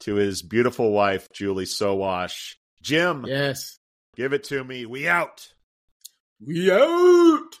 to 0.00 0.16
his 0.16 0.42
beautiful 0.42 0.90
wife, 0.90 1.28
Julie 1.32 1.66
Sowash. 1.66 2.56
Jim. 2.82 3.26
Yes. 3.28 3.78
Give 4.16 4.32
it 4.32 4.42
to 4.44 4.64
me. 4.64 4.86
We 4.86 5.06
out. 5.06 5.46
We 6.44 6.72
out. 6.72 7.60